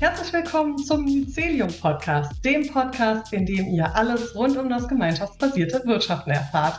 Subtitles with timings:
[0.00, 5.82] Herzlich willkommen zum Mycelium Podcast, dem Podcast, in dem ihr alles rund um das gemeinschaftsbasierte
[5.86, 6.78] Wirtschaften erfahrt.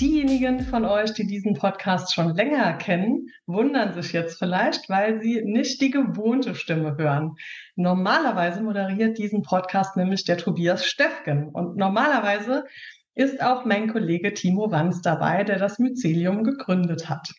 [0.00, 5.42] Diejenigen von euch, die diesen Podcast schon länger kennen, wundern sich jetzt vielleicht, weil sie
[5.44, 7.34] nicht die gewohnte Stimme hören.
[7.74, 12.66] Normalerweise moderiert diesen Podcast nämlich der Tobias Steffgen und normalerweise
[13.16, 17.32] ist auch mein Kollege Timo Wanz dabei, der das Mycelium gegründet hat.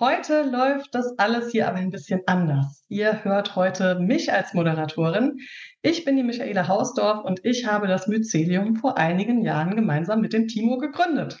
[0.00, 2.84] Heute läuft das alles hier aber ein bisschen anders.
[2.88, 5.38] Ihr hört heute mich als Moderatorin.
[5.82, 10.32] Ich bin die Michaela Hausdorf und ich habe das Mycelium vor einigen Jahren gemeinsam mit
[10.32, 11.38] dem Timo gegründet.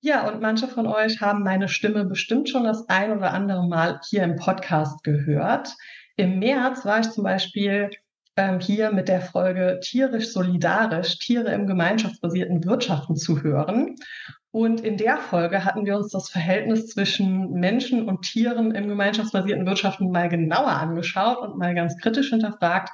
[0.00, 4.00] Ja, und manche von euch haben meine Stimme bestimmt schon das ein oder andere Mal
[4.08, 5.76] hier im Podcast gehört.
[6.16, 7.90] Im März war ich zum Beispiel
[8.36, 13.96] ähm, hier mit der Folge Tierisch Solidarisch, Tiere im gemeinschaftsbasierten Wirtschaften zu hören.
[14.52, 19.64] Und in der Folge hatten wir uns das Verhältnis zwischen Menschen und Tieren im gemeinschaftsbasierten
[19.64, 22.90] Wirtschaften mal genauer angeschaut und mal ganz kritisch hinterfragt,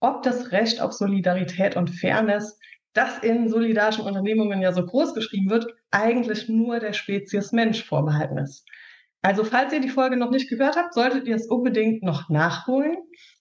[0.00, 2.58] ob das Recht auf Solidarität und Fairness
[2.94, 8.38] das in solidarischen Unternehmungen ja so groß geschrieben wird, eigentlich nur der Spezies Mensch vorbehalten
[8.38, 8.66] ist.
[9.20, 12.96] Also falls ihr die Folge noch nicht gehört habt, solltet ihr es unbedingt noch nachholen.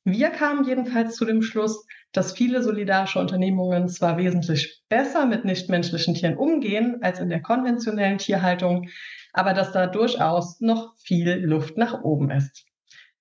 [0.09, 6.13] Wir kamen jedenfalls zu dem Schluss, dass viele solidarische Unternehmungen zwar wesentlich besser mit nichtmenschlichen
[6.13, 8.87] Tieren umgehen als in der konventionellen Tierhaltung,
[9.33, 12.63] aber dass da durchaus noch viel Luft nach oben ist.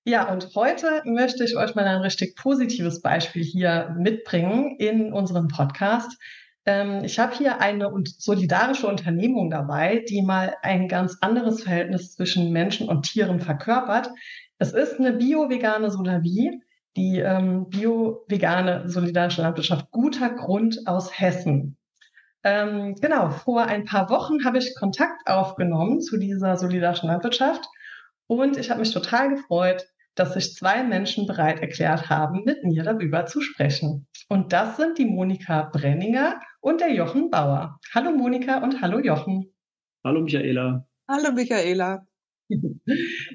[0.05, 5.49] Ja, und heute möchte ich euch mal ein richtig positives Beispiel hier mitbringen in unserem
[5.49, 6.17] Podcast.
[6.65, 12.53] Ähm, ich habe hier eine solidarische Unternehmung dabei, die mal ein ganz anderes Verhältnis zwischen
[12.53, 14.09] Menschen und Tieren verkörpert.
[14.57, 16.61] Es ist eine bio-vegane Solavie,
[16.97, 21.77] die ähm, bio-vegane solidarische Landwirtschaft Guter Grund aus Hessen.
[22.43, 27.65] Ähm, genau, vor ein paar Wochen habe ich Kontakt aufgenommen zu dieser solidarischen Landwirtschaft
[28.25, 32.83] und ich habe mich total gefreut, dass sich zwei Menschen bereit erklärt haben, mit mir
[32.83, 34.07] darüber zu sprechen.
[34.27, 37.79] Und das sind die Monika Brenninger und der Jochen Bauer.
[37.93, 39.53] Hallo Monika und hallo Jochen.
[40.03, 40.87] Hallo Michaela.
[41.07, 42.06] Hallo Michaela.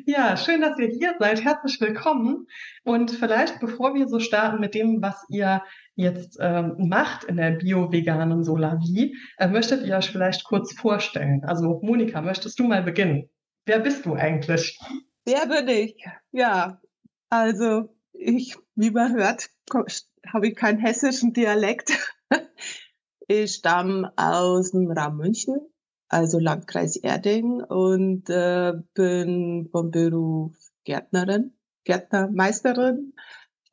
[0.06, 1.44] Ja, schön, dass ihr hier seid.
[1.44, 2.46] Herzlich willkommen.
[2.84, 5.62] Und vielleicht, bevor wir so starten mit dem, was ihr
[5.94, 11.44] jetzt ähm, macht in der bio-veganen Solavie, äh, möchtet ihr euch vielleicht kurz vorstellen.
[11.44, 13.28] Also Monika, möchtest du mal beginnen?
[13.66, 14.78] Wer bist du eigentlich?
[15.24, 15.94] Wer bin ich?
[16.30, 16.80] Ja,
[17.28, 19.50] also ich, wie man hört,
[20.32, 21.92] habe ich keinen hessischen Dialekt.
[23.28, 25.56] Ich stamme aus dem Raum München,
[26.12, 31.52] also Landkreis Erding und äh, bin vom Beruf Gärtnerin,
[31.84, 33.14] Gärtnermeisterin.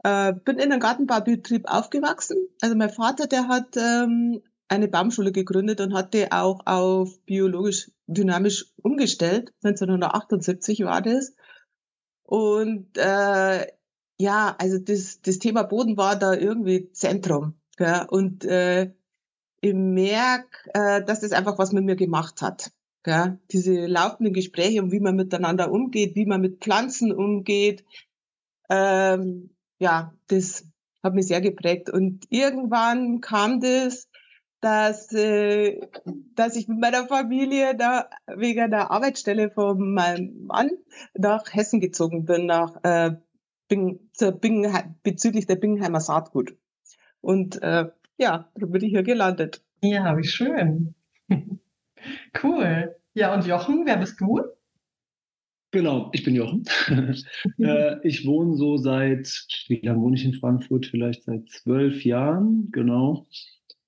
[0.03, 2.37] Äh, bin in einem Gartenbaubetrieb aufgewachsen.
[2.61, 7.91] Also mein Vater, der hat ähm, eine Baumschule gegründet und hat die auch auf biologisch
[8.07, 9.51] dynamisch umgestellt.
[9.63, 11.35] 1978 war das.
[12.23, 13.67] Und äh,
[14.17, 17.59] ja, also das, das Thema Boden war da irgendwie Zentrum.
[17.75, 18.05] Gell?
[18.09, 18.93] Und äh,
[19.61, 22.71] ich merke, äh, dass das einfach was mit mir gemacht hat.
[23.03, 23.39] Gell?
[23.51, 27.85] Diese laufenden Gespräche um wie man miteinander umgeht, wie man mit Pflanzen umgeht.
[28.69, 30.65] Ähm, ja, das
[31.03, 31.89] hat mich sehr geprägt.
[31.89, 34.09] Und irgendwann kam das,
[34.61, 35.79] dass, äh,
[36.35, 40.71] dass ich mit meiner Familie da wegen der Arbeitsstelle von meinem Mann
[41.13, 43.15] nach Hessen gezogen bin, nach äh,
[43.69, 44.67] Bing, zur Bing,
[45.03, 46.57] bezüglich der Bingenheimer Saatgut.
[47.21, 49.63] Und äh, ja, da bin ich hier gelandet.
[49.81, 50.93] Ja, wie schön.
[52.43, 52.95] cool.
[53.13, 54.41] Ja, und Jochen, wer bist du?
[55.71, 56.63] Genau, ich bin Jochen.
[57.59, 60.87] äh, ich wohne so seit, wie lange wohne ich in Frankfurt?
[60.87, 63.27] Vielleicht seit zwölf Jahren, genau.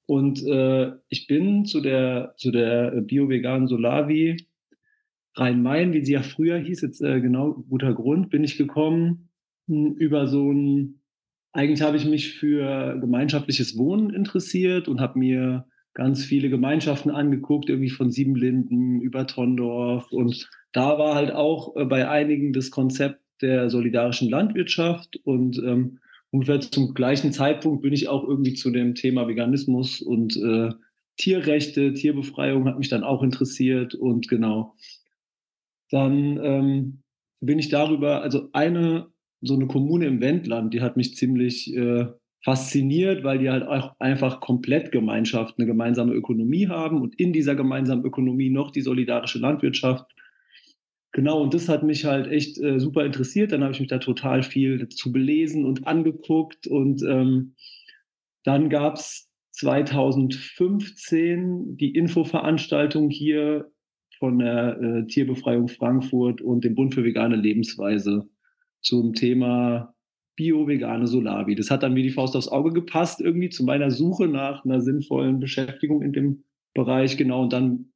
[0.06, 4.38] Und äh, ich bin zu der, zu der bio-veganen Solavi
[5.36, 9.30] Rhein-Main, wie sie ja früher hieß, jetzt äh, genau guter Grund, bin ich gekommen
[9.68, 11.01] hm, über so ein,
[11.54, 17.70] eigentlich habe ich mich für gemeinschaftliches Wohnen interessiert und habe mir ganz viele Gemeinschaften angeguckt,
[17.70, 20.12] irgendwie von Siebenlinden über Tondorf.
[20.12, 26.00] Und da war halt auch äh, bei einigen das Konzept der solidarischen Landwirtschaft und ähm,
[26.30, 30.70] ungefähr zum gleichen Zeitpunkt bin ich auch irgendwie zu dem Thema Veganismus und äh,
[31.18, 34.76] Tierrechte, Tierbefreiung hat mich dann auch interessiert und genau.
[35.90, 37.04] Dann ähm,
[37.42, 39.08] bin ich darüber, also eine,
[39.42, 42.06] so eine Kommune im Wendland, die hat mich ziemlich äh,
[42.44, 47.56] fasziniert, weil die halt auch einfach komplett Gemeinschaft, eine gemeinsame Ökonomie haben und in dieser
[47.56, 50.12] gemeinsamen Ökonomie noch die solidarische Landwirtschaft
[51.14, 53.52] Genau, und das hat mich halt echt äh, super interessiert.
[53.52, 56.68] Dann habe ich mich da total viel dazu belesen und angeguckt.
[56.68, 57.56] Und ähm,
[58.44, 63.70] dann gab es 2015 die Infoveranstaltung hier
[64.20, 68.30] von der äh, Tierbefreiung Frankfurt und dem Bund für vegane Lebensweise
[68.82, 69.94] zum Thema
[70.36, 71.56] bio-vegane Solavi.
[71.56, 74.82] Das hat dann wie die Faust aufs Auge gepasst, irgendwie zu meiner Suche nach einer
[74.82, 76.44] sinnvollen Beschäftigung in dem
[76.74, 77.44] Bereich, genau.
[77.44, 77.92] Und dann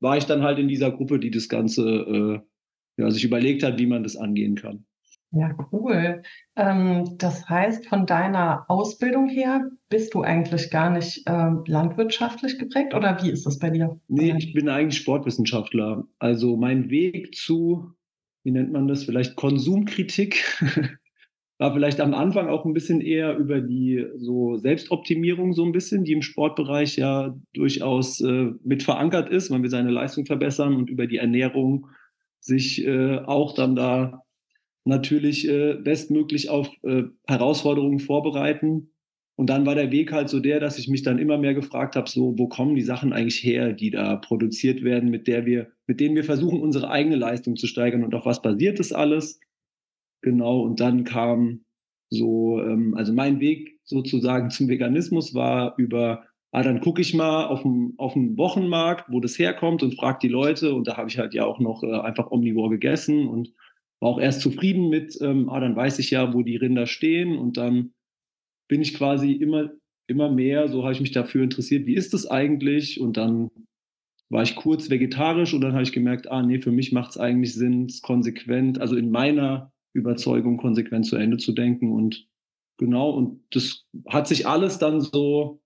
[0.00, 3.78] war ich dann halt in dieser Gruppe, die das Ganze äh, ja, sich überlegt hat,
[3.78, 4.86] wie man das angehen kann.
[5.32, 6.22] Ja, cool.
[6.54, 12.94] Ähm, das heißt, von deiner Ausbildung her bist du eigentlich gar nicht äh, landwirtschaftlich geprägt
[12.94, 13.98] oder wie ist das bei dir?
[14.06, 16.06] Nee, ich bin eigentlich Sportwissenschaftler.
[16.20, 17.94] Also mein Weg zu,
[18.44, 20.44] wie nennt man das, vielleicht Konsumkritik
[21.58, 26.04] war vielleicht am Anfang auch ein bisschen eher über die so Selbstoptimierung so ein bisschen,
[26.04, 29.50] die im Sportbereich ja durchaus äh, mit verankert ist.
[29.50, 31.86] Man will seine Leistung verbessern und über die Ernährung
[32.40, 34.22] sich äh, auch dann da
[34.84, 38.90] natürlich äh, bestmöglich auf äh, Herausforderungen vorbereiten.
[39.36, 41.96] Und dann war der Weg halt so der, dass ich mich dann immer mehr gefragt
[41.96, 45.72] habe, so, wo kommen die Sachen eigentlich her, die da produziert werden, mit der wir,
[45.86, 49.40] mit denen wir versuchen, unsere eigene Leistung zu steigern und auf was basiert das alles?
[50.22, 50.60] Genau.
[50.60, 51.64] Und dann kam
[52.10, 57.46] so, ähm, also mein Weg sozusagen zum Veganismus war über, ah, dann gucke ich mal
[57.46, 60.74] auf dem, auf dem Wochenmarkt, wo das herkommt und frage die Leute.
[60.74, 63.52] Und da habe ich halt ja auch noch äh, einfach omnivor gegessen und
[64.00, 67.36] war auch erst zufrieden mit, ähm, ah, dann weiß ich ja, wo die Rinder stehen
[67.36, 67.94] und dann
[68.68, 69.70] bin ich quasi immer,
[70.06, 73.00] immer mehr, so habe ich mich dafür interessiert, wie ist das eigentlich?
[73.00, 73.50] Und dann
[74.30, 77.18] war ich kurz vegetarisch und dann habe ich gemerkt, ah, nee, für mich macht es
[77.18, 82.26] eigentlich Sinn, es konsequent, also in meiner Überzeugung konsequent zu Ende zu denken und
[82.78, 85.60] genau, und das hat sich alles dann so,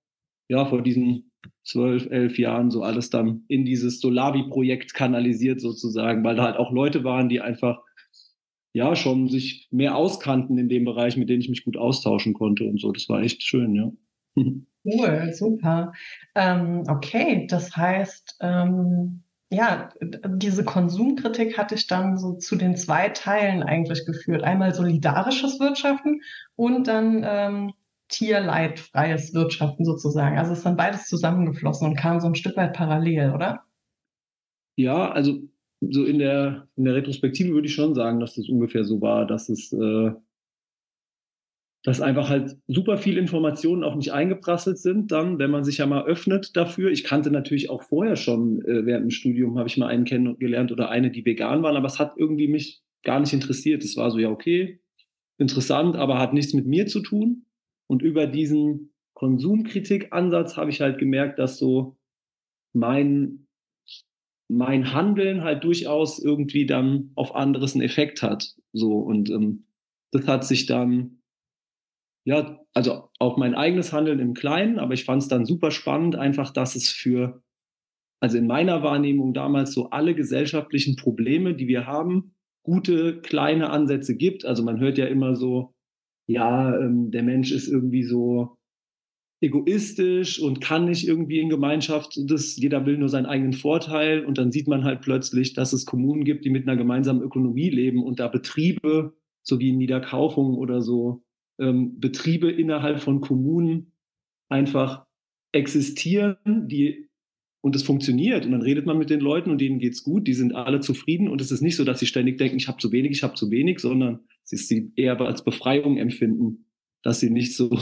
[0.48, 1.30] ja, vor diesen
[1.64, 6.72] zwölf, elf Jahren so alles dann in dieses Solavi-Projekt kanalisiert sozusagen, weil da halt auch
[6.72, 7.80] Leute waren, die einfach
[8.72, 12.64] ja schon sich mehr auskannten in dem Bereich, mit denen ich mich gut austauschen konnte
[12.64, 12.92] und so.
[12.92, 13.90] Das war echt schön, ja.
[14.84, 15.92] Cool, super.
[16.34, 23.08] Ähm, okay, das heißt, ähm, ja, diese Konsumkritik hatte ich dann so zu den zwei
[23.08, 24.42] Teilen eigentlich geführt.
[24.42, 26.20] Einmal solidarisches Wirtschaften
[26.54, 27.72] und dann ähm,
[28.08, 30.38] tierleidfreies Wirtschaften sozusagen.
[30.38, 33.64] Also ist dann beides zusammengeflossen und kam so ein Stück weit parallel, oder?
[34.76, 35.40] Ja, also
[35.80, 39.26] so in der, in der Retrospektive würde ich schon sagen, dass das ungefähr so war,
[39.26, 40.12] dass es, äh,
[41.84, 45.86] dass einfach halt super viel Informationen auch nicht eingeprasselt sind, dann, wenn man sich ja
[45.86, 46.90] mal öffnet dafür.
[46.90, 50.72] Ich kannte natürlich auch vorher schon, äh, während dem Studium habe ich mal einen kennengelernt
[50.72, 53.84] oder eine, die vegan waren, aber es hat irgendwie mich gar nicht interessiert.
[53.84, 54.80] Es war so, ja, okay,
[55.38, 57.46] interessant, aber hat nichts mit mir zu tun.
[57.86, 61.96] Und über diesen Konsumkritik-Ansatz habe ich halt gemerkt, dass so
[62.72, 63.47] mein
[64.48, 68.54] mein Handeln halt durchaus irgendwie dann auf anderes einen Effekt hat.
[68.72, 69.66] So und ähm,
[70.10, 71.18] das hat sich dann
[72.28, 76.14] ja, also auch mein eigenes Handeln im Kleinen, aber ich fand es dann super spannend,
[76.14, 77.42] einfach, dass es für,
[78.20, 84.14] also in meiner Wahrnehmung damals so alle gesellschaftlichen Probleme, die wir haben, gute kleine Ansätze
[84.14, 84.44] gibt.
[84.44, 85.74] Also man hört ja immer so,
[86.26, 88.57] ja, ähm, der Mensch ist irgendwie so
[89.40, 94.24] egoistisch und kann nicht irgendwie in Gemeinschaft, das, jeder will nur seinen eigenen Vorteil.
[94.24, 97.70] Und dann sieht man halt plötzlich, dass es Kommunen gibt, die mit einer gemeinsamen Ökonomie
[97.70, 101.22] leben und da Betriebe, so wie in Niederkaufung oder so,
[101.60, 103.92] ähm, Betriebe innerhalb von Kommunen
[104.48, 105.06] einfach
[105.52, 106.36] existieren,
[106.68, 107.08] die
[107.60, 108.44] und es funktioniert.
[108.44, 111.28] Und dann redet man mit den Leuten und denen geht's gut, die sind alle zufrieden.
[111.28, 113.34] Und es ist nicht so, dass sie ständig denken, ich habe zu wenig, ich habe
[113.34, 116.66] zu wenig, sondern sie eher als Befreiung empfinden,
[117.02, 117.76] dass sie nicht so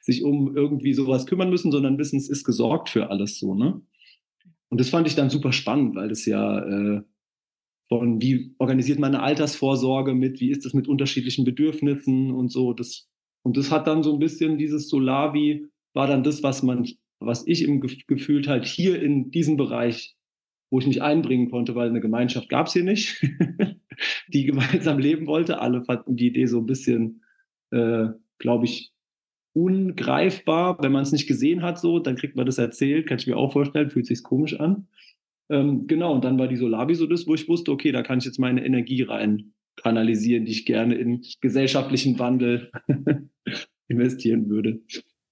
[0.00, 3.80] sich um irgendwie sowas kümmern müssen, sondern wissen, es ist gesorgt für alles so, ne?
[4.68, 7.02] Und das fand ich dann super spannend, weil das ja äh,
[7.88, 12.72] von wie organisiert man eine Altersvorsorge mit, wie ist das mit unterschiedlichen Bedürfnissen und so.
[12.72, 13.06] Das,
[13.42, 16.88] und das hat dann so ein bisschen dieses Solavi, war dann das, was man,
[17.20, 20.16] was ich im gefühlt halt hier in diesem Bereich,
[20.70, 23.22] wo ich mich einbringen konnte, weil eine Gemeinschaft gab es hier nicht,
[24.28, 25.60] die gemeinsam leben wollte.
[25.60, 27.22] Alle fanden die Idee so ein bisschen,
[27.72, 28.06] äh,
[28.38, 28.91] glaube ich,
[29.52, 30.78] ungreifbar.
[30.80, 33.36] Wenn man es nicht gesehen hat, so, dann kriegt man das erzählt, kann ich mir
[33.36, 34.88] auch vorstellen, fühlt sich komisch an.
[35.50, 38.18] Ähm, genau, und dann war die Solavi so das, wo ich wusste, okay, da kann
[38.18, 42.70] ich jetzt meine Energie rein kanalisieren, die ich gerne in gesellschaftlichen Wandel
[43.88, 44.80] investieren würde.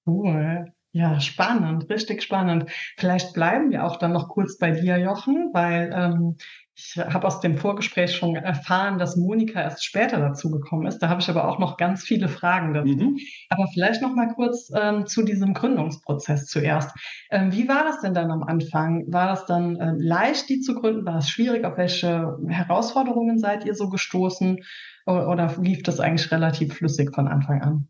[0.07, 0.73] Cool.
[0.93, 2.65] Ja, spannend, richtig spannend.
[2.97, 6.37] Vielleicht bleiben wir auch dann noch kurz bei dir, Jochen, weil ähm,
[6.81, 10.99] ich habe aus dem Vorgespräch schon erfahren, dass Monika erst später dazu gekommen ist.
[10.99, 12.89] Da habe ich aber auch noch ganz viele Fragen dazu.
[12.89, 13.19] Mhm.
[13.51, 16.97] Aber vielleicht noch mal kurz ähm, zu diesem Gründungsprozess zuerst.
[17.31, 19.05] Ähm, wie war das denn dann am Anfang?
[19.13, 21.05] War das dann äh, leicht, die zu gründen?
[21.05, 21.65] War es schwierig?
[21.65, 24.65] Auf welche Herausforderungen seid ihr so gestoßen?
[25.07, 27.89] Oder, oder lief das eigentlich relativ flüssig von Anfang an?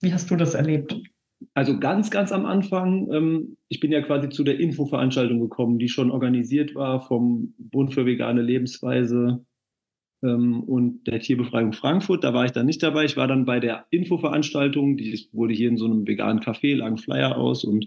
[0.00, 0.96] Wie hast du das erlebt?
[1.54, 5.88] Also ganz, ganz am Anfang, ähm, ich bin ja quasi zu der Infoveranstaltung gekommen, die
[5.88, 9.44] schon organisiert war vom Bund für vegane Lebensweise
[10.22, 12.24] ähm, und der Tierbefreiung Frankfurt.
[12.24, 13.04] Da war ich dann nicht dabei.
[13.04, 16.98] Ich war dann bei der Infoveranstaltung, die wurde hier in so einem veganen Café, lagen
[16.98, 17.86] Flyer aus und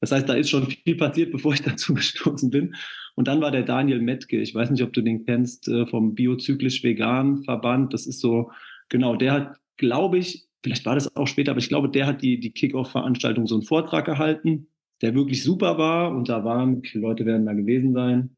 [0.00, 2.74] das heißt, da ist schon viel passiert, bevor ich dazu gestoßen bin.
[3.14, 6.14] Und dann war der Daniel Metke, ich weiß nicht, ob du den kennst, äh, vom
[6.14, 7.94] Biozyklisch Vegan Verband.
[7.94, 8.50] Das ist so,
[8.90, 12.22] genau, der hat, glaube ich, vielleicht war das auch später, aber ich glaube, der hat
[12.22, 14.68] die, die Kick-Off-Veranstaltung so einen Vortrag gehalten,
[15.02, 16.10] der wirklich super war.
[16.10, 18.36] Und da waren, wie viele Leute werden da gewesen sein?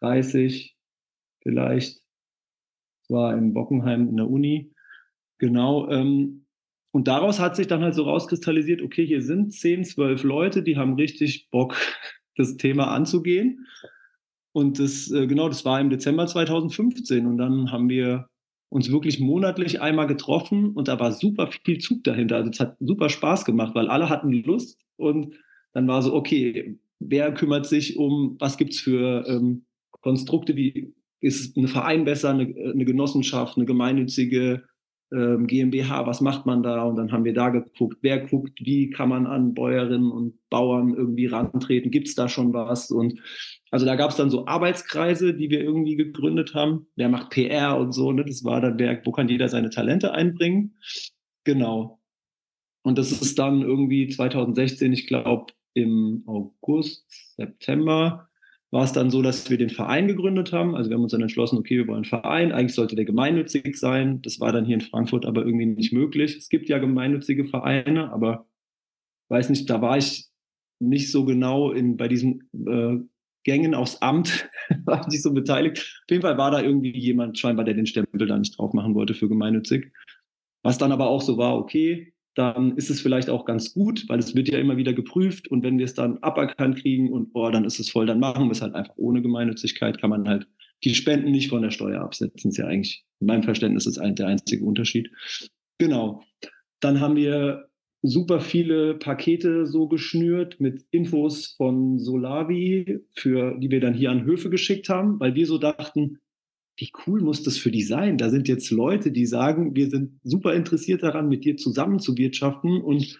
[0.00, 0.76] 30
[1.42, 2.02] vielleicht.
[3.00, 4.74] Das war in Bockenheim in der Uni.
[5.38, 5.88] Genau.
[5.88, 6.44] Ähm,
[6.92, 10.76] und daraus hat sich dann halt so rauskristallisiert, okay, hier sind 10, 12 Leute, die
[10.76, 11.74] haben richtig Bock,
[12.36, 13.66] das Thema anzugehen.
[14.52, 17.26] Und das, äh, genau, das war im Dezember 2015.
[17.26, 18.28] Und dann haben wir
[18.72, 22.36] uns wirklich monatlich einmal getroffen und da war super viel Zug dahinter.
[22.36, 25.34] Also es hat super Spaß gemacht, weil alle hatten Lust und
[25.74, 31.54] dann war so, okay, wer kümmert sich um, was gibt's für ähm, Konstrukte, wie ist
[31.58, 34.64] ein Verein besser, eine, eine Genossenschaft, eine gemeinnützige
[35.12, 36.84] ähm, GmbH, was macht man da?
[36.84, 40.94] Und dann haben wir da geguckt, wer guckt, wie kann man an Bäuerinnen und Bauern
[40.94, 42.90] irgendwie rantreten, gibt es da schon was?
[42.90, 43.20] Und
[43.70, 46.86] also da gab es dann so Arbeitskreise, die wir irgendwie gegründet haben.
[46.96, 48.24] Wer macht PR und so, ne?
[48.24, 50.76] Das war dann der, wo kann jeder seine Talente einbringen?
[51.44, 52.00] Genau.
[52.82, 58.28] Und das ist dann irgendwie 2016, ich glaube im August, September,
[58.72, 60.74] war es dann so, dass wir den Verein gegründet haben.
[60.74, 62.52] Also wir haben uns dann entschlossen, okay, wir wollen einen Verein.
[62.52, 64.22] Eigentlich sollte der gemeinnützig sein.
[64.22, 66.36] Das war dann hier in Frankfurt aber irgendwie nicht möglich.
[66.36, 68.46] Es gibt ja gemeinnützige Vereine, aber
[69.28, 70.26] weiß nicht, da war ich
[70.80, 72.96] nicht so genau in, bei diesen äh,
[73.44, 74.48] Gängen aufs Amt,
[74.86, 75.78] war ich nicht so beteiligt.
[76.04, 78.94] Auf jeden Fall war da irgendwie jemand scheinbar, der den Stempel da nicht drauf machen
[78.94, 79.92] wollte für gemeinnützig.
[80.62, 84.18] Was dann aber auch so war, okay, dann ist es vielleicht auch ganz gut, weil
[84.18, 87.52] es wird ja immer wieder geprüft und wenn wir es dann aberkannt kriegen und boah,
[87.52, 90.46] dann ist es voll, dann machen wir es halt einfach ohne Gemeinnützigkeit, kann man halt
[90.84, 92.50] die Spenden nicht von der Steuer absetzen.
[92.50, 95.10] Ist ja eigentlich, in meinem Verständnis ist der einzige Unterschied.
[95.78, 96.22] Genau.
[96.80, 97.68] Dann haben wir
[98.02, 104.24] super viele Pakete so geschnürt mit Infos von Solavi, für die wir dann hier an
[104.24, 106.18] Höfe geschickt haben, weil wir so dachten,
[106.76, 108.18] wie cool muss das für die sein?
[108.18, 112.16] Da sind jetzt Leute, die sagen, wir sind super interessiert daran, mit dir zusammen zu
[112.16, 113.18] wirtschaften und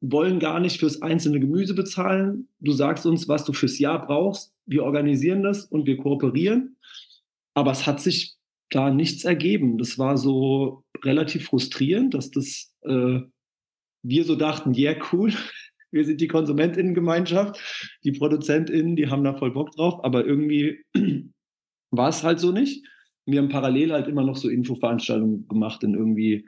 [0.00, 2.48] wollen gar nicht fürs einzelne Gemüse bezahlen.
[2.60, 4.52] Du sagst uns, was du fürs Jahr brauchst.
[4.66, 6.76] Wir organisieren das und wir kooperieren.
[7.54, 8.36] Aber es hat sich
[8.70, 9.78] da nichts ergeben.
[9.78, 13.20] Das war so relativ frustrierend, dass das äh,
[14.02, 15.32] wir so dachten, ja, yeah, cool,
[15.90, 17.58] wir sind die Konsumentinnengemeinschaft,
[18.04, 20.84] die Produzentinnen, die haben da voll Bock drauf, aber irgendwie
[21.96, 22.86] war es halt so nicht.
[23.26, 26.46] Wir haben parallel halt immer noch so Infoveranstaltungen gemacht in irgendwie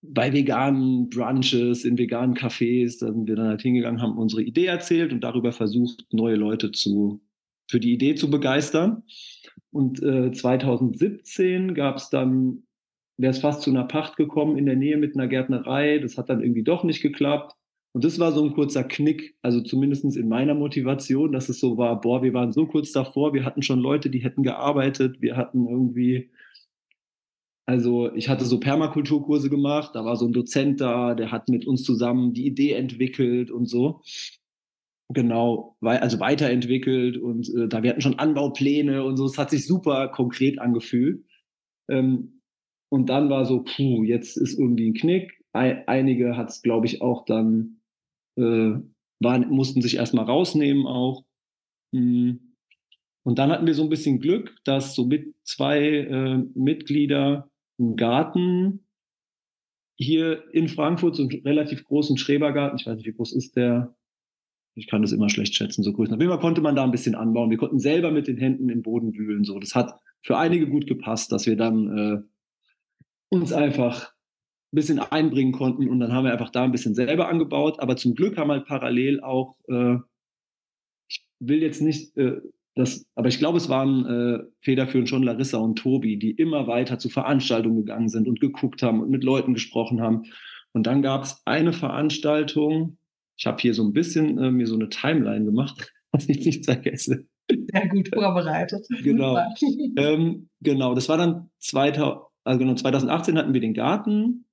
[0.00, 2.98] bei veganen Brunches, in veganen Cafés.
[3.00, 6.72] Da sind wir dann halt hingegangen, haben unsere Idee erzählt und darüber versucht, neue Leute
[6.72, 7.20] zu,
[7.68, 9.02] für die Idee zu begeistern.
[9.70, 12.62] Und äh, 2017 gab es dann,
[13.16, 15.98] wäre es fast zu einer Pacht gekommen in der Nähe mit einer Gärtnerei.
[15.98, 17.54] Das hat dann irgendwie doch nicht geklappt.
[17.98, 21.78] Und das war so ein kurzer Knick, also zumindest in meiner Motivation, dass es so
[21.78, 25.36] war, boah, wir waren so kurz davor, wir hatten schon Leute, die hätten gearbeitet, wir
[25.36, 26.30] hatten irgendwie,
[27.66, 31.66] also ich hatte so Permakulturkurse gemacht, da war so ein Dozent da, der hat mit
[31.66, 34.00] uns zusammen die Idee entwickelt und so.
[35.08, 39.66] Genau, also weiterentwickelt und äh, da wir hatten schon Anbaupläne und so, es hat sich
[39.66, 41.24] super konkret angefühlt.
[41.88, 42.42] Ähm,
[42.90, 45.42] und dann war so, puh, jetzt ist irgendwie ein Knick.
[45.52, 47.77] Einige hat es, glaube ich, auch dann
[48.38, 48.80] äh,
[49.20, 51.24] waren, mussten sich erstmal rausnehmen auch.
[51.92, 52.54] Mhm.
[53.24, 57.96] Und dann hatten wir so ein bisschen Glück, dass so mit zwei äh, Mitglieder einen
[57.96, 58.86] Garten
[59.96, 63.94] hier in Frankfurt, so einen relativ großen Schrebergarten, ich weiß nicht, wie groß ist der,
[64.76, 66.14] ich kann das immer schlecht schätzen, so Größen.
[66.14, 67.50] Auf jeden Fall konnte man da ein bisschen anbauen.
[67.50, 69.44] Wir konnten selber mit den Händen im Boden wühlen.
[69.44, 72.22] So, das hat für einige gut gepasst, dass wir dann äh,
[73.28, 74.14] uns einfach
[74.72, 77.80] ein bisschen einbringen konnten und dann haben wir einfach da ein bisschen selber angebaut.
[77.80, 79.96] Aber zum Glück haben wir halt parallel auch, äh,
[81.08, 82.40] ich will jetzt nicht äh,
[82.78, 87.00] das, aber ich glaube, es waren äh, federführend schon Larissa und Tobi, die immer weiter
[87.00, 90.22] zu Veranstaltungen gegangen sind und geguckt haben und mit Leuten gesprochen haben.
[90.72, 92.98] Und dann gab es eine Veranstaltung,
[93.36, 96.66] ich habe hier so ein bisschen äh, mir so eine Timeline gemacht, was ich nicht
[96.66, 97.26] vergesse.
[97.50, 98.86] Sehr gut vorbereitet.
[99.02, 99.38] genau.
[99.96, 104.44] ähm, genau, das war dann 2000, also genau, 2018 hatten wir den Garten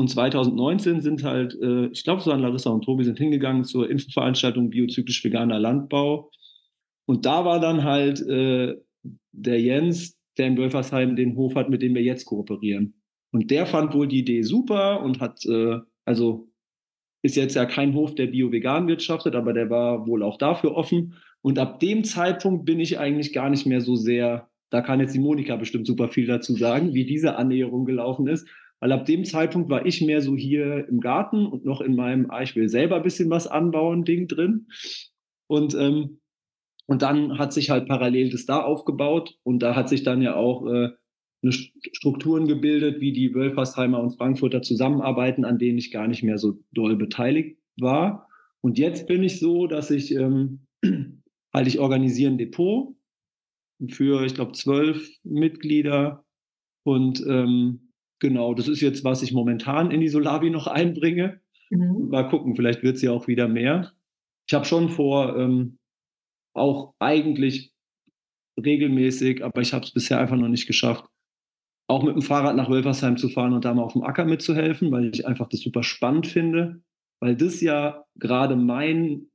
[0.00, 3.90] und 2019 sind halt, äh, ich glaube, so an Larissa und Tobi sind hingegangen zur
[3.90, 6.30] Infoveranstaltung Biozyklisch Veganer Landbau.
[7.04, 8.76] Und da war dann halt äh,
[9.32, 12.94] der Jens, der in Wölfersheim den Hof hat, mit dem wir jetzt kooperieren.
[13.30, 15.76] Und der fand wohl die Idee super und hat, äh,
[16.06, 16.48] also
[17.20, 21.12] ist jetzt ja kein Hof, der bio-vegan wirtschaftet, aber der war wohl auch dafür offen.
[21.42, 25.14] Und ab dem Zeitpunkt bin ich eigentlich gar nicht mehr so sehr da kann jetzt
[25.14, 28.48] die Monika bestimmt super viel dazu sagen, wie diese Annäherung gelaufen ist.
[28.80, 32.30] Weil ab dem Zeitpunkt war ich mehr so hier im Garten und noch in meinem,
[32.30, 34.68] ah, ich will selber ein bisschen was anbauen, Ding drin.
[35.46, 36.20] Und, ähm,
[36.86, 40.34] und dann hat sich halt parallel das da aufgebaut und da hat sich dann ja
[40.34, 40.88] auch äh,
[41.42, 46.38] eine Strukturen gebildet, wie die Wölfersheimer und Frankfurter zusammenarbeiten, an denen ich gar nicht mehr
[46.38, 48.28] so doll beteiligt war.
[48.60, 50.66] Und jetzt bin ich so, dass ich ähm,
[51.54, 52.94] halt ich organisiere ein Depot
[53.88, 56.24] für, ich glaube, zwölf Mitglieder
[56.84, 57.89] und ähm,
[58.20, 61.40] Genau, das ist jetzt, was ich momentan in die Solavi noch einbringe.
[61.70, 62.08] Mhm.
[62.10, 63.92] Mal gucken, vielleicht wird es ja auch wieder mehr.
[64.46, 65.78] Ich habe schon vor, ähm,
[66.54, 67.72] auch eigentlich
[68.62, 71.04] regelmäßig, aber ich habe es bisher einfach noch nicht geschafft,
[71.88, 74.92] auch mit dem Fahrrad nach Wölfersheim zu fahren und da mal auf dem Acker mitzuhelfen,
[74.92, 76.82] weil ich einfach das super spannend finde,
[77.20, 79.28] weil das ja gerade mein,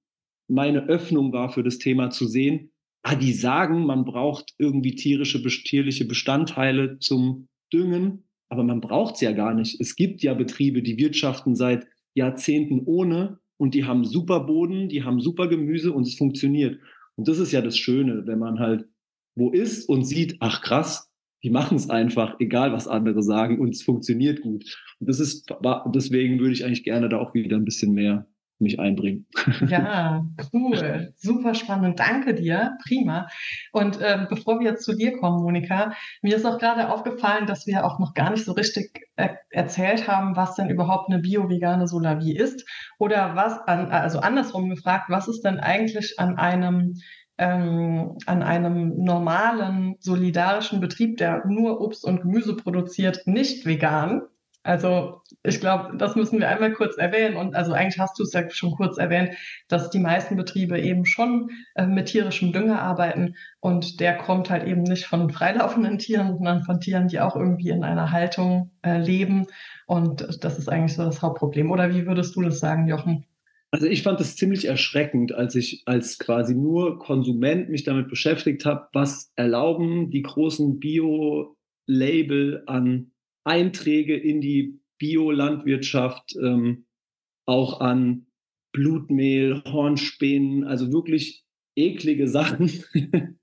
[0.48, 2.72] meine Öffnung war für das Thema zu sehen,
[3.04, 9.22] ah, die sagen, man braucht irgendwie tierische, tierliche Bestandteile zum Düngen aber man braucht es
[9.22, 9.80] ja gar nicht.
[9.80, 15.04] Es gibt ja Betriebe, die wirtschaften seit Jahrzehnten ohne und die haben super Boden, die
[15.04, 16.80] haben super Gemüse und es funktioniert.
[17.16, 18.88] Und das ist ja das Schöne, wenn man halt
[19.36, 21.10] wo ist und sieht, ach krass,
[21.44, 24.64] die machen es einfach, egal was andere sagen und es funktioniert gut.
[25.00, 25.54] Und das ist,
[25.94, 28.28] deswegen würde ich eigentlich gerne da auch wieder ein bisschen mehr
[28.60, 29.26] mich einbringen.
[29.68, 31.14] Ja, cool.
[31.18, 32.00] Super spannend.
[32.00, 32.78] Danke dir.
[32.88, 33.28] Prima.
[33.72, 37.66] Und ähm, bevor wir jetzt zu dir kommen, Monika, mir ist auch gerade aufgefallen, dass
[37.68, 41.88] wir auch noch gar nicht so richtig er erzählt haben, was denn überhaupt eine bio-vegane
[41.88, 42.66] Solavie ist.
[43.00, 46.96] Oder was an, also andersrum gefragt, was ist denn eigentlich an einem
[47.38, 54.22] ähm, an einem normalen, solidarischen Betrieb, der nur Obst und Gemüse produziert, nicht vegan?
[54.66, 57.38] Also ich glaube, das müssen wir einmal kurz erwähnen.
[57.38, 59.30] Und also eigentlich hast du es ja schon kurz erwähnt,
[59.68, 63.36] dass die meisten Betriebe eben schon äh, mit tierischem Dünger arbeiten.
[63.60, 67.70] Und der kommt halt eben nicht von freilaufenden Tieren, sondern von Tieren, die auch irgendwie
[67.70, 69.46] in einer Haltung äh, leben.
[69.86, 71.70] Und das ist eigentlich so das Hauptproblem.
[71.70, 73.24] Oder wie würdest du das sagen, Jochen?
[73.70, 78.66] Also ich fand es ziemlich erschreckend, als ich als quasi nur Konsument mich damit beschäftigt
[78.66, 83.12] habe, was erlauben die großen Bio-Label an
[83.46, 86.86] Einträge in die Biolandwirtschaft, ähm,
[87.46, 88.27] auch an
[88.74, 92.72] Blutmehl, Hornspänen, also wirklich eklige Sachen,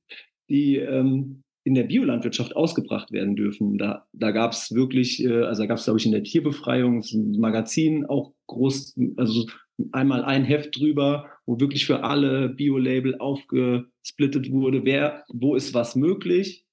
[0.51, 3.79] die ähm, in der Biolandwirtschaft ausgebracht werden dürfen.
[3.79, 7.01] Da, da gab es wirklich, äh, also da gab es, glaube ich, in der Tierbefreiung
[7.01, 9.47] ein Magazin auch groß, also
[9.93, 15.97] einmal ein Heft drüber, wo wirklich für alle Bio-Label aufgesplittet wurde, wer, wo ist was
[15.97, 16.67] möglich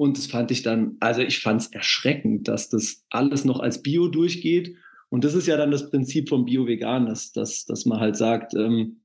[0.00, 3.82] und das fand ich dann, also ich fand es erschreckend, dass das alles noch als
[3.82, 4.74] Bio durchgeht.
[5.10, 8.54] Und das ist ja dann das Prinzip vom Bio-Vegan, dass, dass, dass man halt sagt,
[8.54, 9.02] ähm,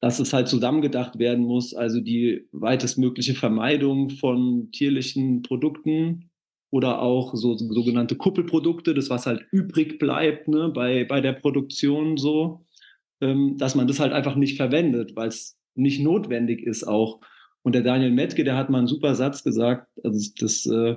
[0.00, 6.32] dass es halt zusammengedacht werden muss, also die weitestmögliche Vermeidung von tierlichen Produkten
[6.72, 12.16] oder auch so sogenannte Kuppelprodukte, das was halt übrig bleibt ne, bei, bei der Produktion
[12.16, 12.66] so,
[13.20, 17.20] ähm, dass man das halt einfach nicht verwendet, weil es nicht notwendig ist auch.
[17.62, 20.96] Und der Daniel Metke, der hat mal einen super Satz gesagt, also das, äh,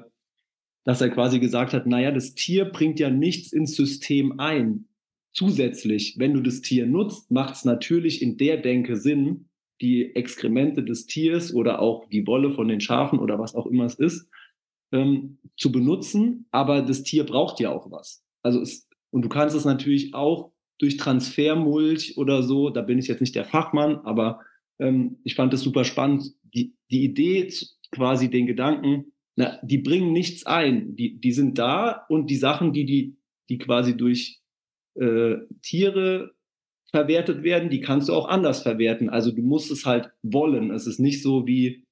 [0.83, 4.87] dass er quasi gesagt hat, naja, das Tier bringt ja nichts ins System ein.
[5.31, 9.49] Zusätzlich, wenn du das Tier nutzt, macht es natürlich in der Denke Sinn,
[9.81, 13.85] die Exkremente des Tiers oder auch die Wolle von den Schafen oder was auch immer
[13.85, 14.29] es ist,
[14.91, 16.47] ähm, zu benutzen.
[16.51, 18.23] Aber das Tier braucht ja auch was.
[18.41, 23.07] Also es, und du kannst es natürlich auch durch Transfermulch oder so, da bin ich
[23.07, 24.41] jetzt nicht der Fachmann, aber
[24.79, 27.51] ähm, ich fand es super spannend, die, die Idee,
[27.91, 32.71] quasi den Gedanken, na, die bringen nichts ein, die, die sind da und die Sachen,
[32.73, 33.17] die, die,
[33.49, 34.41] die quasi durch
[34.95, 36.33] äh, Tiere
[36.91, 39.09] verwertet werden, die kannst du auch anders verwerten.
[39.09, 40.71] Also du musst es halt wollen.
[40.71, 41.83] Es ist nicht so wie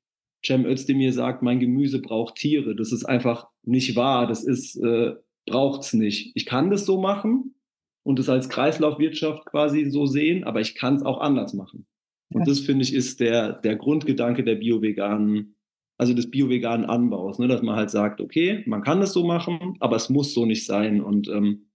[0.45, 2.75] Cem Özdemir sagt, mein Gemüse braucht Tiere.
[2.75, 4.27] Das ist einfach nicht wahr.
[4.27, 6.31] Das ist, äh, braucht's nicht.
[6.35, 7.55] Ich kann das so machen
[8.03, 11.85] und es als Kreislaufwirtschaft quasi so sehen, aber ich kann es auch anders machen.
[12.33, 15.55] Und das finde ich ist der, der Grundgedanke der bio-veganen,
[15.97, 17.47] also des bio-veganen Anbaus, ne?
[17.47, 20.65] dass man halt sagt, okay, man kann das so machen, aber es muss so nicht
[20.65, 21.01] sein.
[21.01, 21.69] Und ähm,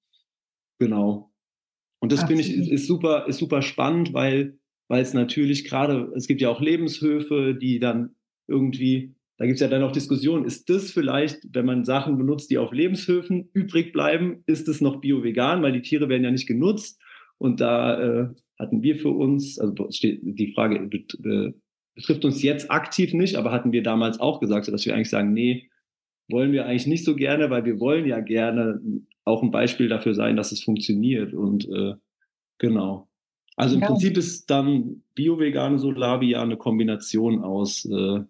[0.78, 1.32] genau.
[2.00, 6.12] Und das finde ich ist, ist, super, ist super spannend, weil, weil es natürlich gerade,
[6.16, 8.14] es gibt ja auch Lebenshöfe, die dann
[8.46, 12.50] irgendwie, da gibt es ja dann auch Diskussionen, ist das vielleicht, wenn man Sachen benutzt,
[12.50, 16.46] die auf Lebenshöfen übrig bleiben, ist es noch bio-vegan, weil die Tiere werden ja nicht
[16.46, 17.00] genutzt
[17.38, 20.88] und da äh, hatten wir für uns, also die Frage
[21.94, 25.32] betrifft uns jetzt aktiv nicht, aber hatten wir damals auch gesagt, dass wir eigentlich sagen,
[25.32, 25.68] nee,
[26.28, 28.80] wollen wir eigentlich nicht so gerne, weil wir wollen ja gerne
[29.24, 31.32] auch ein Beispiel dafür sein, dass es funktioniert.
[31.32, 31.94] Und äh,
[32.58, 33.08] genau.
[33.56, 33.88] Also im ja.
[33.88, 38.20] Prinzip ist dann bio-vegane Solavi ja eine Kombination aus äh,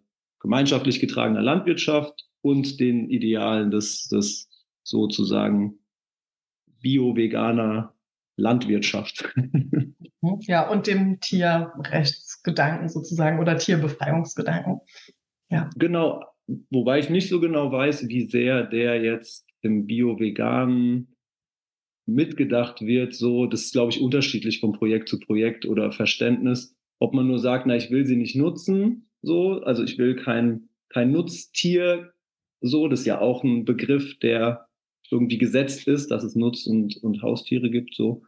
[0.40, 4.48] gemeinschaftlich getragener Landwirtschaft und den Idealen des, des
[4.84, 5.78] sozusagen
[6.80, 7.94] bio-veganer
[8.38, 9.32] Landwirtschaft.
[10.40, 14.80] Ja, und dem Tierrechtsgedanken sozusagen oder Tierbefreiungsgedanken.
[15.48, 15.70] Ja.
[15.76, 16.24] Genau,
[16.70, 21.14] wobei ich nicht so genau weiß, wie sehr der jetzt im Bio-Veganen
[22.06, 23.14] mitgedacht wird.
[23.14, 26.76] So, das ist, glaube ich, unterschiedlich von Projekt zu Projekt oder Verständnis.
[26.98, 30.68] Ob man nur sagt, na, ich will sie nicht nutzen, so, also ich will kein,
[30.88, 32.12] kein Nutztier,
[32.60, 34.67] so, das ist ja auch ein Begriff, der
[35.10, 38.22] irgendwie gesetzt ist, dass es Nutz- und, und Haustiere gibt, so.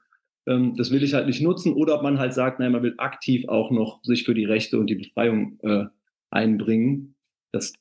[0.46, 1.74] Ähm, das will ich halt nicht nutzen.
[1.74, 4.78] Oder ob man halt sagt, nein, man will aktiv auch noch sich für die Rechte
[4.78, 5.86] und die Befreiung äh,
[6.30, 7.14] einbringen.
[7.52, 7.72] Das,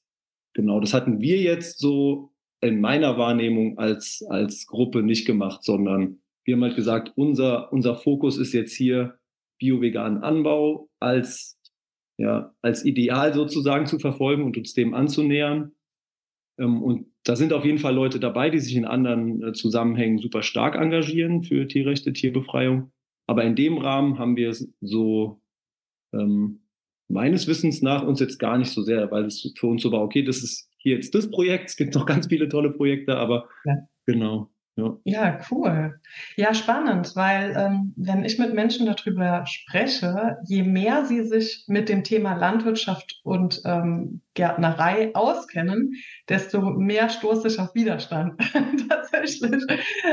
[0.53, 6.19] genau, das hatten wir jetzt so in meiner Wahrnehmung als, als Gruppe nicht gemacht, sondern
[6.43, 9.19] wir haben halt gesagt, unser, unser Fokus ist jetzt hier
[9.59, 11.59] bio-veganen Anbau als,
[12.17, 15.73] ja, als Ideal sozusagen zu verfolgen und uns dem anzunähern.
[16.57, 20.19] Ähm, und da sind auf jeden Fall Leute dabei, die sich in anderen äh, Zusammenhängen
[20.19, 22.91] super stark engagieren für Tierrechte, Tierbefreiung.
[23.27, 25.41] Aber in dem Rahmen haben wir es so
[26.13, 26.61] ähm,
[27.07, 30.01] meines Wissens nach uns jetzt gar nicht so sehr, weil es für uns so war,
[30.01, 33.49] okay, das ist hier jetzt das Projekt, es gibt noch ganz viele tolle Projekte, aber
[33.65, 33.75] ja.
[34.05, 34.49] genau.
[34.77, 34.97] Ja.
[35.03, 35.99] ja, cool.
[36.37, 41.89] Ja, spannend, weil ähm, wenn ich mit Menschen darüber spreche, je mehr sie sich mit
[41.89, 45.93] dem Thema Landwirtschaft und ähm, Gärtnerei auskennen,
[46.29, 48.39] desto mehr stoße ich auf Widerstand
[48.89, 49.63] tatsächlich.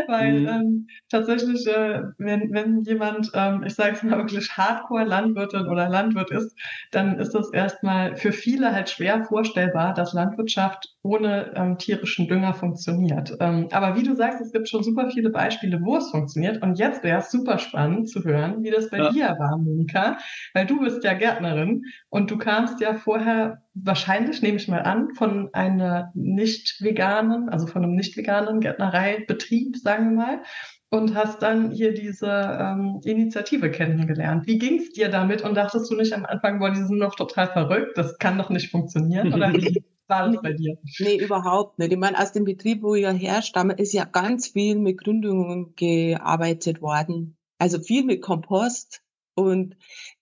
[0.09, 0.49] Weil mhm.
[0.49, 6.31] ähm, tatsächlich, äh, wenn, wenn jemand, ähm, ich sage es mal wirklich Hardcore-Landwirtin oder Landwirt
[6.31, 6.57] ist,
[6.91, 12.55] dann ist das erstmal für viele halt schwer vorstellbar, dass Landwirtschaft ohne ähm, tierischen Dünger
[12.55, 13.37] funktioniert.
[13.41, 16.63] Ähm, aber wie du sagst, es gibt schon super viele Beispiele, wo es funktioniert.
[16.63, 19.11] Und jetzt wäre es super spannend zu hören, wie das bei ja.
[19.11, 20.19] dir war, Monika,
[20.55, 25.15] weil du bist ja Gärtnerin und du kamst ja vorher wahrscheinlich, nehme ich mal an,
[25.15, 30.43] von einer nicht veganen, also von einem nicht veganen Gärtnereibetrieb, sagen wir mal,
[30.91, 34.47] und hast dann hier diese ähm, Initiative kennengelernt.
[34.47, 37.17] Wie ging es dir damit und dachtest du nicht am Anfang, boah, die sind noch
[37.17, 39.35] total verrückt, das kann doch nicht funktionieren?
[39.35, 40.79] Oder wie war das bei dir?
[40.99, 41.93] Nee, überhaupt nicht.
[41.93, 45.75] Ich meine, aus dem Betrieb, wo ich ja herstamme, ist ja ganz viel mit Gründungen
[45.77, 47.37] gearbeitet worden.
[47.59, 49.03] Also viel mit Kompost
[49.35, 49.77] und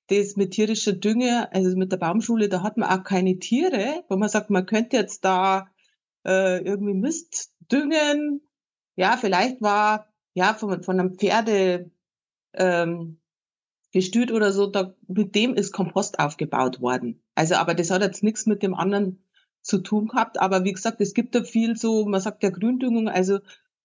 [0.09, 4.17] das mit tierischer Dünge, also mit der Baumschule, da hat man auch keine Tiere, wo
[4.17, 5.69] man sagt, man könnte jetzt da
[6.27, 8.43] äh, irgendwie Mist düngen.
[8.97, 11.91] Ja, vielleicht war ja von, von einem Pferde
[12.53, 13.21] ähm,
[13.93, 17.23] gestüt oder so, da, mit dem ist Kompost aufgebaut worden.
[17.35, 19.25] Also, aber das hat jetzt nichts mit dem anderen
[19.63, 20.41] zu tun gehabt.
[20.41, 23.39] Aber wie gesagt, es gibt da viel so, man sagt ja Gründüngung, also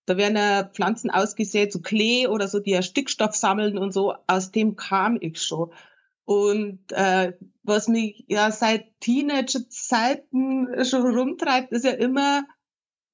[0.05, 4.15] da werden ja Pflanzen ausgesät, so Klee oder so, die ja Stickstoff sammeln und so.
[4.25, 5.71] Aus dem kam ich schon.
[6.29, 12.43] Und äh, was mich ja seit Teenager-Zeiten schon rumtreibt, ist ja immer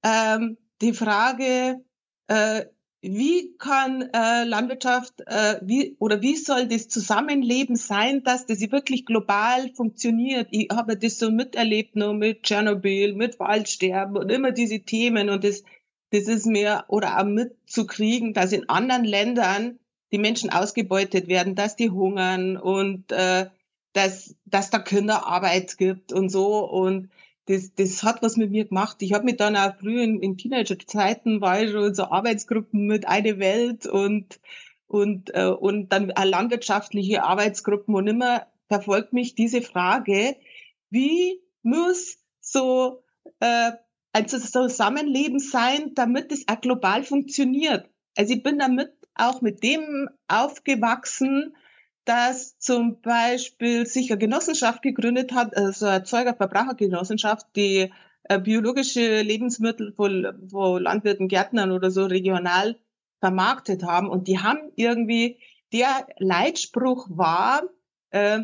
[0.04, 1.82] ähm, die Frage,
[2.28, 2.66] äh,
[3.02, 9.06] wie kann äh, Landwirtschaft äh, wie oder wie soll das Zusammenleben sein, dass das wirklich
[9.06, 10.50] global funktioniert?
[10.52, 15.46] Ich habe das so miterlebt nur mit Tschernobyl, mit Waldsterben und immer diese Themen und
[15.46, 15.64] das
[16.12, 19.80] das ist mir oder auch mitzukriegen, dass in anderen Ländern
[20.12, 23.48] die Menschen ausgebeutet werden, dass die hungern und äh,
[23.94, 26.60] dass, dass da Kinderarbeit gibt und so.
[26.70, 27.10] Und
[27.46, 28.98] das, das hat was mit mir gemacht.
[29.02, 33.08] Ich habe mich dann auch früh in, in Teenagerzeiten war ich schon so Arbeitsgruppen mit
[33.08, 34.40] Eine Welt und
[34.88, 40.36] und äh, und dann landwirtschaftliche Arbeitsgruppen und immer verfolgt mich diese Frage,
[40.90, 43.04] wie muss so
[43.40, 43.72] äh,
[44.14, 47.90] ein Zusammenleben sein, damit es auch global funktioniert.
[48.16, 51.56] Also ich bin damit auch mit dem aufgewachsen,
[52.06, 57.92] dass zum Beispiel sich eine Genossenschaft gegründet hat, also Erzeuger-Verbrauchergenossenschaft, die
[58.24, 60.08] äh, biologische Lebensmittel wo,
[60.42, 62.78] wo Landwirten, Gärtnern oder so regional
[63.20, 64.10] vermarktet haben.
[64.10, 65.40] Und die haben irgendwie,
[65.74, 67.64] der Leitspruch war,
[68.12, 68.42] äh,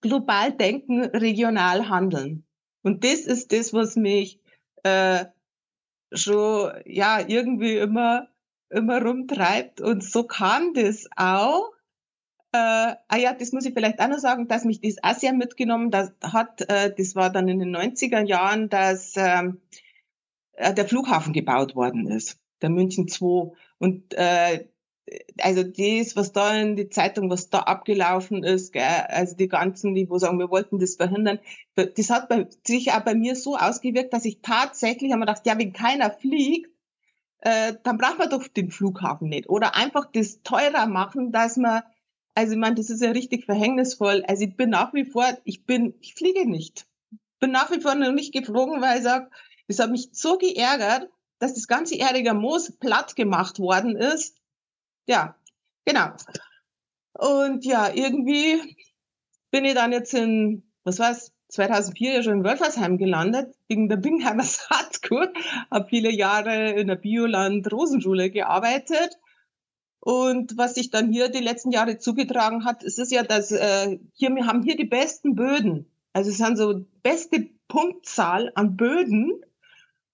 [0.00, 2.44] global denken, regional handeln.
[2.82, 4.40] Und das ist das, was mich
[4.82, 5.26] äh,
[6.12, 8.28] schon ja irgendwie immer
[8.72, 9.80] immer rumtreibt.
[9.80, 11.70] Und so kam das auch.
[12.52, 15.32] Äh, ah ja, das muss ich vielleicht auch noch sagen, dass mich das auch sehr
[15.32, 16.60] mitgenommen das hat.
[16.68, 19.60] Äh, das war dann in den 90er Jahren, dass ähm,
[20.52, 23.52] äh, der Flughafen gebaut worden ist, der München 2.
[23.78, 24.66] Und äh,
[25.38, 29.94] also das, was da in die Zeitung, was da abgelaufen ist, gell, also die ganzen,
[29.94, 31.38] die wo sagen, wir wollten das verhindern,
[31.74, 35.58] das hat bei, sich auch bei mir so ausgewirkt, dass ich tatsächlich mir gedacht, ja,
[35.58, 36.71] wenn keiner fliegt,
[37.42, 39.48] äh, dann braucht man doch den Flughafen nicht.
[39.48, 41.82] Oder einfach das teurer machen, dass man,
[42.34, 44.24] also ich meine, das ist ja richtig verhängnisvoll.
[44.26, 46.86] Also ich bin nach wie vor, ich bin, ich fliege nicht.
[47.40, 49.28] bin nach wie vor noch nicht geflogen, weil ich sage,
[49.66, 51.08] es hat mich so geärgert,
[51.40, 54.36] dass das ganze Erdiger Moos platt gemacht worden ist.
[55.08, 55.34] Ja,
[55.84, 56.10] genau.
[57.14, 58.76] Und ja, irgendwie
[59.50, 63.96] bin ich dann jetzt in, was weiß, 2004 ja schon in Wölfersheim gelandet, wegen der
[63.96, 65.30] Bingheimer Saatgut,
[65.70, 69.18] habe viele Jahre in der Bioland-Rosenschule gearbeitet.
[70.00, 73.98] Und was sich dann hier die letzten Jahre zugetragen hat, ist es ja, dass äh,
[74.14, 75.86] hier, wir haben hier die besten Böden.
[76.12, 79.44] Also es sind so beste Punktzahl an Böden.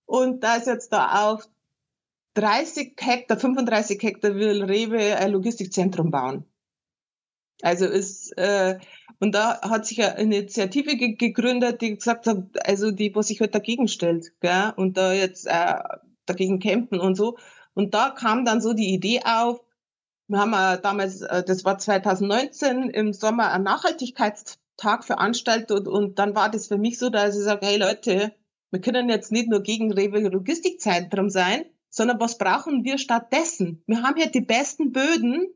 [0.04, 1.48] Und da ist jetzt da auf
[2.34, 6.44] 30 Hektar, 35 Hektar will Rewe ein Logistikzentrum bauen.
[7.62, 8.78] Also ist, äh,
[9.20, 13.40] und da hat sich eine Initiative ge gegründet, die gesagt hat, also die, was sich
[13.40, 15.74] halt dagegen stellt, gell, und da jetzt äh,
[16.26, 17.36] dagegen kämpfen und so.
[17.74, 19.60] Und da kam dann so die Idee auf,
[20.28, 26.18] wir haben äh, damals, äh, das war 2019, im Sommer einen Nachhaltigkeitstag veranstaltet und, und
[26.18, 28.34] dann war das für mich so, dass ich sage, hey Leute,
[28.70, 33.82] wir können jetzt nicht nur gegen Rewe Logistikzentrum sein, sondern was brauchen wir stattdessen?
[33.86, 35.48] Wir haben hier die besten Böden,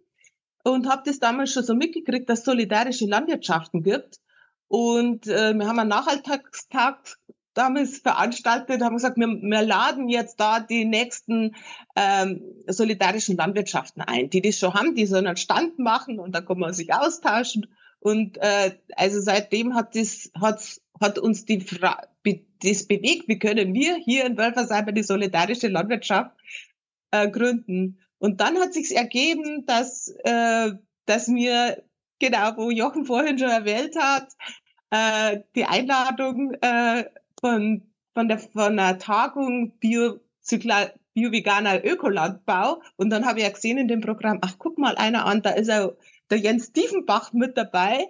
[0.65, 4.21] und habe das damals schon so mitgekriegt, dass es solidarische Landwirtschaften gibt.
[4.69, 7.19] Und äh, wir haben einen Nachhaltigkeitstag
[7.55, 11.55] damals veranstaltet, haben gesagt, wir, wir laden jetzt da die nächsten
[11.97, 16.41] ähm, solidarischen Landwirtschaften ein, die das schon haben, die so einen Stand machen und da
[16.41, 17.67] kann man sich austauschen.
[18.01, 22.03] Und äh, also seitdem hat das hat, hat uns die Fra
[22.63, 26.37] das bewegt, wie können wir hier in Wölfersheim die solidarische Landwirtschaft
[27.11, 27.99] äh, gründen.
[28.23, 30.71] Und dann hat sich's ergeben, dass, äh,
[31.07, 31.83] dass mir,
[32.21, 34.29] genau, wo Jochen vorhin schon erwähnt hat,
[34.91, 37.05] äh, die Einladung äh,
[37.41, 37.83] von,
[38.15, 40.21] von, der, von der Tagung Bio,
[41.15, 42.81] Bio-Veganer Ökolandbau.
[42.95, 45.51] Und dann habe ich ja gesehen in dem Programm, ach, guck mal einer an, da
[45.51, 45.91] ist ja
[46.31, 48.07] der Jens Diefenbach mit dabei.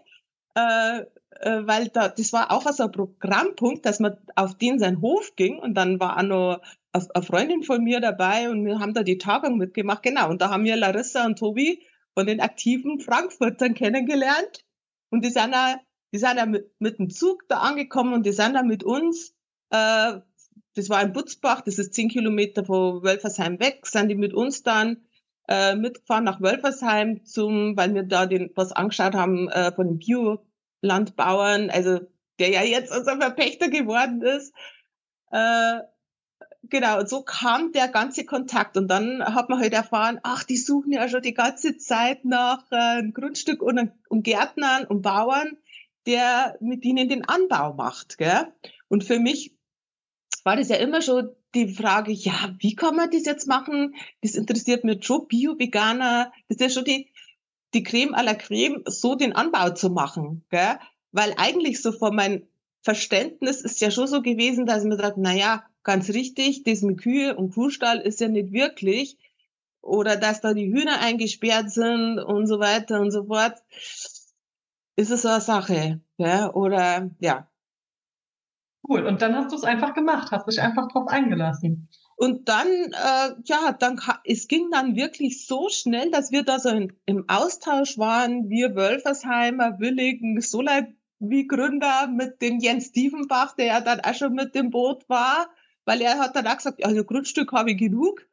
[0.54, 1.06] Äh,
[1.40, 5.36] äh, weil da, das war auch so ein Programmpunkt, dass man auf den sein Hof
[5.36, 6.60] ging und dann war auch noch
[6.92, 10.02] eine Freundin von mir dabei und wir haben da die Tagung mitgemacht.
[10.02, 11.82] Genau, und da haben wir Larissa und Tobi
[12.14, 14.64] von den aktiven Frankfurtern kennengelernt
[15.10, 15.76] und die sind da,
[16.12, 19.34] die sind da mit, dem Zug da angekommen und die sind da mit uns,
[19.70, 20.20] äh,
[20.74, 24.62] das war in Butzbach, das ist zehn Kilometer von Wölfersheim weg, sind die mit uns
[24.62, 25.04] dann
[25.48, 29.98] äh, mitgefahren nach Wölfersheim zum, weil wir da den, was angeschaut haben äh, von den
[29.98, 32.00] Biolandbauern, also
[32.38, 34.54] der ja jetzt unser Verpächter geworden ist.
[35.30, 35.80] Äh,
[36.62, 38.76] genau, so kam der ganze Kontakt.
[38.76, 42.70] Und dann hat man halt erfahren, ach, die suchen ja schon die ganze Zeit nach
[42.70, 45.56] äh, einem Grundstück und, und Gärtnern und Bauern,
[46.06, 48.18] der mit ihnen den Anbau macht.
[48.18, 48.52] Gell?
[48.88, 49.56] Und für mich
[50.44, 53.94] war das ja immer schon die Frage, ja, wie kann man das jetzt machen?
[54.22, 57.12] Das interessiert mich schon, Bio-Veganer, das ist ja schon die,
[57.74, 60.44] die Creme à la Creme, so den Anbau zu machen.
[60.50, 60.78] Gell?
[61.12, 62.48] Weil eigentlich so von meinem
[62.82, 67.00] Verständnis ist ja schon so gewesen, dass man sagt, na ja, ganz richtig, das mit
[67.00, 69.18] Kühe und Kuhstall ist ja nicht wirklich.
[69.80, 73.58] Oder dass da die Hühner eingesperrt sind und so weiter und so fort.
[74.94, 76.00] Ist es so eine Sache.
[76.18, 76.52] Ja?
[76.52, 77.48] Oder ja.
[78.88, 79.06] Cool.
[79.06, 81.88] Und dann hast du es einfach gemacht, hast dich einfach drauf eingelassen.
[82.16, 86.68] Und dann, äh, ja, dann es ging dann wirklich so schnell, dass wir da so
[86.68, 90.40] in, im Austausch waren, wir Wölfersheimer, Willigen,
[91.18, 95.48] wie Gründer mit dem Jens Diefenbach, der ja dann auch schon mit dem Boot war
[95.84, 98.26] weil er hat dann auch gesagt, also Grundstück habe ich genug,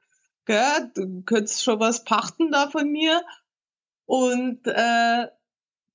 [0.46, 3.22] gell, du könntest schon was pachten da von mir.
[4.06, 5.28] Und äh,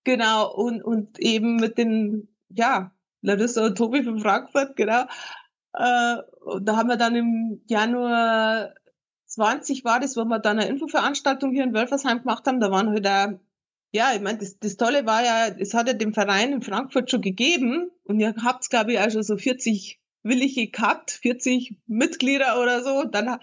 [0.05, 5.07] genau, und, und eben mit den, ja, Larissa und Tobi von Frankfurt, genau.
[5.73, 8.75] Äh, und da haben wir dann im Januar
[9.27, 12.61] 20 war das, wo wir dann eine Infoveranstaltung hier in Wölfersheim gemacht haben.
[12.61, 13.41] Da waren halt auch,
[13.91, 17.11] ja, ich meine, das, das Tolle war ja, es hat ja den Verein in Frankfurt
[17.11, 22.61] schon gegeben und ihr habt, glaube ich, auch schon so 40 willige gehabt, 40 Mitglieder
[22.61, 23.05] oder so.
[23.05, 23.39] Dann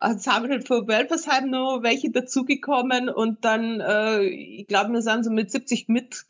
[0.00, 5.30] haben wir von Welpersheim noch welche dazugekommen und dann, äh, ich glaube, wir sind so
[5.30, 6.24] mit 70 mit,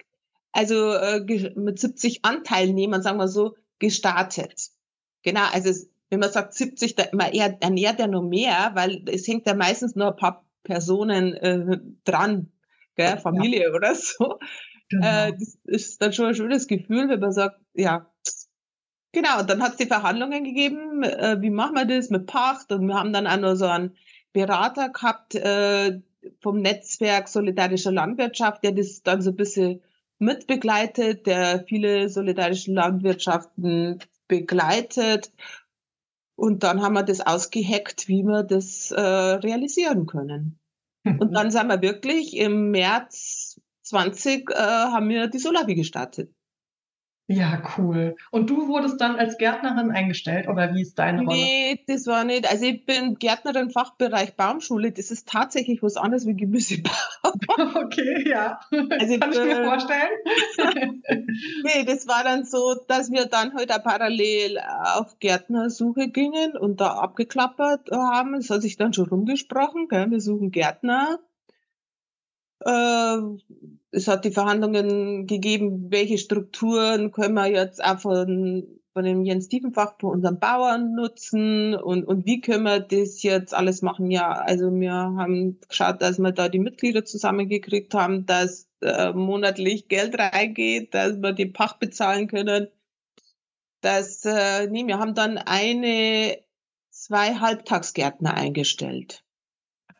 [0.52, 4.70] also äh, mit 70 Anteilnehmern, sagen wir so, gestartet.
[5.22, 5.70] Genau, also
[6.08, 9.54] wenn man sagt 70, da man eher ernährt ja noch mehr, weil es hängt ja
[9.54, 12.50] meistens nur ein paar Personen äh, dran,
[12.96, 13.74] gell, Familie ja.
[13.74, 14.38] oder so.
[14.90, 15.06] Genau.
[15.06, 18.10] Äh, das ist dann schon ein schönes Gefühl, wenn man sagt, ja,
[19.12, 22.70] Genau, und dann hat es die Verhandlungen gegeben, äh, wie machen wir das mit Pacht
[22.70, 23.96] und wir haben dann auch noch so einen
[24.32, 26.00] Berater gehabt äh,
[26.40, 29.82] vom Netzwerk Solidarische Landwirtschaft, der das dann so ein bisschen
[30.18, 35.32] mitbegleitet, der viele solidarische Landwirtschaften begleitet.
[36.36, 40.58] Und dann haben wir das ausgeheckt, wie wir das äh, realisieren können.
[41.04, 46.32] Und dann sind wir wirklich im März 20 äh, haben wir die Solavi gestartet.
[47.32, 48.16] Ja, cool.
[48.32, 51.38] Und du wurdest dann als Gärtnerin eingestellt oder wie ist deine Rolle?
[51.38, 52.50] Nee, das war nicht.
[52.50, 54.90] Also ich bin Gärtnerin Fachbereich Baumschule.
[54.90, 56.90] Das ist tatsächlich was anderes wie Gemüsebau.
[57.74, 58.58] Okay, ja.
[58.70, 60.08] Also, Kann ich mir vorstellen.
[61.64, 64.58] nee, das war dann so, dass wir dann heute halt parallel
[64.94, 68.34] auf Gärtnersuche gingen und da abgeklappert haben.
[68.34, 69.88] Es hat sich dann schon rumgesprochen.
[69.88, 70.10] Gell?
[70.10, 71.20] Wir suchen Gärtner.
[72.64, 73.16] Äh,
[73.90, 79.48] es hat die Verhandlungen gegeben, welche Strukturen können wir jetzt auch von, von dem Jens
[79.48, 84.10] Tiefenfach bei unseren Bauern nutzen und, und wie können wir das jetzt alles machen?
[84.10, 89.88] Ja, also wir haben geschaut, dass wir da die Mitglieder zusammengekriegt haben, dass äh, monatlich
[89.88, 92.68] Geld reingeht, dass wir die Pacht bezahlen können.
[93.80, 96.38] Das, äh, nee, wir haben dann eine,
[96.90, 99.24] zwei Halbtagsgärtner eingestellt.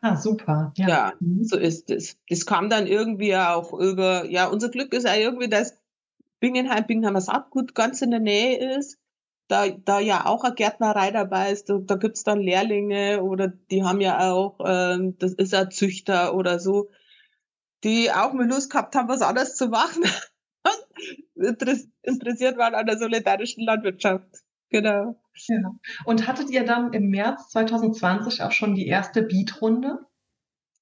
[0.01, 0.73] Ah, super.
[0.77, 0.87] Ja.
[0.87, 1.43] ja, mhm.
[1.43, 2.17] so ist es.
[2.27, 5.77] Das kam dann irgendwie auch über, ja, unser Glück ist ja irgendwie, dass
[6.39, 8.97] Bingenheim, Bingenheimer Saatgut ganz in der Nähe ist.
[9.47, 13.83] Da, da ja auch eine Gärtnerei dabei ist, da, da gibt's dann Lehrlinge oder die
[13.83, 16.89] haben ja auch, ähm, das ist ein Züchter oder so,
[17.83, 20.03] die auch mal Lust gehabt haben, was anderes zu machen.
[21.35, 24.25] interessiert waren an der solidarischen Landwirtschaft.
[24.69, 25.20] Genau.
[25.47, 25.57] Ja.
[26.05, 29.99] Und hattet ihr dann im März 2020 auch schon die erste Beat-Runde?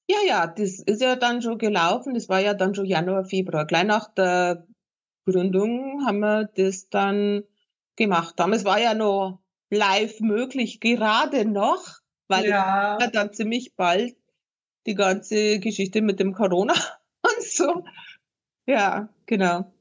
[0.09, 2.15] Ja, ja, das ist ja dann schon gelaufen.
[2.15, 3.65] Das war ja dann schon Januar, Februar.
[3.65, 4.65] Gleich nach der
[5.25, 7.43] Gründung haben wir das dann
[7.95, 8.33] gemacht.
[8.37, 12.97] Damals war ja noch live möglich, gerade noch, weil ja.
[12.97, 14.15] dann ziemlich bald
[14.87, 16.73] die ganze Geschichte mit dem Corona
[17.21, 17.83] und so.
[18.65, 19.71] Ja, genau.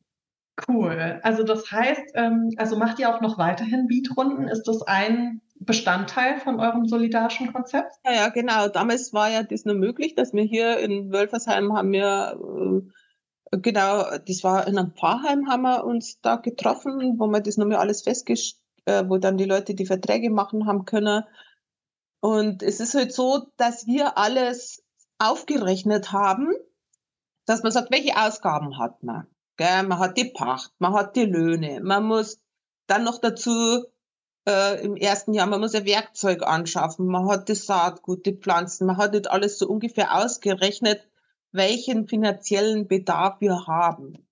[0.66, 1.20] Cool.
[1.22, 4.48] Also das heißt, ähm, also macht ihr auch noch weiterhin Beatrunden?
[4.48, 7.92] Ist das ein Bestandteil von eurem solidarischen Konzept?
[8.04, 8.68] Ja, ja, genau.
[8.68, 12.38] Damals war ja das nur möglich, dass wir hier in Wölfersheim haben wir
[13.50, 17.56] äh, genau, das war in einem Pfarrheim haben wir uns da getroffen, wo wir das
[17.56, 21.24] nochmal alles festgestellt, äh, wo dann die Leute die Verträge machen haben können.
[22.20, 24.84] Und es ist halt so, dass wir alles
[25.18, 26.52] aufgerechnet haben,
[27.46, 29.26] dass man sagt, welche Ausgaben hat man.
[29.58, 29.82] Gell?
[29.82, 32.40] Man hat die Pacht, man hat die Löhne, man muss
[32.86, 33.84] dann noch dazu
[34.48, 38.86] äh, im ersten Jahr, man muss ein Werkzeug anschaffen, man hat das Saatgut, die Pflanzen,
[38.86, 41.06] man hat nicht alles so ungefähr ausgerechnet,
[41.52, 44.26] welchen finanziellen Bedarf wir haben.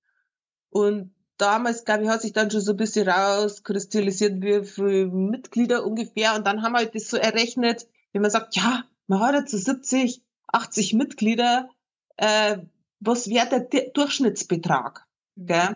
[0.70, 5.84] Und damals, glaube ich, hat sich dann schon so ein bisschen rauskristallisiert, wie viele Mitglieder
[5.84, 6.34] ungefähr.
[6.36, 9.50] Und dann haben wir halt das so errechnet, wenn man sagt, ja, man hat jetzt
[9.50, 11.68] so 70, 80 Mitglieder,
[12.16, 12.58] äh,
[13.00, 15.05] was wäre der Durchschnittsbetrag?
[15.36, 15.74] Gell?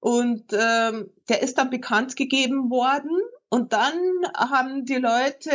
[0.00, 3.20] Und ähm, der ist dann bekannt gegeben worden.
[3.50, 3.92] Und dann
[4.36, 5.50] haben die Leute,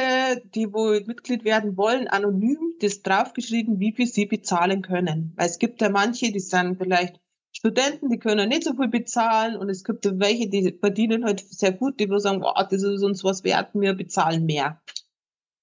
[0.53, 5.33] die wohl Mitglied werden wollen, anonym das draufgeschrieben, wie viel sie bezahlen können.
[5.35, 7.21] Weil es gibt ja manche, die sind vielleicht
[7.53, 9.55] Studenten, die können nicht so viel bezahlen.
[9.55, 13.01] Und es gibt ja welche, die verdienen halt sehr gut, die sagen, oh, das ist
[13.01, 14.81] uns was wert, wir bezahlen mehr.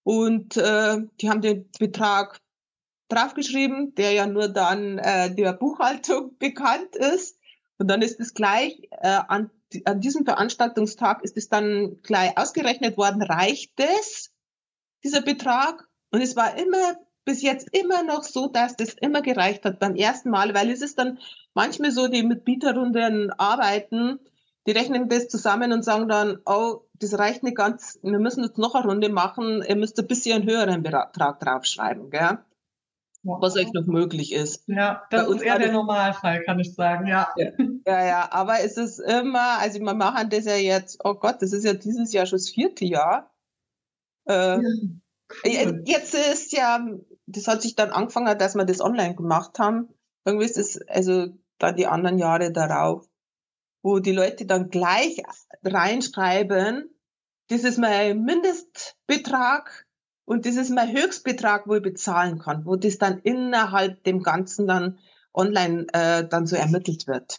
[0.02, 2.40] Und äh, die haben den Betrag
[3.12, 7.38] draufgeschrieben, der ja nur dann äh, der Buchhaltung bekannt ist.
[7.78, 9.50] Und dann ist es gleich äh, an,
[9.84, 14.30] an diesem Veranstaltungstag ist es dann gleich ausgerechnet worden, reicht es,
[15.04, 15.88] dieser Betrag?
[16.10, 19.94] Und es war immer bis jetzt immer noch so, dass das immer gereicht hat beim
[19.94, 21.18] ersten Mal, weil es ist dann
[21.54, 24.18] manchmal so, die mit Bieterrunden arbeiten,
[24.66, 28.58] die rechnen das zusammen und sagen dann, oh, das reicht nicht ganz, wir müssen jetzt
[28.58, 32.38] noch eine Runde machen, ihr müsst ein bisschen höheren Betrag draufschreiben, gell?
[33.22, 34.64] Was euch noch möglich ist.
[34.66, 37.28] Ja, das ist eher der Normalfall, kann ich sagen, ja.
[37.36, 37.50] ja.
[37.86, 41.52] Ja, ja, aber es ist immer, also wir machen das ja jetzt, oh Gott, das
[41.52, 43.32] ist ja dieses Jahr schon das vierte Jahr.
[44.28, 44.58] Äh,
[45.44, 45.82] ja, cool.
[45.84, 46.86] Jetzt ist ja,
[47.26, 49.88] das hat sich dann angefangen, dass wir das online gemacht haben.
[50.24, 53.08] Irgendwie ist es, also dann die anderen Jahre darauf,
[53.82, 55.22] wo die Leute dann gleich
[55.64, 56.88] reinschreiben,
[57.48, 59.86] das ist mein Mindestbetrag,
[60.24, 64.66] und das ist mein Höchstbetrag, wo ich bezahlen kann, wo das dann innerhalb dem Ganzen
[64.66, 64.98] dann
[65.34, 67.38] online äh, dann so ermittelt wird.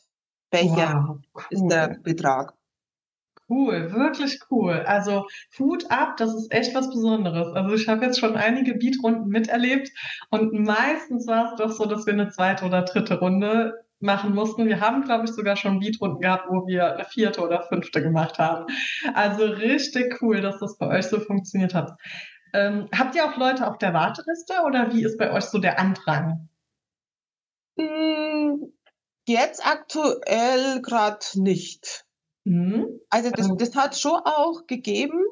[0.52, 1.44] Welcher wow, cool.
[1.50, 2.54] ist der Betrag?
[3.50, 4.84] Cool, wirklich cool.
[4.86, 5.28] Also
[5.60, 7.54] Hut ab, das ist echt was Besonderes.
[7.54, 9.90] Also ich habe jetzt schon einige Beatrunden miterlebt
[10.30, 14.66] und meistens war es doch so, dass wir eine zweite oder dritte Runde machen mussten.
[14.66, 18.38] Wir haben, glaube ich, sogar schon Beatrunden gehabt, wo wir eine vierte oder fünfte gemacht
[18.38, 18.66] haben.
[19.14, 21.98] Also richtig cool, dass das bei euch so funktioniert hat.
[22.54, 25.80] Ähm, habt ihr auch Leute auf der Warteliste oder wie ist bei euch so der
[25.80, 26.50] Andrang?
[27.78, 28.72] Hm,
[29.28, 32.06] jetzt aktuell gerade nicht.
[32.44, 33.00] Mhm.
[33.10, 33.58] Also das, ähm.
[33.58, 35.24] das hat schon auch gegeben,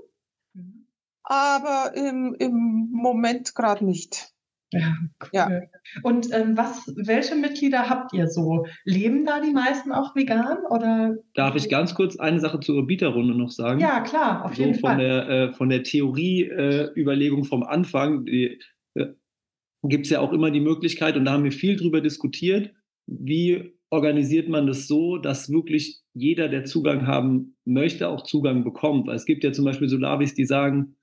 [0.53, 0.87] mhm.
[1.23, 4.33] aber im, im Moment gerade nicht.
[4.73, 5.29] Ja, cool.
[5.33, 5.49] Ja.
[6.03, 8.65] Und ähm, was, welche Mitglieder habt ihr so?
[8.85, 11.15] Leben da die meisten auch vegan oder?
[11.33, 13.79] Darf ich ganz kurz eine Sache zur Bieterrunde noch sagen?
[13.79, 14.97] Ja, klar, auf so jeden von Fall.
[14.97, 18.57] Der, äh, von der Theorie-Überlegung äh, vom Anfang äh,
[19.83, 22.71] gibt es ja auch immer die Möglichkeit, und da haben wir viel drüber diskutiert,
[23.07, 29.07] wie organisiert man das so, dass wirklich jeder, der Zugang haben möchte, auch Zugang bekommt.
[29.07, 30.95] Weil es gibt ja zum Beispiel Solavis, die sagen,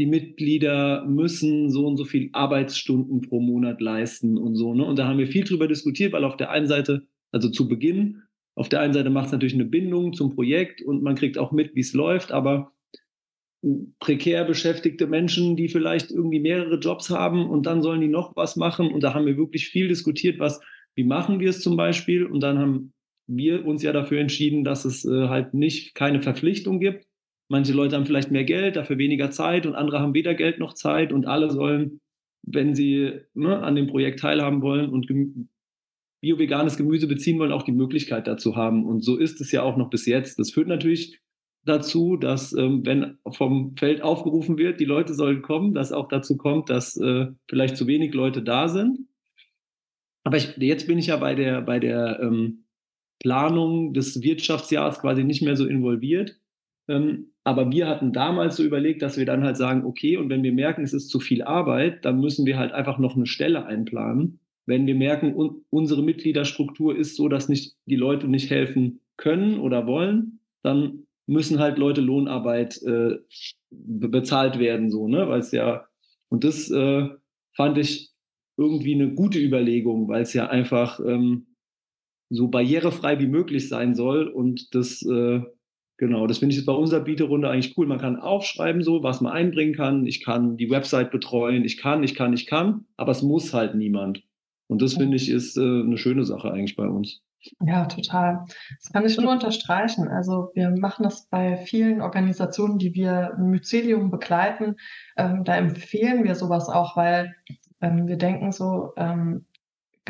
[0.00, 4.74] die Mitglieder müssen so und so viel Arbeitsstunden pro Monat leisten und so.
[4.74, 4.82] Ne?
[4.82, 8.22] Und da haben wir viel drüber diskutiert, weil auf der einen Seite, also zu Beginn,
[8.54, 11.52] auf der einen Seite macht es natürlich eine Bindung zum Projekt und man kriegt auch
[11.52, 12.72] mit, wie es läuft, aber
[13.98, 18.56] prekär beschäftigte Menschen, die vielleicht irgendwie mehrere Jobs haben und dann sollen die noch was
[18.56, 18.90] machen.
[18.90, 20.62] Und da haben wir wirklich viel diskutiert, was,
[20.94, 22.24] wie machen wir es zum Beispiel?
[22.24, 22.94] Und dann haben
[23.26, 27.06] wir uns ja dafür entschieden, dass es äh, halt nicht keine Verpflichtung gibt,
[27.50, 30.72] Manche Leute haben vielleicht mehr Geld, dafür weniger Zeit und andere haben weder Geld noch
[30.72, 32.00] Zeit und alle sollen,
[32.46, 35.08] wenn sie ne, an dem Projekt teilhaben wollen und
[36.20, 38.86] bio-veganes Gemüse beziehen wollen, auch die Möglichkeit dazu haben.
[38.86, 40.38] Und so ist es ja auch noch bis jetzt.
[40.38, 41.18] Das führt natürlich
[41.64, 46.36] dazu, dass ähm, wenn vom Feld aufgerufen wird, die Leute sollen kommen, dass auch dazu
[46.36, 49.08] kommt, dass äh, vielleicht zu wenig Leute da sind.
[50.22, 52.66] Aber ich, jetzt bin ich ja bei der, bei der ähm,
[53.18, 56.38] Planung des Wirtschaftsjahres quasi nicht mehr so involviert.
[56.88, 60.44] Ähm, aber wir hatten damals so überlegt, dass wir dann halt sagen, okay, und wenn
[60.44, 63.66] wir merken, es ist zu viel Arbeit, dann müssen wir halt einfach noch eine Stelle
[63.66, 64.38] einplanen.
[64.66, 69.58] Wenn wir merken, un unsere Mitgliederstruktur ist so, dass nicht die Leute nicht helfen können
[69.58, 73.18] oder wollen, dann müssen halt Leute Lohnarbeit äh,
[73.70, 75.28] bezahlt werden, so, ne?
[75.28, 75.86] Weil es ja,
[76.28, 77.08] und das äh,
[77.56, 78.12] fand ich
[78.56, 81.46] irgendwie eine gute Überlegung, weil es ja einfach ähm,
[82.28, 85.40] so barrierefrei wie möglich sein soll und das äh,
[86.00, 87.86] Genau, das finde ich jetzt bei unserer Bieterunde eigentlich cool.
[87.86, 90.06] Man kann aufschreiben, so, was man einbringen kann.
[90.06, 91.62] Ich kann die Website betreuen.
[91.62, 92.86] Ich kann, ich kann, ich kann.
[92.96, 94.22] Aber es muss halt niemand.
[94.66, 97.20] Und das finde ich ist äh, eine schöne Sache eigentlich bei uns.
[97.66, 98.46] Ja, total.
[98.82, 100.08] Das kann ich nur unterstreichen.
[100.08, 104.76] Also wir machen das bei vielen Organisationen, die wir Mycelium begleiten.
[105.18, 107.34] Ähm, da empfehlen wir sowas auch, weil
[107.82, 109.44] ähm, wir denken so, ähm,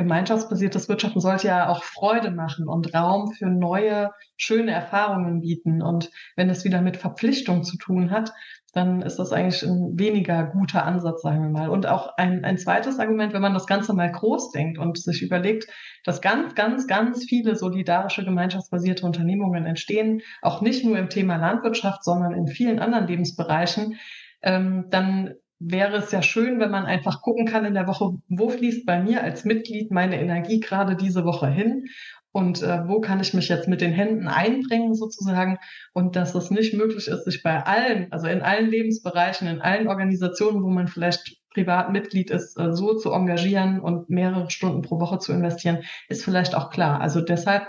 [0.00, 5.82] gemeinschaftsbasiertes Wirtschaften sollte ja auch Freude machen und Raum für neue, schöne Erfahrungen bieten.
[5.82, 8.32] Und wenn es wieder mit Verpflichtung zu tun hat,
[8.72, 11.68] dann ist das eigentlich ein weniger guter Ansatz, sagen wir mal.
[11.68, 15.22] Und auch ein, ein zweites Argument, wenn man das Ganze mal groß denkt und sich
[15.22, 15.66] überlegt,
[16.04, 22.04] dass ganz, ganz, ganz viele solidarische, gemeinschaftsbasierte Unternehmungen entstehen, auch nicht nur im Thema Landwirtschaft,
[22.04, 23.98] sondern in vielen anderen Lebensbereichen,
[24.42, 28.48] ähm, dann wäre es ja schön, wenn man einfach gucken kann in der Woche, wo
[28.48, 31.84] fließt bei mir als Mitglied meine Energie gerade diese Woche hin
[32.32, 35.58] und äh, wo kann ich mich jetzt mit den Händen einbringen sozusagen
[35.92, 39.86] und dass es nicht möglich ist, sich bei allen, also in allen Lebensbereichen, in allen
[39.86, 44.98] Organisationen, wo man vielleicht privat Mitglied ist, äh, so zu engagieren und mehrere Stunden pro
[44.98, 47.00] Woche zu investieren, ist vielleicht auch klar.
[47.02, 47.66] Also deshalb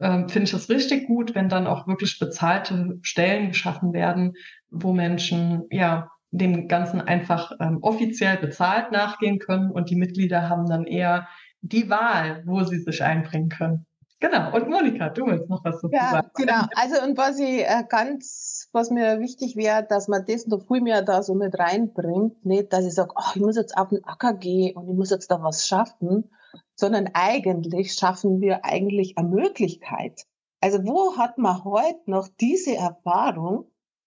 [0.00, 4.34] ähm, finde ich es richtig gut, wenn dann auch wirklich bezahlte Stellen geschaffen werden,
[4.70, 10.66] wo Menschen ja dem Ganzen einfach ähm, offiziell bezahlt nachgehen können und die Mitglieder haben
[10.66, 11.28] dann eher
[11.62, 13.86] die Wahl, wo sie sich einbringen können.
[14.20, 14.54] Genau.
[14.54, 16.30] Und Monika, du willst noch was dazu ja, sagen.
[16.34, 16.62] Genau.
[16.76, 20.80] Also und was ich äh, ganz, was mir wichtig wäre, dass man das noch viel
[20.80, 24.04] mehr da so mit reinbringt, nicht, dass ich sage, oh, ich muss jetzt auf den
[24.04, 26.30] Acker gehen und ich muss jetzt da was schaffen,
[26.74, 30.22] sondern eigentlich schaffen wir eigentlich eine Möglichkeit.
[30.60, 33.66] Also wo hat man heute noch diese Erfahrung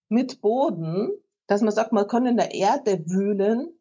[0.09, 1.11] mit Boden,
[1.47, 3.73] dass man sagt, man kann in der Erde wühlen,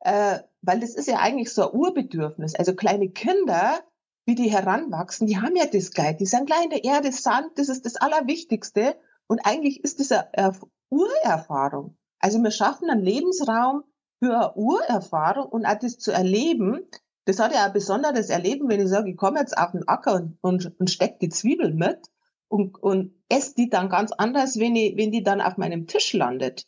[0.00, 2.54] äh, weil das ist ja eigentlich so ein Urbedürfnis.
[2.54, 3.80] Also kleine Kinder,
[4.26, 6.16] wie die heranwachsen, die haben ja das gleich.
[6.16, 8.96] Die sind gleich in der Erde, Sand, das ist das Allerwichtigste.
[9.26, 10.58] Und eigentlich ist das eine
[10.90, 11.96] Urerfahrung.
[12.18, 13.84] Also wir schaffen einen Lebensraum
[14.18, 16.86] für eine Urerfahrung und auch das zu erleben.
[17.26, 20.14] Das hat ja ein besonderes Erleben, wenn ich sage, ich komme jetzt auf den Acker
[20.14, 22.10] und, und, und stecke die Zwiebel mit
[22.48, 26.12] und, und esse die dann ganz anders, wenn, ich, wenn die dann auf meinem Tisch
[26.12, 26.66] landet.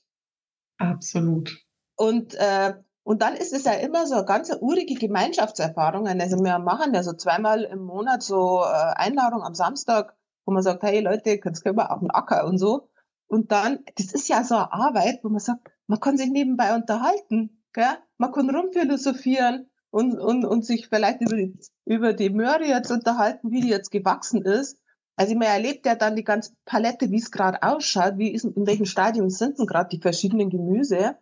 [0.79, 1.57] Absolut.
[1.97, 6.07] Und, äh, und dann ist es ja immer so eine ganz urige Gemeinschaftserfahrung.
[6.07, 10.63] Also wir machen ja so zweimal im Monat so äh, Einladung am Samstag, wo man
[10.63, 12.89] sagt, hey Leute, jetzt können wir auf den Acker und so.
[13.27, 16.75] Und dann, das ist ja so eine Arbeit, wo man sagt, man kann sich nebenbei
[16.75, 17.97] unterhalten, gell?
[18.19, 23.51] man kann rumphilosophieren und, und, und sich vielleicht über die, über die Möhre jetzt unterhalten,
[23.51, 24.79] wie die jetzt gewachsen ist.
[25.17, 28.67] Also man erlebt ja dann die ganze Palette, wie es gerade ausschaut, wie ist, in
[28.67, 31.17] welchem Stadium sind denn gerade die verschiedenen Gemüse.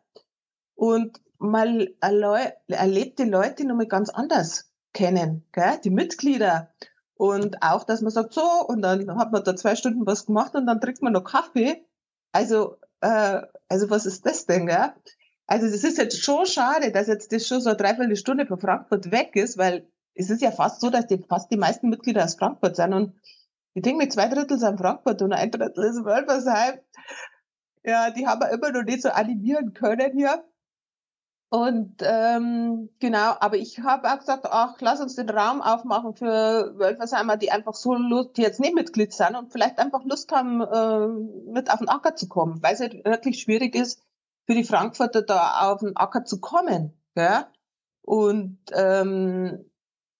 [0.74, 5.78] Und mal erlebt die Leute nochmal ganz anders kennen, gell?
[5.82, 6.70] die Mitglieder.
[7.14, 10.54] Und auch, dass man sagt, so, und dann hat man da zwei Stunden was gemacht
[10.54, 11.84] und dann trinkt man noch Kaffee.
[12.32, 14.92] Also, äh, also was ist das denn, gell?
[15.46, 19.10] Also das ist jetzt schon schade, dass jetzt das schon so eine Dreiviertelstunde von Frankfurt
[19.10, 22.36] weg ist, weil es ist ja fast so, dass die, fast die meisten Mitglieder aus
[22.36, 23.14] Frankfurt sind und
[23.74, 26.80] ich denke, mit zwei Drittel sind Frankfurt und ein Drittel ist Wölfersheim.
[27.84, 30.44] Ja, die haben wir immer noch nicht so animieren können hier.
[31.52, 36.78] Und ähm, genau, aber ich habe auch gesagt, ach, lass uns den Raum aufmachen für
[36.78, 40.60] Wölfersheimer, die einfach so Lust, die jetzt nicht Mitglied sind und vielleicht einfach Lust haben,
[40.60, 41.08] äh,
[41.50, 44.00] mit auf den Acker zu kommen, weil es halt wirklich schwierig ist,
[44.46, 46.96] für die Frankfurter da auf den Acker zu kommen.
[47.16, 47.44] Gell?
[48.02, 49.64] Und, ähm,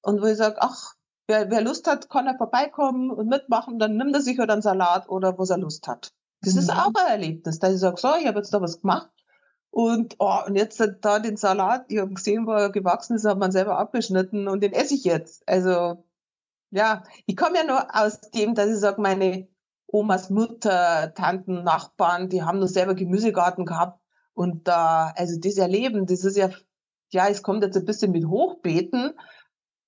[0.02, 0.94] und wo ich sage, ach,
[1.30, 4.62] wer, wer Lust hat, kann er vorbeikommen und mitmachen, dann nimmt er sich halt einen
[4.62, 6.12] Salat oder was er Lust hat.
[6.42, 6.60] Das mhm.
[6.60, 9.08] ist auch ein Erlebnis, dass ich sage, so, ich habe jetzt da was gemacht
[9.70, 13.38] und, oh, und jetzt da den Salat, ich habe gesehen, wo er gewachsen ist, hat
[13.38, 15.48] man selber abgeschnitten und den esse ich jetzt.
[15.48, 16.04] Also,
[16.70, 19.48] ja, ich komme ja nur aus dem, dass ich sage, meine
[19.86, 24.00] Omas Mutter, Tanten, Nachbarn, die haben nur selber Gemüsegarten gehabt.
[24.34, 26.50] Und da, also das Erleben, das ist ja,
[27.10, 29.12] ja, es kommt jetzt ein bisschen mit Hochbeeten,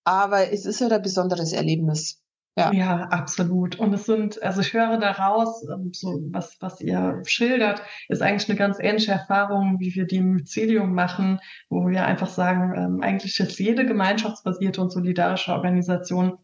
[0.04, 2.22] aber es ist halt ein besonderes Erlebnis.
[2.56, 2.70] Ja.
[2.70, 3.78] ja, absolut.
[3.78, 7.80] Und es sind, also ich höre daraus, ähm, so was, was ihr schildert,
[8.10, 11.40] ist eigentlich eine ganz ähnliche Erfahrung, wie wir die im Mycelium machen,
[11.70, 16.36] wo wir einfach sagen, ähm, eigentlich ist jede gemeinschaftsbasierte und solidarische Organisation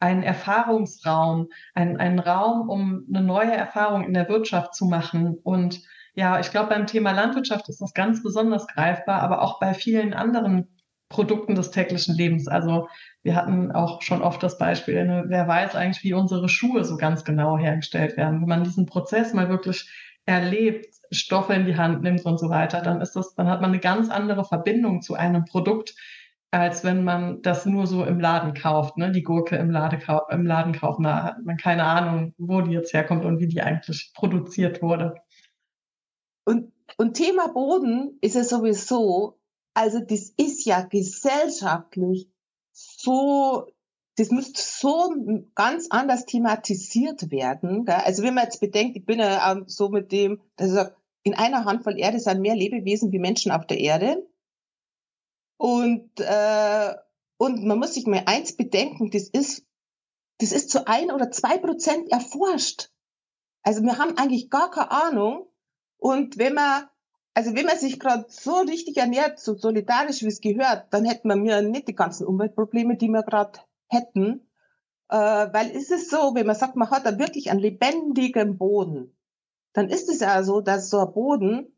[0.00, 5.38] ein Erfahrungsraum, ein, ein Raum, um eine neue Erfahrung in der Wirtschaft zu machen.
[5.44, 5.80] Und
[6.14, 10.12] ja, ich glaube, beim Thema Landwirtschaft ist das ganz besonders greifbar, aber auch bei vielen
[10.12, 10.71] anderen
[11.12, 12.48] Produkten des täglichen Lebens.
[12.48, 12.88] Also
[13.22, 16.96] wir hatten auch schon oft das Beispiel, ne, wer weiß eigentlich, wie unsere Schuhe so
[16.96, 18.40] ganz genau hergestellt werden.
[18.40, 19.88] Wenn man diesen Prozess mal wirklich
[20.24, 23.70] erlebt, Stoffe in die Hand nimmt und so weiter, dann ist das, dann hat man
[23.70, 25.94] eine ganz andere Verbindung zu einem Produkt,
[26.50, 29.12] als wenn man das nur so im Laden kauft, ne?
[29.12, 31.00] die Gurke im, im Laden kauft.
[31.02, 35.14] Da hat man keine Ahnung, wo die jetzt herkommt und wie die eigentlich produziert wurde.
[36.44, 39.38] Und, und Thema Boden ist ja sowieso,
[39.74, 42.28] also das ist ja gesellschaftlich
[42.72, 43.66] so,
[44.16, 45.14] das müsste so
[45.54, 47.84] ganz anders thematisiert werden.
[47.84, 47.94] Gell?
[47.94, 50.96] Also wenn man jetzt bedenkt, ich bin ja ähm, so mit dem, dass ich sage,
[51.22, 54.26] in einer Handvoll Erde sind mehr Lebewesen wie Menschen auf der Erde.
[55.56, 56.94] Und, äh,
[57.36, 59.64] und man muss sich mal eins bedenken, das ist,
[60.38, 62.90] das ist zu ein oder zwei Prozent erforscht.
[63.62, 65.46] Also wir haben eigentlich gar keine Ahnung.
[65.98, 66.88] Und wenn man
[67.34, 71.28] also wenn man sich gerade so richtig ernährt, so solidarisch wie es gehört, dann hätten
[71.28, 74.46] wir mir nicht die ganzen Umweltprobleme, die wir gerade hätten.
[75.08, 79.16] Äh, weil ist es so, wenn man sagt, man hat da wirklich einen lebendigen Boden,
[79.72, 81.74] dann ist es ja so, dass so ein Boden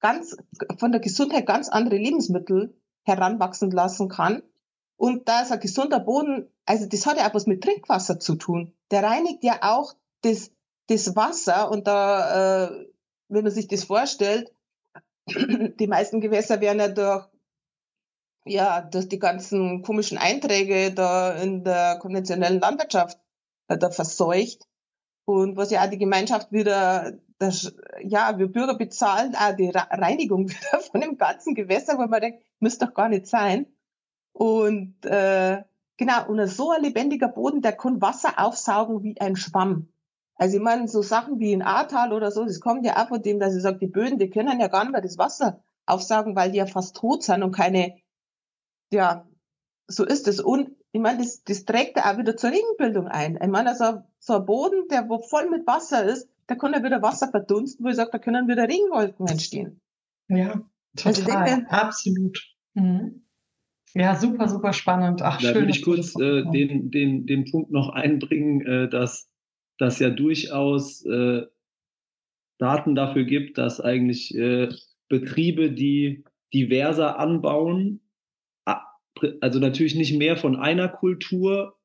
[0.00, 0.36] ganz
[0.78, 4.42] von der Gesundheit ganz andere Lebensmittel heranwachsen lassen kann.
[4.96, 8.34] Und da ist ein gesunder Boden, also das hat ja auch was mit Trinkwasser zu
[8.34, 8.74] tun.
[8.90, 10.50] Der reinigt ja auch das,
[10.88, 12.86] das Wasser und da, äh,
[13.28, 14.52] wenn man sich das vorstellt,
[15.78, 17.28] die meisten Gewässer werden ja durch,
[18.44, 23.18] ja, durch die ganzen komischen Einträge da in der konventionellen Landwirtschaft
[23.68, 24.66] äh, da verseucht.
[25.24, 30.48] Und was ja auch die Gemeinschaft wieder, das, ja, wir Bürger bezahlen auch die Reinigung
[30.50, 33.66] wieder von dem ganzen Gewässer, wo man denkt, müsste doch gar nicht sein.
[34.32, 35.62] Und äh,
[35.96, 39.88] genau, und so ein lebendiger Boden, der kann Wasser aufsaugen wie ein Schwamm.
[40.40, 43.20] Also ich meine, so Sachen wie in Ahrtal oder so, das kommt ja auch von
[43.20, 46.34] dem, dass ich sage, die Böden, die können ja gar nicht mehr das Wasser aufsagen,
[46.34, 47.98] weil die ja fast tot sind und keine,
[48.90, 49.28] ja,
[49.86, 50.40] so ist es.
[50.40, 53.38] Und ich meine, das, das trägt ja auch wieder zur Regenbildung ein.
[53.38, 56.82] Ich meine, also so ein Boden, der wo voll mit Wasser ist, da kann ja
[56.82, 59.82] wieder Wasser verdunsten, wo ich sage, da können wieder Regenwolken entstehen.
[60.28, 60.62] Ja,
[61.04, 62.56] also total, also denke, absolut.
[62.72, 63.26] Mhm.
[63.92, 65.20] Ja, super, super spannend.
[65.20, 69.29] Ach, da schön, würde ich kurz äh, den, den, den Punkt noch einbringen, äh, dass
[69.80, 71.42] das ja durchaus äh,
[72.58, 74.68] Daten dafür gibt, dass eigentlich äh,
[75.08, 78.00] Betriebe, die diverser anbauen,
[79.40, 81.76] also natürlich nicht mehr von einer Kultur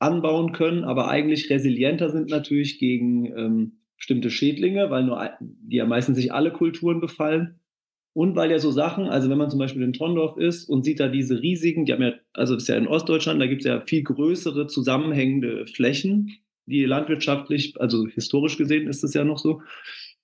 [0.00, 5.86] anbauen können, aber eigentlich resilienter sind natürlich gegen ähm, bestimmte Schädlinge, weil nur die ja
[5.86, 7.60] meistens sich alle Kulturen befallen.
[8.12, 11.00] Und weil ja so Sachen, also wenn man zum Beispiel in Trondorf ist und sieht
[11.00, 13.66] da diese riesigen, die haben ja, also das ist ja in Ostdeutschland, da gibt es
[13.66, 16.32] ja viel größere zusammenhängende Flächen,
[16.66, 19.62] die landwirtschaftlich, also historisch gesehen ist es ja noch so,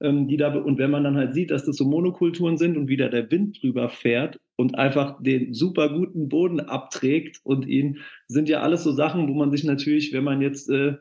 [0.01, 2.89] ähm, die da, und wenn man dann halt sieht, dass das so Monokulturen sind und
[2.89, 8.49] wieder der Wind drüber fährt und einfach den super guten Boden abträgt und ihn, sind
[8.49, 10.95] ja alles so Sachen, wo man sich natürlich, wenn man jetzt äh,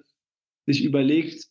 [0.66, 1.48] sich überlegt,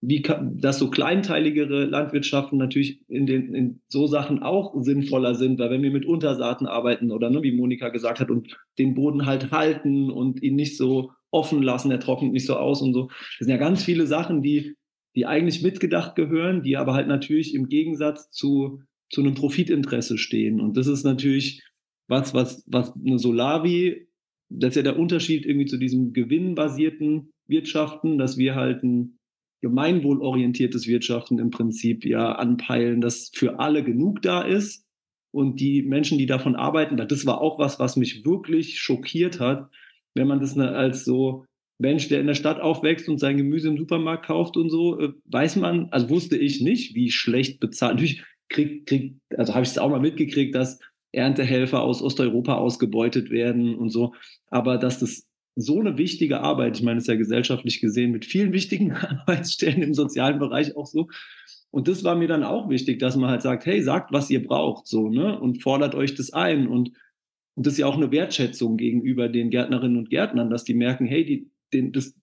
[0.00, 5.58] wie kann, dass so kleinteiligere Landwirtschaften natürlich in, den, in so Sachen auch sinnvoller sind,
[5.58, 9.26] weil wenn wir mit Untersaaten arbeiten oder ne, wie Monika gesagt hat und den Boden
[9.26, 13.08] halt halten und ihn nicht so offen lassen, er trocknet nicht so aus und so.
[13.08, 14.76] Das sind ja ganz viele Sachen, die,
[15.16, 18.80] die eigentlich mitgedacht gehören, die aber halt natürlich im Gegensatz zu
[19.10, 20.60] zu einem Profitinteresse stehen.
[20.60, 21.62] Und das ist natürlich
[22.08, 24.08] was, was, was eine Solavi,
[24.50, 29.17] das ist ja der Unterschied irgendwie zu diesem gewinnbasierten Wirtschaften, dass wir halt ein
[29.60, 34.84] gemeinwohlorientiertes Wirtschaften im Prinzip ja anpeilen, dass für alle genug da ist
[35.32, 39.70] und die Menschen, die davon arbeiten, das war auch was, was mich wirklich schockiert hat,
[40.14, 41.44] wenn man das ne, als so
[41.78, 45.12] Mensch, der in der Stadt aufwächst und sein Gemüse im Supermarkt kauft und so, äh,
[45.26, 47.94] weiß man, also wusste ich nicht, wie schlecht bezahlt.
[47.94, 50.80] Natürlich krieg, krieg, also habe ich es auch mal mitgekriegt, dass
[51.12, 54.14] Erntehelfer aus Osteuropa ausgebeutet werden und so.
[54.48, 55.27] Aber dass das
[55.60, 59.82] so eine wichtige Arbeit, ich meine, es ist ja gesellschaftlich gesehen mit vielen wichtigen Arbeitsstellen
[59.82, 61.08] im sozialen Bereich auch so.
[61.70, 64.46] Und das war mir dann auch wichtig, dass man halt sagt, hey, sagt, was ihr
[64.46, 65.38] braucht, so, ne?
[65.38, 66.68] Und fordert euch das ein.
[66.68, 66.92] Und,
[67.54, 71.06] und das ist ja auch eine Wertschätzung gegenüber den Gärtnerinnen und Gärtnern, dass die merken,
[71.06, 72.14] hey, die, den, das,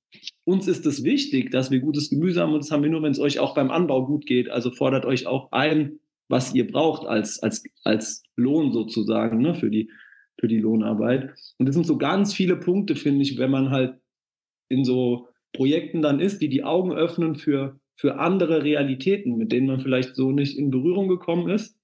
[0.45, 3.11] uns ist das wichtig, dass wir gutes Gemüse haben und das haben wir nur, wenn
[3.11, 4.49] es euch auch beim Anbau gut geht.
[4.49, 9.69] Also fordert euch auch ein, was ihr braucht als, als, als Lohn sozusagen ne, für,
[9.69, 9.91] die,
[10.39, 11.33] für die Lohnarbeit.
[11.57, 13.99] Und das sind so ganz viele Punkte, finde ich, wenn man halt
[14.69, 19.67] in so Projekten dann ist, die die Augen öffnen für, für andere Realitäten, mit denen
[19.67, 21.79] man vielleicht so nicht in Berührung gekommen ist.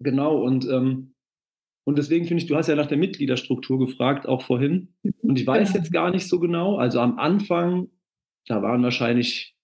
[0.00, 1.14] Genau, und, ähm,
[1.84, 4.94] und deswegen finde ich, du hast ja nach der Mitgliederstruktur gefragt, auch vorhin.
[5.22, 5.78] Und ich weiß genau.
[5.78, 6.76] jetzt gar nicht so genau.
[6.76, 7.88] Also am Anfang,
[8.46, 9.56] da waren wahrscheinlich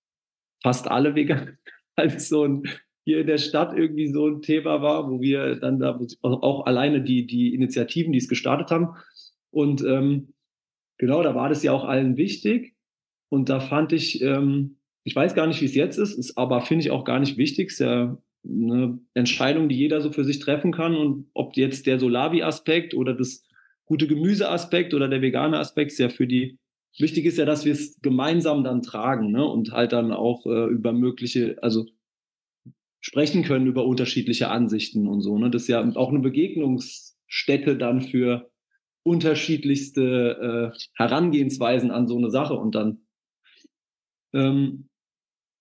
[0.62, 1.58] fast alle vegan,
[1.96, 2.62] als so ein
[3.04, 7.02] hier in der Stadt irgendwie so ein Thema war, wo wir dann da auch alleine
[7.02, 8.96] die, die Initiativen, die es gestartet haben.
[9.50, 10.34] Und ähm,
[10.98, 12.74] genau, da war das ja auch allen wichtig.
[13.28, 16.60] Und da fand ich, ähm, ich weiß gar nicht, wie es jetzt ist, ist aber
[16.60, 17.68] finde ich auch gar nicht wichtig.
[17.68, 20.94] Ist ja eine Entscheidung, die jeder so für sich treffen kann.
[20.94, 23.44] Und ob jetzt der Solavi-Aspekt oder das
[23.84, 26.58] gute Gemüse-Aspekt oder der vegane Aspekt ist ja für die
[26.98, 29.46] Wichtig ist ja, dass wir es gemeinsam dann tragen ne?
[29.46, 31.86] und halt dann auch äh, über mögliche, also
[33.02, 35.36] sprechen können über unterschiedliche Ansichten und so.
[35.36, 35.50] Ne?
[35.50, 38.50] Das ist ja auch eine Begegnungsstätte dann für
[39.02, 43.02] unterschiedlichste äh, Herangehensweisen an so eine Sache und dann
[44.32, 44.88] ähm,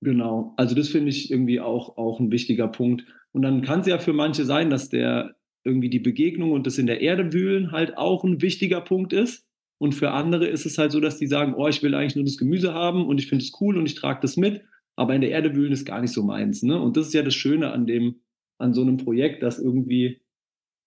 [0.01, 3.05] genau, also das finde ich irgendwie auch, auch ein wichtiger Punkt.
[3.31, 6.77] Und dann kann es ja für manche sein, dass der irgendwie die Begegnung und das
[6.77, 9.47] in der Erde wühlen halt auch ein wichtiger Punkt ist.
[9.79, 12.25] Und für andere ist es halt so, dass die sagen, oh, ich will eigentlich nur
[12.25, 14.61] das Gemüse haben und ich finde es cool und ich trage das mit
[14.95, 16.63] aber in der Erde wühlen ist gar nicht so meins.
[16.63, 16.79] Ne?
[16.79, 18.21] Und das ist ja das Schöne an dem,
[18.57, 20.21] an so einem Projekt, dass irgendwie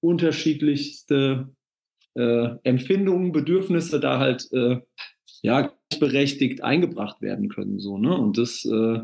[0.01, 1.55] unterschiedlichste
[2.15, 4.81] äh, Empfindungen, Bedürfnisse da halt äh,
[5.43, 7.79] ja berechtigt eingebracht werden können.
[7.79, 8.17] So, ne?
[8.17, 9.01] Und das, äh,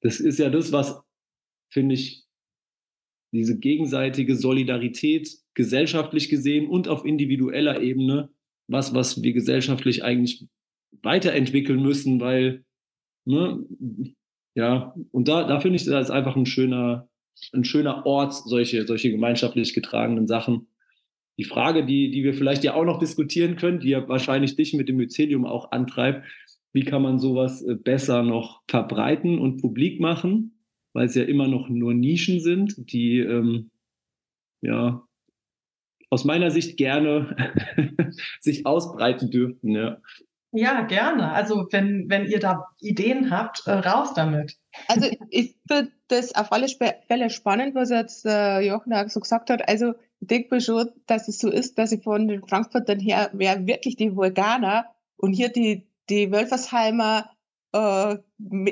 [0.00, 1.00] das ist ja das, was,
[1.70, 2.24] finde ich,
[3.32, 8.30] diese gegenseitige Solidarität gesellschaftlich gesehen und auf individueller Ebene,
[8.68, 10.46] was, was wir gesellschaftlich eigentlich
[11.02, 12.64] weiterentwickeln müssen, weil
[13.28, 13.62] Ne?
[14.54, 17.08] Ja, und da, da finde ich das einfach ein schöner,
[17.52, 20.68] ein schöner Ort, solche, solche gemeinschaftlich getragenen Sachen.
[21.36, 24.72] Die Frage, die, die wir vielleicht ja auch noch diskutieren können, die ja wahrscheinlich dich
[24.72, 26.26] mit dem Mycelium auch antreibt,
[26.72, 30.58] wie kann man sowas äh, besser noch verbreiten und publik machen,
[30.94, 33.70] weil es ja immer noch nur Nischen sind, die ähm,
[34.62, 35.06] ja
[36.10, 37.36] aus meiner Sicht gerne
[38.40, 39.72] sich ausbreiten dürften.
[39.72, 40.00] Ja.
[40.52, 41.32] Ja, gerne.
[41.32, 44.56] Also wenn, wenn ihr da Ideen habt, äh, raus damit.
[44.86, 49.50] Also ich finde das auf alle Fälle spannend, was jetzt äh, Jochen auch so gesagt
[49.50, 49.68] hat.
[49.68, 53.30] Also ich denke mir schon, dass es so ist, dass ich von den Frankfurtern her
[53.34, 54.86] wäre wirklich die Veganer
[55.16, 57.30] und hier die, die Wölfersheimer
[57.72, 58.16] äh,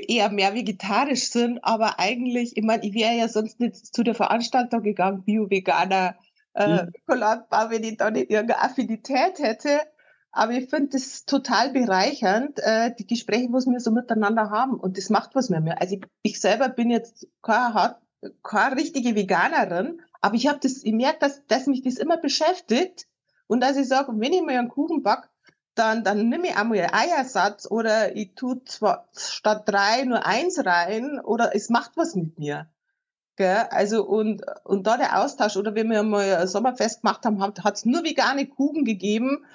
[0.09, 4.15] eher mehr vegetarisch sind, aber eigentlich, ich meine, ich wäre ja sonst nicht zu der
[4.15, 6.17] Veranstaltung gegangen, Bio-Veganer,
[6.55, 6.93] äh, mhm.
[7.03, 9.81] Ökolandbau, wenn ich da nicht irgendeine Affinität hätte.
[10.37, 14.79] Aber ich finde das total bereichernd, äh, die Gespräche, was wir so miteinander haben.
[14.79, 15.81] Und das macht was mit mir.
[15.81, 17.97] Also ich, ich selber bin jetzt keine,
[18.43, 23.07] keine richtige Veganerin, aber ich habe das, ich merke, dass, dass mich das immer beschäftigt.
[23.47, 25.31] Und dass ich sage, wenn ich mal einen Kuchen back,
[25.75, 30.63] dann, dann nehme ich einmal einen Eiersatz oder ich tue zwar statt drei nur eins
[30.67, 32.69] rein oder es macht was mit mir.
[33.37, 33.69] Gell?
[33.71, 37.75] Also und, und da der Austausch, oder wenn wir mal ein Sommerfest gemacht haben, hat
[37.75, 39.47] es nur vegane Kuchen gegeben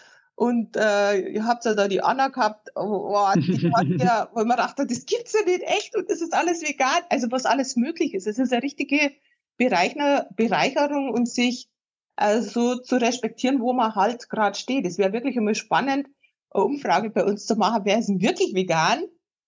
[0.42, 4.46] und äh, ihr habt ja da die Anna gehabt, oh, oh, die hat ja, weil
[4.46, 7.04] man dachte, das gibt's ja nicht echt und das ist alles vegan.
[7.10, 8.26] Also was alles möglich ist.
[8.26, 9.12] Es ist eine richtige
[9.58, 11.70] Bereichner, Bereicherung und sich
[12.16, 14.88] äh, so zu respektieren, wo man halt gerade steht.
[14.88, 16.08] Es wäre wirklich immer spannend,
[16.50, 19.04] eine Umfrage bei uns zu machen, wer ist denn wirklich vegan?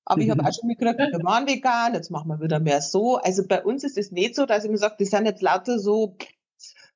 [0.05, 0.47] Aber ich habe mhm.
[0.47, 3.15] auch schon mitgekriegt, wir waren vegan, jetzt machen wir wieder mehr so.
[3.15, 5.79] Also bei uns ist es nicht so, dass ich mir sage, die sind jetzt lauter
[5.79, 6.17] so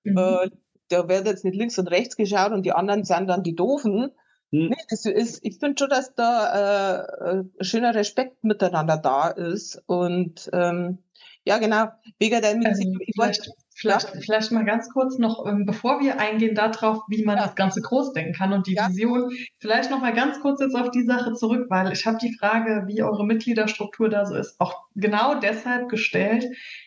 [0.03, 0.17] mhm.
[0.19, 0.49] äh,
[0.89, 4.11] da wird jetzt nicht links und rechts geschaut und die anderen sind dann die Doofen.
[4.51, 4.69] Hm.
[4.69, 9.81] Nee, das ist, ich finde schon, dass da äh, ein schöner Respekt miteinander da ist.
[9.88, 10.99] Und ähm,
[11.47, 11.88] Ja, genau.
[12.19, 17.03] Wegen der ähm, vielleicht, vielleicht, vielleicht mal ganz kurz noch, ähm, bevor wir eingehen darauf,
[17.07, 17.43] wie man ja.
[17.45, 18.89] das Ganze groß denken kann und die ja.
[18.89, 22.36] Vision, vielleicht noch mal ganz kurz jetzt auf die Sache zurück, weil ich habe die
[22.38, 26.45] Frage, wie eure Mitgliederstruktur da so ist, auch genau deshalb gestellt,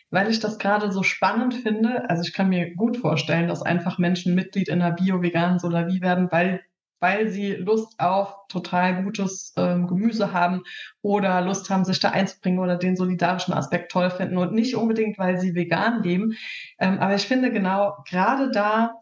[0.09, 2.09] weil ich das gerade so spannend finde.
[2.09, 6.27] Also ich kann mir gut vorstellen, dass einfach Menschen Mitglied in einer bio-veganen Solavi werden,
[6.31, 6.61] weil
[7.01, 10.63] weil sie Lust auf total gutes ähm, Gemüse haben
[11.01, 15.17] oder Lust haben, sich da einzubringen oder den solidarischen Aspekt toll finden und nicht unbedingt,
[15.17, 16.37] weil sie vegan leben.
[16.79, 18.93] Ähm, aber ich finde genau, gerade da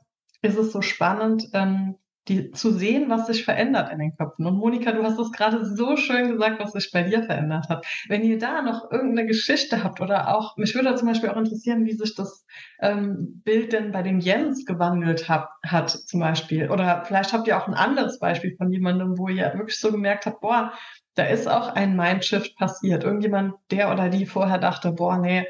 [0.42, 1.96] ist es so spannend, ähm,
[2.30, 4.46] die, zu sehen, was sich verändert in den Köpfen.
[4.46, 7.86] Und Monika, du hast es gerade so schön gesagt, was sich bei dir verändert hat.
[8.08, 11.86] Wenn ihr da noch irgendeine Geschichte habt oder auch, mich würde zum Beispiel auch interessieren,
[11.86, 12.46] wie sich das
[12.80, 16.70] ähm, Bild denn bei dem Jens gewandelt hat, hat zum Beispiel.
[16.70, 20.26] Oder vielleicht habt ihr auch ein anderes Beispiel von jemandem, wo ihr wirklich so gemerkt
[20.26, 20.72] habt, boah,
[21.16, 23.04] da ist auch ein Mindshift passiert.
[23.04, 25.48] Irgendjemand, der oder die vorher dachte, boah, nee,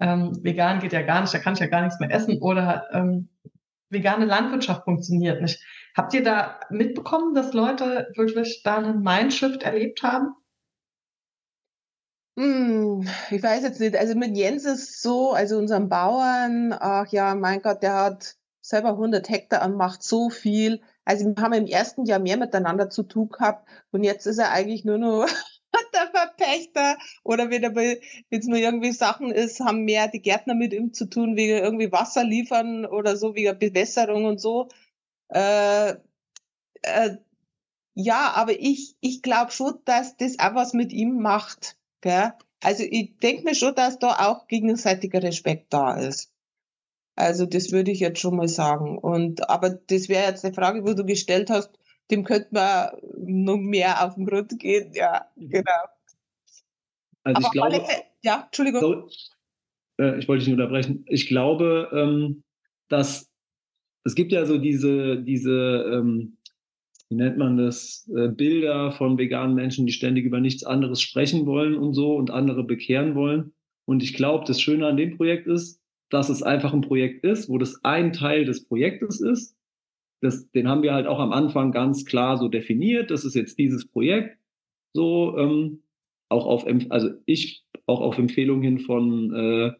[0.00, 2.38] ähm, vegan geht ja gar nicht, da kann ich ja gar nichts mehr essen.
[2.40, 3.28] Oder ähm,
[3.90, 5.60] vegane Landwirtschaft funktioniert nicht.
[5.98, 10.32] Habt ihr da mitbekommen, dass Leute wirklich da einen Mindshift erlebt haben?
[12.38, 13.96] Hm, ich weiß jetzt nicht.
[13.96, 18.90] Also mit Jens ist so, also unserem Bauern, ach ja, mein Gott, der hat selber
[18.90, 20.82] 100 Hektar und macht so viel.
[21.04, 24.52] Also wir haben im ersten Jahr mehr miteinander zu tun gehabt und jetzt ist er
[24.52, 25.26] eigentlich nur noch
[25.94, 27.98] der Verpächter oder wenn
[28.30, 31.90] jetzt nur irgendwie Sachen ist, haben mehr die Gärtner mit ihm zu tun, wegen irgendwie
[31.90, 34.68] Wasser liefern oder so, wegen Bewässerung und so.
[35.28, 35.96] Äh,
[36.82, 37.16] äh,
[37.94, 41.76] ja, aber ich, ich glaube schon, dass das auch was mit ihm macht.
[42.00, 42.32] Gell?
[42.62, 46.32] Also ich denke mir schon, dass da auch gegenseitiger Respekt da ist.
[47.16, 48.98] Also das würde ich jetzt schon mal sagen.
[48.98, 51.70] Und aber das wäre jetzt eine Frage, wo du gestellt hast,
[52.10, 54.92] dem könnte man noch mehr auf den Grund gehen.
[54.94, 55.72] Ja, genau.
[57.24, 58.80] Also aber ich glaube, alle, ja, Entschuldigung.
[58.80, 59.08] So,
[60.00, 61.04] äh, ich wollte dich nicht unterbrechen.
[61.08, 62.44] Ich glaube, ähm,
[62.88, 63.27] dass
[64.08, 66.38] es gibt ja so diese, diese ähm,
[67.10, 71.46] wie nennt man das, äh, Bilder von veganen Menschen, die ständig über nichts anderes sprechen
[71.46, 73.52] wollen und so und andere bekehren wollen.
[73.86, 75.80] Und ich glaube, das Schöne an dem Projekt ist,
[76.10, 79.56] dass es einfach ein Projekt ist, wo das ein Teil des Projektes ist.
[80.20, 83.10] Das, den haben wir halt auch am Anfang ganz klar so definiert.
[83.10, 84.38] Das ist jetzt dieses Projekt.
[84.94, 85.82] So, ähm,
[86.28, 89.72] auch auf, also ich auch auf Empfehlung hin von äh,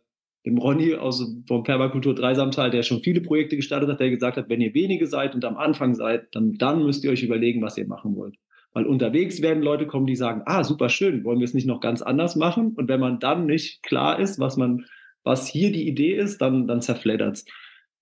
[0.47, 4.49] dem Ronny aus vom Permakultur Dreisamtal, der schon viele Projekte gestartet hat, der gesagt hat,
[4.49, 7.77] wenn ihr wenige seid und am Anfang seid, dann, dann müsst ihr euch überlegen, was
[7.77, 8.37] ihr machen wollt.
[8.73, 11.81] Weil unterwegs werden Leute kommen, die sagen, ah, super schön, wollen wir es nicht noch
[11.81, 12.75] ganz anders machen?
[12.77, 14.87] Und wenn man dann nicht klar ist, was man,
[15.25, 17.45] was hier die Idee ist, dann, dann zerfleddert es.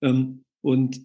[0.03, 1.01] Ähm, und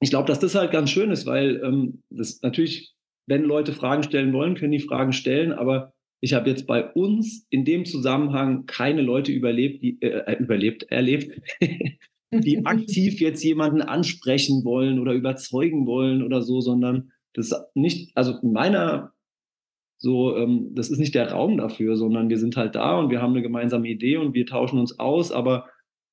[0.00, 2.92] ich glaube, dass das halt ganz schön ist, weil ähm, das natürlich,
[3.26, 5.93] wenn Leute Fragen stellen wollen, können die Fragen stellen, aber
[6.24, 10.84] ich habe jetzt bei uns in dem Zusammenhang keine Leute überlebt, die äh, äh überlebt,
[10.84, 11.38] erlebt,
[12.32, 18.38] die aktiv jetzt jemanden ansprechen wollen oder überzeugen wollen oder so, sondern das nicht, also
[18.42, 19.12] in meiner
[19.98, 23.20] so, ähm, das ist nicht der Raum dafür, sondern wir sind halt da und wir
[23.20, 25.68] haben eine gemeinsame Idee und wir tauschen uns aus, aber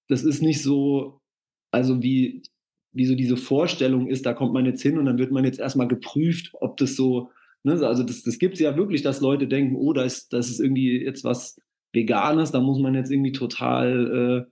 [0.10, 1.22] das ist nicht so,
[1.72, 2.44] also wie,
[2.92, 5.60] wie so diese Vorstellung ist, da kommt man jetzt hin und dann wird man jetzt
[5.62, 7.32] erstmal geprüft, ob das so
[7.64, 7.74] Ne?
[7.86, 11.04] Also das, das gibt es ja wirklich, dass Leute denken, oh, da das ist irgendwie
[11.04, 11.60] jetzt was
[11.94, 14.52] Veganes, da muss man jetzt irgendwie total äh,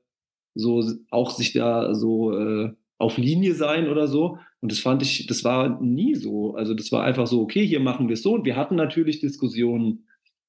[0.56, 4.38] so auch sich da so äh, auf Linie sein oder so.
[4.62, 6.56] Und das fand ich, das war nie so.
[6.56, 8.34] Also das war einfach so, okay, hier machen wir es so.
[8.34, 10.06] Und wir hatten natürlich Diskussionen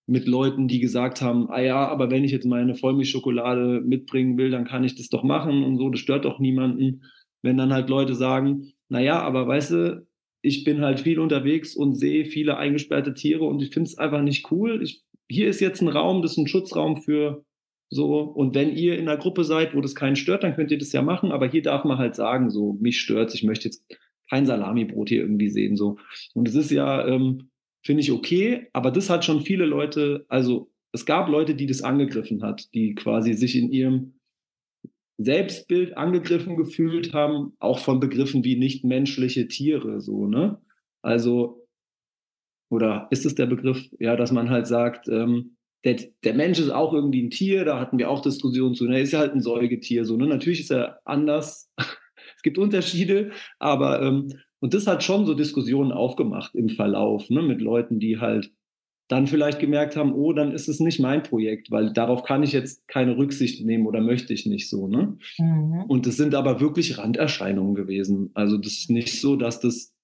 [0.06, 4.50] mit Leuten, die gesagt haben, ah ja, aber wenn ich jetzt meine Vollmilchschokolade mitbringen will,
[4.50, 7.04] dann kann ich das doch machen und so, das stört doch niemanden.
[7.42, 10.06] Wenn dann halt Leute sagen, naja, aber weißt du,
[10.42, 14.22] ich bin halt viel unterwegs und sehe viele eingesperrte Tiere und ich finde es einfach
[14.22, 14.82] nicht cool.
[14.82, 17.44] Ich, hier ist jetzt ein Raum, das ist ein Schutzraum für
[17.90, 18.20] so.
[18.20, 20.92] Und wenn ihr in einer Gruppe seid, wo das keinen stört, dann könnt ihr das
[20.92, 21.32] ja machen.
[21.32, 23.84] Aber hier darf man halt sagen, so, mich stört ich möchte jetzt
[24.30, 25.98] kein Salamibrot hier irgendwie sehen, so.
[26.34, 27.50] Und es ist ja, ähm,
[27.84, 31.82] finde ich okay, aber das hat schon viele Leute, also es gab Leute, die das
[31.82, 34.19] angegriffen hat, die quasi sich in ihrem
[35.22, 40.58] Selbstbild angegriffen gefühlt haben, auch von Begriffen wie nichtmenschliche Tiere, so, ne?
[41.02, 41.66] Also,
[42.70, 46.70] oder ist es der Begriff, ja, dass man halt sagt, ähm, der, der Mensch ist
[46.70, 49.00] auch irgendwie ein Tier, da hatten wir auch Diskussionen zu, ne?
[49.00, 50.26] ist ja halt ein Säugetier, so, ne?
[50.26, 51.70] Natürlich ist er anders,
[52.36, 57.42] es gibt Unterschiede, aber, ähm, und das hat schon so Diskussionen aufgemacht im Verlauf, ne?
[57.42, 58.50] Mit Leuten, die halt
[59.10, 62.52] dann vielleicht gemerkt haben, oh, dann ist es nicht mein Projekt, weil darauf kann ich
[62.52, 64.86] jetzt keine Rücksicht nehmen oder möchte ich nicht so.
[64.86, 65.18] Ne?
[65.36, 65.82] Mhm.
[65.88, 68.30] Und es sind aber wirklich Randerscheinungen gewesen.
[68.34, 69.96] Also das ist nicht so, dass das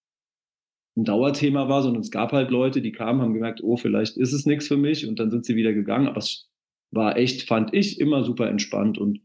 [0.96, 4.32] ein Dauerthema war, sondern es gab halt Leute, die kamen, haben gemerkt, oh, vielleicht ist
[4.32, 6.08] es nichts für mich und dann sind sie wieder gegangen.
[6.08, 6.50] Aber es
[6.90, 9.20] war echt, fand ich, immer super entspannt und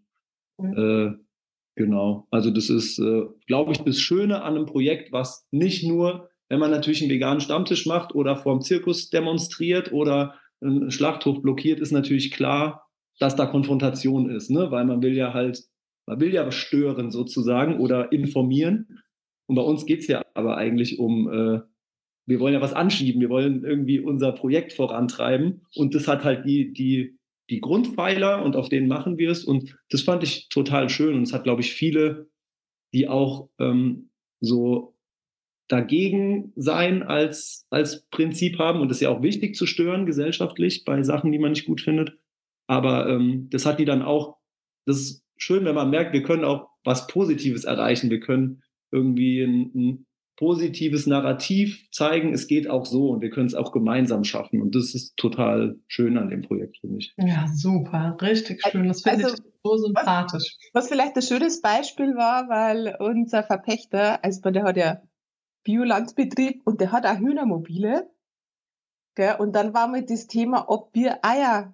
[0.60, 0.78] mhm.
[0.78, 1.14] äh,
[1.76, 2.28] genau.
[2.30, 6.60] Also das ist, äh, glaube ich, das Schöne an einem Projekt, was nicht nur, wenn
[6.60, 11.94] man natürlich einen veganen Stammtisch macht oder vorm Zirkus demonstriert oder einen Schlachthof blockiert, ist
[11.94, 12.90] natürlich klar,
[13.20, 14.70] dass da Konfrontation ist, ne?
[14.70, 15.64] weil man will ja halt,
[16.06, 19.00] man will ja stören sozusagen oder informieren.
[19.48, 21.62] Und bei uns geht es ja aber eigentlich um, äh,
[22.26, 26.46] wir wollen ja was anschieben, wir wollen irgendwie unser Projekt vorantreiben und das hat halt
[26.46, 27.18] die, die,
[27.50, 31.24] die Grundpfeiler und auf denen machen wir es und das fand ich total schön und
[31.24, 32.30] es hat, glaube ich, viele,
[32.94, 34.10] die auch ähm,
[34.42, 34.91] so
[35.72, 40.84] dagegen sein als, als Prinzip haben und es ist ja auch wichtig zu stören gesellschaftlich
[40.84, 42.18] bei Sachen, die man nicht gut findet.
[42.68, 44.38] Aber ähm, das hat die dann auch,
[44.86, 48.10] das ist schön, wenn man merkt, wir können auch was Positives erreichen.
[48.10, 50.06] Wir können irgendwie ein, ein
[50.36, 54.62] positives Narrativ zeigen, es geht auch so und wir können es auch gemeinsam schaffen.
[54.62, 57.14] Und das ist total schön an dem Projekt, finde ich.
[57.18, 58.88] Ja, super, richtig schön.
[58.88, 60.58] Das finde also, ich so sympathisch.
[60.74, 65.02] Was, was, vielleicht ein schönes Beispiel war, weil unser Verpächter, also der hat ja
[65.64, 68.10] Biolandbetrieb und der hat auch Hühnermobile.
[69.16, 69.36] Gell?
[69.40, 71.74] Und dann war mit das Thema, ob wir Eier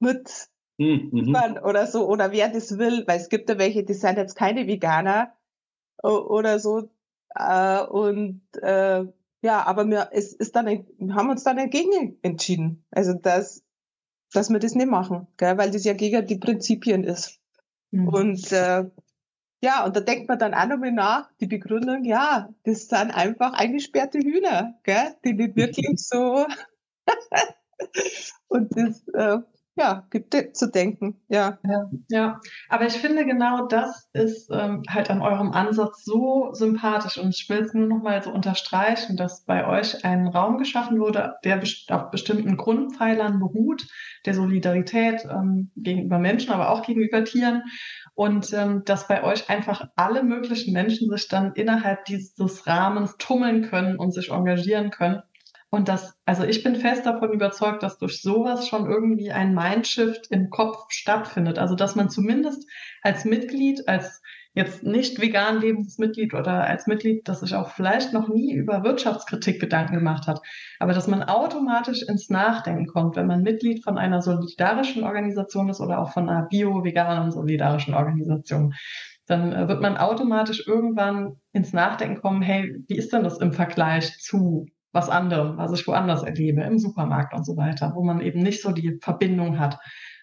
[0.00, 1.58] mit hm, mhm.
[1.64, 4.66] oder so, oder wer das will, weil es gibt ja welche, die sind jetzt keine
[4.66, 5.32] Veganer
[6.02, 6.90] oder so.
[7.34, 9.04] Äh, und äh,
[9.42, 12.84] ja, aber wir, es ist dann, wir haben uns dann dagegen entschieden.
[12.90, 13.64] Also, dass,
[14.32, 15.58] dass wir das nicht machen, gell?
[15.58, 17.40] weil das ja gegen die Prinzipien ist.
[17.90, 18.08] Mhm.
[18.08, 18.84] Und äh,
[19.62, 23.52] ja, und da denkt man dann auch nochmal nach, die Begründung, ja, das sind einfach
[23.52, 25.14] eingesperrte Hühner, gell?
[25.24, 26.46] die nicht wirklich so.
[28.48, 29.38] und das, äh,
[29.74, 31.58] ja, gibt zu denken, ja.
[31.64, 31.90] ja.
[32.08, 37.30] Ja, aber ich finde genau das ist ähm, halt an eurem Ansatz so sympathisch und
[37.30, 41.36] ich will es nur noch mal so unterstreichen, dass bei euch ein Raum geschaffen wurde,
[41.44, 43.86] der auf bestimmten Grundpfeilern beruht,
[44.26, 47.62] der Solidarität ähm, gegenüber Menschen, aber auch gegenüber Tieren
[48.14, 53.62] und ähm, dass bei euch einfach alle möglichen Menschen sich dann innerhalb dieses Rahmens tummeln
[53.62, 55.22] können und sich engagieren können
[55.74, 60.30] und das, also ich bin fest davon überzeugt, dass durch sowas schon irgendwie ein Mindshift
[60.30, 61.58] im Kopf stattfindet.
[61.58, 62.68] Also dass man zumindest
[63.00, 64.20] als Mitglied, als
[64.54, 68.84] jetzt nicht vegan lebendes Mitglied oder als Mitglied, das sich auch vielleicht noch nie über
[68.84, 70.40] Wirtschaftskritik Gedanken gemacht hat,
[70.78, 75.80] aber dass man automatisch ins Nachdenken kommt, wenn man Mitglied von einer solidarischen Organisation ist
[75.80, 78.74] oder auch von einer bio-veganen solidarischen Organisation
[79.26, 83.52] dann äh, wird man automatisch irgendwann ins Nachdenken kommen, hey, wie ist denn das im
[83.52, 88.20] Vergleich zu was anderem, was ich woanders erlebe, im Supermarkt und so weiter, wo man
[88.20, 89.78] eben nicht so die Verbindung hat.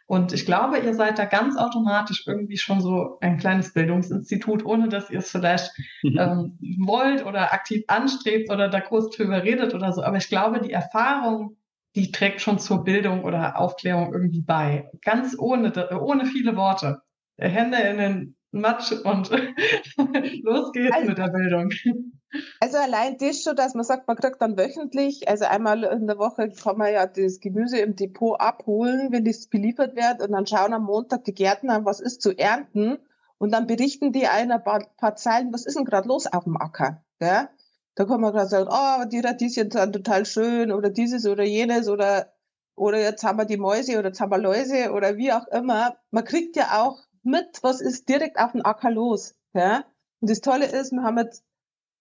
[0.09, 4.89] Und ich glaube, ihr seid da ganz automatisch irgendwie schon so ein kleines Bildungsinstitut, ohne
[4.89, 6.17] dass ihr es vielleicht mhm.
[6.17, 10.01] ähm, wollt oder aktiv anstrebt oder da groß drüber redet oder so.
[10.01, 11.57] Aber ich glaube, die Erfahrung,
[11.95, 14.89] die trägt schon zur Bildung oder Aufklärung irgendwie bei.
[15.05, 17.03] Ganz ohne, ohne viele Worte.
[17.37, 19.29] Hände in den Matsch und
[20.41, 21.69] los geht's also, mit der Bildung.
[22.59, 26.19] Also allein das schon, dass man sagt, man kriegt dann wöchentlich, also einmal in der
[26.19, 30.45] Woche kann man ja das Gemüse im Depot abholen, wenn das beliefert wird und dann
[30.45, 32.99] schauen am Montag die Gärtner, was ist zu ernten
[33.39, 36.57] und dann berichten die einer paar, paar Zeilen, was ist denn gerade los auf dem
[36.57, 37.49] Acker, gell?
[37.95, 41.89] Da kann man gerade sagen, oh, die Radieschen sind total schön oder dieses oder jenes
[41.89, 42.31] oder
[42.75, 45.97] oder jetzt haben wir die Mäuse oder jetzt haben wir Läuse oder wie auch immer.
[46.11, 49.35] Man kriegt ja auch mit, was ist direkt auf dem Acker los.
[49.53, 49.83] Ja?
[50.21, 51.43] Und das Tolle ist, wir haben jetzt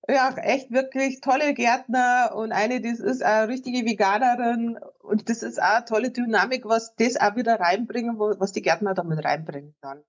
[0.09, 5.61] ja, echt wirklich tolle Gärtner und eine, die ist eine richtige Veganerin und das ist
[5.61, 10.03] auch eine tolle Dynamik, was das auch wieder reinbringen, was die Gärtner damit reinbringen dann.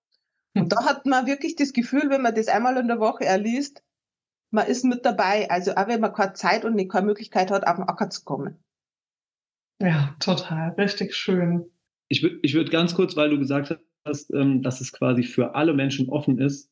[0.56, 0.70] Und hm.
[0.70, 3.84] da hat man wirklich das Gefühl, wenn man das einmal in der Woche erliest,
[4.52, 5.50] man ist mit dabei.
[5.50, 8.64] Also auch wenn man keine Zeit und keine Möglichkeit hat, auf den Acker zu kommen.
[9.82, 10.72] Ja, total.
[10.72, 11.72] Richtig schön.
[12.08, 15.56] Ich würde ich würd ganz kurz, weil du gesagt hast, ähm, dass es quasi für
[15.56, 16.72] alle Menschen offen ist,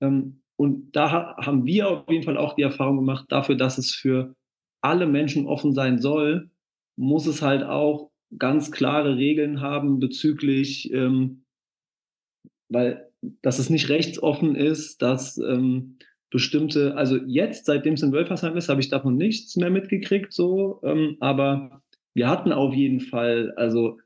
[0.00, 3.92] ähm, und da haben wir auf jeden Fall auch die Erfahrung gemacht, dafür, dass es
[3.92, 4.34] für
[4.80, 6.50] alle Menschen offen sein soll,
[6.96, 11.44] muss es halt auch ganz klare Regeln haben bezüglich, ähm,
[12.68, 13.08] weil,
[13.42, 15.98] dass es nicht rechtsoffen ist, dass ähm,
[16.30, 20.80] bestimmte, also jetzt, seitdem es in Wölfersheim ist, habe ich davon nichts mehr mitgekriegt, so,
[20.82, 21.82] ähm, aber
[22.14, 23.98] wir hatten auf jeden Fall, also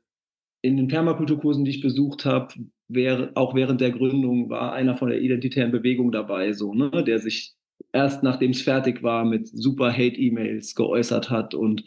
[0.61, 2.53] in den Permakulturkursen, die ich besucht habe,
[2.89, 7.19] wäre, auch während der Gründung war einer von der identitären Bewegung dabei, so, ne, der
[7.19, 7.53] sich
[7.93, 11.53] erst nachdem es fertig war mit super Hate-E-Mails geäußert hat.
[11.53, 11.85] Und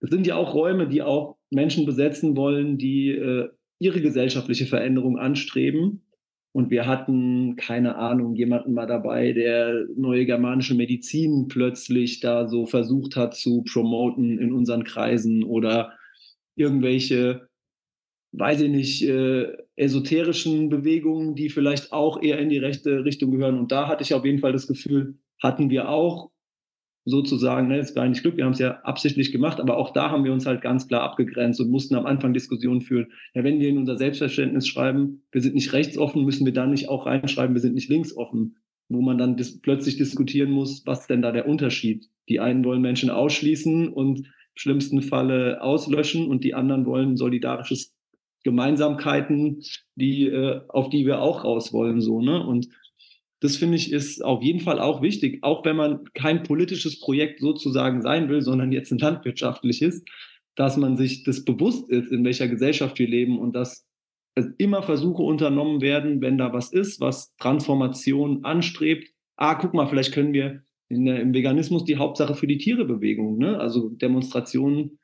[0.00, 3.48] es sind ja auch Räume, die auch Menschen besetzen wollen, die äh,
[3.78, 6.02] ihre gesellschaftliche Veränderung anstreben.
[6.52, 12.64] Und wir hatten, keine Ahnung, jemanden mal dabei, der neue germanische Medizin plötzlich da so
[12.64, 15.94] versucht hat zu promoten in unseren Kreisen oder
[16.54, 17.48] irgendwelche
[18.36, 23.58] weiß ich nicht, äh, esoterischen Bewegungen, die vielleicht auch eher in die rechte Richtung gehören.
[23.58, 26.30] Und da hatte ich auf jeden Fall das Gefühl, hatten wir auch
[27.04, 30.10] sozusagen, ne, es war nicht Glück, wir haben es ja absichtlich gemacht, aber auch da
[30.10, 33.08] haben wir uns halt ganz klar abgegrenzt und mussten am Anfang Diskussionen führen.
[33.34, 36.88] Ja, wenn wir in unser Selbstverständnis schreiben, wir sind nicht rechtsoffen, müssen wir dann nicht
[36.88, 38.56] auch reinschreiben, wir sind nicht linksoffen,
[38.88, 42.08] wo man dann dis plötzlich diskutieren muss, was denn da der Unterschied?
[42.28, 47.93] Die einen wollen Menschen ausschließen und im schlimmsten Falle auslöschen und die anderen wollen solidarisches
[48.44, 49.62] Gemeinsamkeiten,
[49.96, 52.46] die, äh, auf die wir auch raus wollen, so, ne?
[52.46, 52.68] Und
[53.40, 57.40] das finde ich ist auf jeden Fall auch wichtig, auch wenn man kein politisches Projekt
[57.40, 60.02] sozusagen sein will, sondern jetzt ein landwirtschaftliches,
[60.54, 63.86] dass man sich das bewusst ist, in welcher Gesellschaft wir leben und dass
[64.34, 69.10] es immer Versuche unternommen werden, wenn da was ist, was Transformation anstrebt.
[69.36, 73.58] Ah, guck mal, vielleicht können wir der, im Veganismus die Hauptsache für die Tierebewegung, ne?
[73.58, 74.98] also Demonstrationen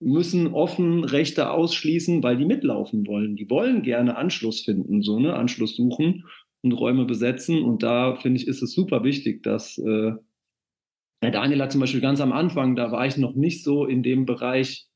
[0.00, 3.36] müssen offen Rechte ausschließen, weil die mitlaufen wollen.
[3.36, 6.24] Die wollen gerne Anschluss finden, so ne, Anschluss suchen
[6.62, 7.62] und Räume besetzen.
[7.62, 10.12] Und da finde ich, ist es super wichtig, dass äh,
[11.20, 14.24] Daniel hat zum Beispiel ganz am Anfang, da war ich noch nicht so in dem
[14.24, 14.86] Bereich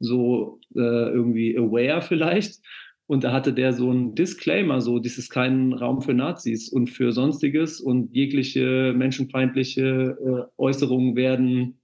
[0.00, 2.60] so äh, irgendwie aware vielleicht.
[3.06, 6.90] Und da hatte der so ein Disclaimer, so, dies ist kein Raum für Nazis und
[6.90, 11.79] für Sonstiges und jegliche menschenfeindliche äh, Äußerungen werden,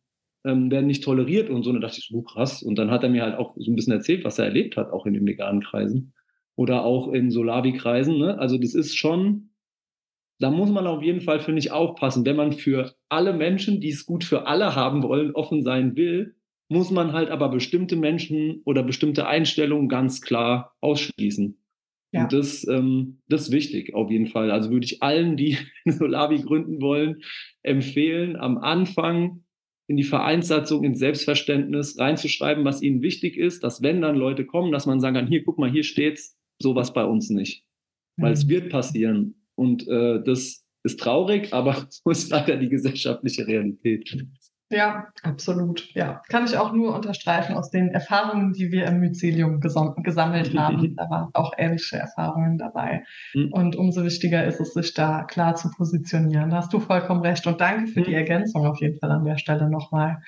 [0.47, 1.71] ähm, werden nicht toleriert und so.
[1.71, 2.63] Und da dachte ich so, krass.
[2.63, 4.91] Und dann hat er mir halt auch so ein bisschen erzählt, was er erlebt hat,
[4.91, 6.15] auch in den veganen Kreisen
[6.55, 8.17] oder auch in Solavi-Kreisen.
[8.19, 8.39] Ne?
[8.39, 9.51] Also das ist schon,
[10.39, 12.25] da muss man auf jeden Fall, finde ich, aufpassen.
[12.25, 16.37] Wenn man für alle Menschen, die es gut für alle haben wollen, offen sein will,
[16.69, 21.59] muss man halt aber bestimmte Menschen oder bestimmte Einstellungen ganz klar ausschließen.
[22.13, 22.23] Ja.
[22.23, 24.51] Und das, ähm, das ist wichtig, auf jeden Fall.
[24.51, 27.23] Also würde ich allen, die Solavi gründen wollen,
[27.63, 29.45] empfehlen, am Anfang
[29.89, 34.73] in die Vereinssatzung, ins Selbstverständnis reinzuschreiben, was ihnen wichtig ist, dass wenn dann Leute kommen,
[34.73, 37.65] dass man sagen kann, hier, guck mal, hier steht's, sowas bei uns nicht.
[38.17, 38.35] Weil mhm.
[38.35, 39.35] es wird passieren.
[39.55, 44.27] Und äh, das ist traurig, aber so ist leider die gesellschaftliche Realität.
[44.69, 45.95] Ja, absolut.
[45.95, 50.97] Ja, kann ich auch nur unterstreichen aus den Erfahrungen, die wir im Mycelium gesammelt haben.
[50.97, 53.05] Da waren auch ähnliche Erfahrungen dabei.
[53.35, 53.53] Mhm.
[53.53, 56.51] Und umso wichtiger ist es, sich da klar zu positionieren.
[56.51, 57.47] Da hast du vollkommen recht.
[57.47, 58.17] Und danke für die mhm.
[58.17, 60.19] Ergänzung auf jeden Fall an der Stelle nochmal.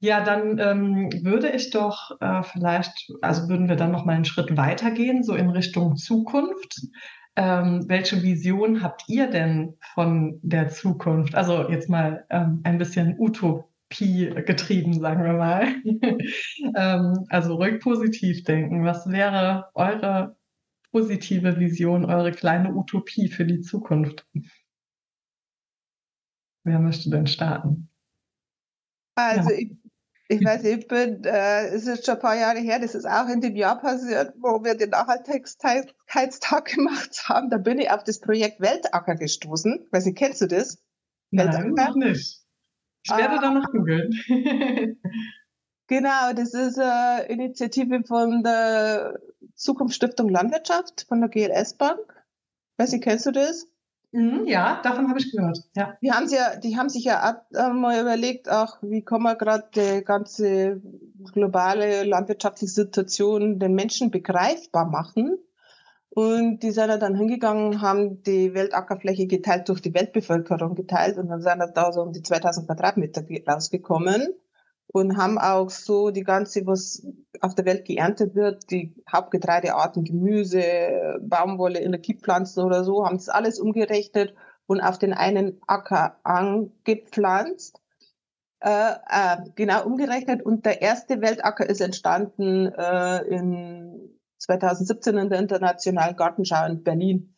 [0.00, 4.24] Ja, dann ähm, würde ich doch äh, vielleicht, also würden wir dann noch mal einen
[4.24, 6.88] Schritt weitergehen, so in Richtung Zukunft.
[7.34, 11.34] Ähm, welche Vision habt ihr denn von der Zukunft?
[11.34, 15.74] Also jetzt mal ähm, ein bisschen Utopie getrieben, sagen wir mal.
[16.76, 18.84] ähm, also ruhig positiv denken.
[18.84, 20.36] Was wäre eure
[20.90, 24.26] positive Vision, eure kleine Utopie für die Zukunft?
[26.64, 27.88] Wer möchte denn starten?
[29.14, 29.56] Also ja.
[29.58, 29.81] ich
[30.32, 33.28] ich weiß, ich bin, äh, es ist schon ein paar Jahre her, das ist auch
[33.28, 37.50] in dem Jahr passiert, wo wir den Nachhaltigkeitstag gemacht haben.
[37.50, 39.86] Da bin ich auf das Projekt Weltacker gestoßen.
[39.90, 40.82] Weiß nicht, kennst du das?
[41.30, 42.40] Nein, noch nicht.
[43.04, 44.10] Ich werde ah, da noch googeln.
[45.88, 49.18] genau, das ist eine Initiative von der
[49.54, 52.00] Zukunftsstiftung Landwirtschaft, von der GLS Bank.
[52.78, 53.66] Weiß nicht, kennst du das?
[54.12, 55.58] Mhm, ja, davon habe ich gehört.
[55.74, 55.96] Ja.
[56.02, 57.42] Die haben, ja, die haben sich ja
[57.72, 60.82] mal überlegt, auch wie kann man gerade die ganze
[61.32, 65.38] globale landwirtschaftliche Situation den Menschen begreifbar machen.
[66.10, 71.40] Und die sind dann hingegangen, haben die Weltackerfläche geteilt durch die Weltbevölkerung geteilt und dann
[71.40, 74.28] sind da so um die 2000 Quadratmeter rausgekommen
[74.92, 77.06] und haben auch so die ganze, was
[77.40, 83.58] auf der Welt geerntet wird, die Hauptgetreidearten, Gemüse, Baumwolle, Energiepflanzen oder so, haben das alles
[83.58, 84.34] umgerechnet
[84.66, 87.80] und auf den einen Acker angepflanzt.
[88.60, 95.40] Äh, äh, genau umgerechnet und der erste Weltacker ist entstanden äh, in 2017 in der
[95.40, 97.34] Internationalen Gartenschau in Berlin.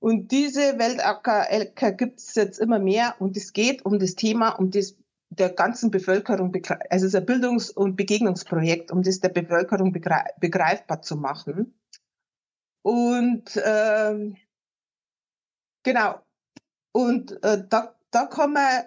[0.00, 4.70] Und diese Weltacker gibt es jetzt immer mehr und es geht um das Thema, um
[4.70, 4.96] das
[5.38, 6.54] der ganzen Bevölkerung,
[6.90, 11.78] also es ist ein Bildungs- und Begegnungsprojekt, um das der Bevölkerung begreifbar zu machen.
[12.82, 14.36] Und ähm,
[15.82, 16.20] genau,
[16.92, 18.84] und äh, da, da kann man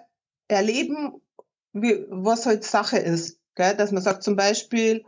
[0.48, 1.20] erleben,
[1.72, 3.40] wie, was halt Sache ist.
[3.54, 3.76] Gell?
[3.76, 5.04] Dass man sagt zum Beispiel,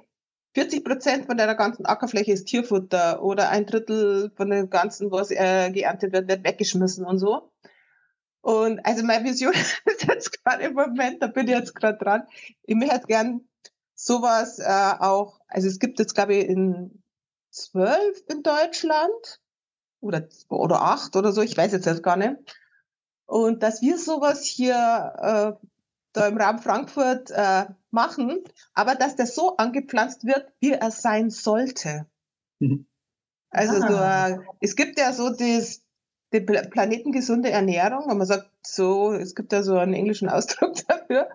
[0.54, 5.30] 40 Prozent von der ganzen Ackerfläche ist Tierfutter oder ein Drittel von dem ganzen, was
[5.30, 7.50] äh, geerntet wird, wird weggeschmissen und so.
[8.44, 9.54] Und also meine Vision
[9.86, 12.24] ist jetzt gerade im Moment, da bin ich jetzt gerade dran.
[12.64, 13.48] Ich möchte gern
[13.94, 17.02] sowas äh, auch, also es gibt jetzt, glaube ich, in
[17.50, 19.40] zwölf in Deutschland
[20.00, 22.34] oder, oder acht oder so, ich weiß jetzt, jetzt gar nicht.
[23.24, 24.74] Und dass wir sowas hier
[25.56, 25.66] äh,
[26.12, 31.30] da im Raum Frankfurt äh, machen, aber dass der so angepflanzt wird, wie er sein
[31.30, 32.06] sollte.
[32.58, 32.86] Mhm.
[33.48, 34.28] Also ah.
[34.28, 35.80] so, äh, es gibt ja so das,
[36.34, 41.28] die planetengesunde Ernährung, wenn man sagt so, es gibt ja so einen englischen Ausdruck dafür,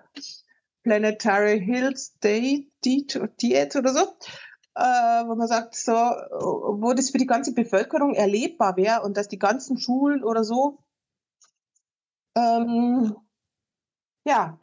[0.84, 4.02] Planetary Hills Day Diet oder so,
[4.76, 9.28] äh, wo man sagt so, wo das für die ganze Bevölkerung erlebbar wäre und dass
[9.28, 10.80] die ganzen Schulen oder so
[12.36, 13.16] ähm,
[14.26, 14.60] ja,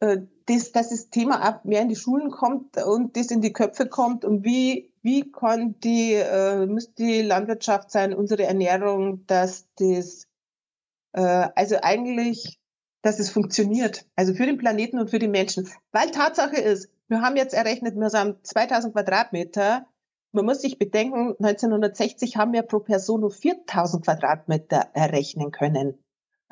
[0.00, 3.88] äh, das, dass das Thema mehr in die Schulen kommt und das in die Köpfe
[3.88, 10.26] kommt und wie, wie kann die, äh, müsste die Landwirtschaft sein, unsere Ernährung, dass das,
[11.12, 12.58] äh, also eigentlich,
[13.02, 15.70] dass es funktioniert, also für den Planeten und für die Menschen.
[15.92, 19.86] Weil Tatsache ist, wir haben jetzt errechnet, wir haben 2000 Quadratmeter.
[20.32, 26.02] Man muss sich bedenken, 1960 haben wir pro Person nur 4000 Quadratmeter errechnen können.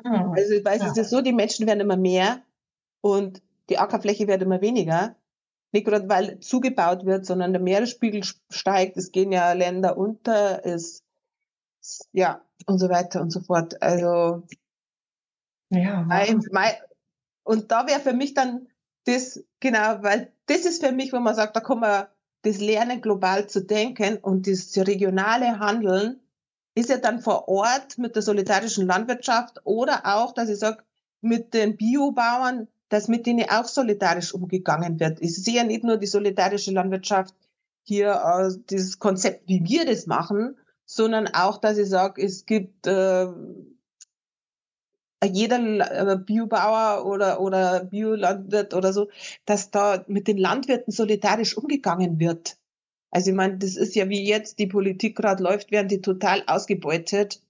[0.01, 0.31] Mhm.
[0.31, 0.87] Also, weil ja.
[0.87, 2.41] es ist so, die Menschen werden immer mehr
[3.01, 5.17] und die Ackerfläche wird immer weniger.
[5.75, 11.03] Nicht gerade, weil zugebaut wird, sondern der Meeresspiegel steigt, es gehen ja Länder unter, es,
[12.13, 13.81] ja, und so weiter und so fort.
[13.81, 14.43] Also,
[15.71, 16.71] ja, mein, mein,
[17.43, 18.69] und da wäre für mich dann
[19.03, 22.07] das, genau, weil das ist für mich, wo man sagt, da kann man
[22.43, 26.21] das Lernen global zu denken und das regionale Handeln
[26.73, 30.85] ist ja dann vor Ort mit der solidarischen Landwirtschaft oder auch, dass ich sage,
[31.19, 35.19] mit den Biobauern, dass mit denen auch solidarisch umgegangen wird.
[35.19, 37.35] Ich sehe ja nicht nur die solidarische Landwirtschaft
[37.83, 42.87] hier, äh, dieses Konzept, wie wir das machen, sondern auch, dass ich sage, es gibt
[42.87, 43.27] äh,
[45.29, 49.09] jeder Biobauer oder, oder Biolandwirt oder so,
[49.43, 52.55] dass da mit den Landwirten solidarisch umgegangen wird.
[53.11, 56.43] Also ich meine, das ist ja wie jetzt die Politik gerade läuft, werden die total
[56.47, 57.41] ausgebeutet.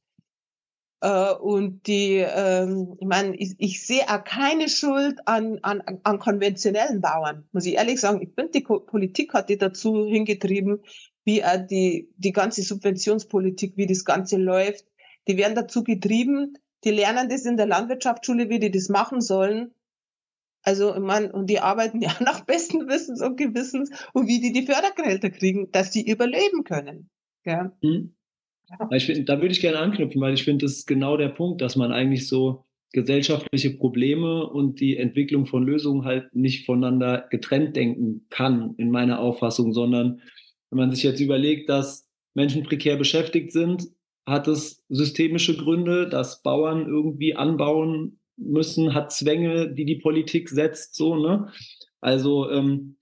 [1.06, 6.18] Äh, und die, ähm, ich meine, ich, ich sehe auch keine Schuld an, an, an
[6.18, 8.24] konventionellen Bauern, muss ich ehrlich sagen.
[8.24, 10.80] Ich finde, die Politik hat die dazu hingetrieben,
[11.24, 14.86] wie auch die, die ganze Subventionspolitik, wie das Ganze läuft.
[15.28, 19.76] Die werden dazu getrieben, die lernen das in der Landwirtschaftsschule, wie die das machen sollen.
[20.64, 24.54] Also, ich meine, und die arbeiten ja nach bestem Wissens und Gewissens und wie die
[24.54, 27.12] die Fördergelder kriegen, dass die überleben können.
[27.44, 27.72] Ja.
[27.84, 28.16] Hm.
[28.92, 31.62] Ich find, da würde ich gerne anknüpfen, weil ich finde, das ist genau der Punkt,
[31.62, 37.76] dass man eigentlich so gesellschaftliche Probleme und die Entwicklung von Lösungen halt nicht voneinander getrennt
[37.76, 40.22] denken kann, in meiner Auffassung, sondern
[40.70, 43.84] wenn man sich jetzt überlegt, dass Menschen prekär beschäftigt sind,
[44.26, 50.96] hat es systemische Gründe, dass Bauern irgendwie anbauen müssen, hat Zwänge, die die Politik setzt,
[50.96, 51.52] so, ne?
[52.02, 52.98] Also, ähm,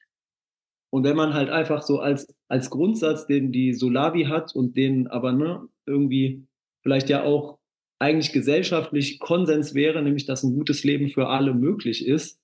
[0.89, 5.08] und wenn man halt einfach so als, als Grundsatz, den die Solavi hat und den
[5.08, 6.45] aber, ne, irgendwie
[6.84, 7.58] vielleicht ja auch
[7.97, 12.39] eigentlich gesellschaftlich Konsens wäre, nämlich dass ein gutes Leben für alle möglich ist,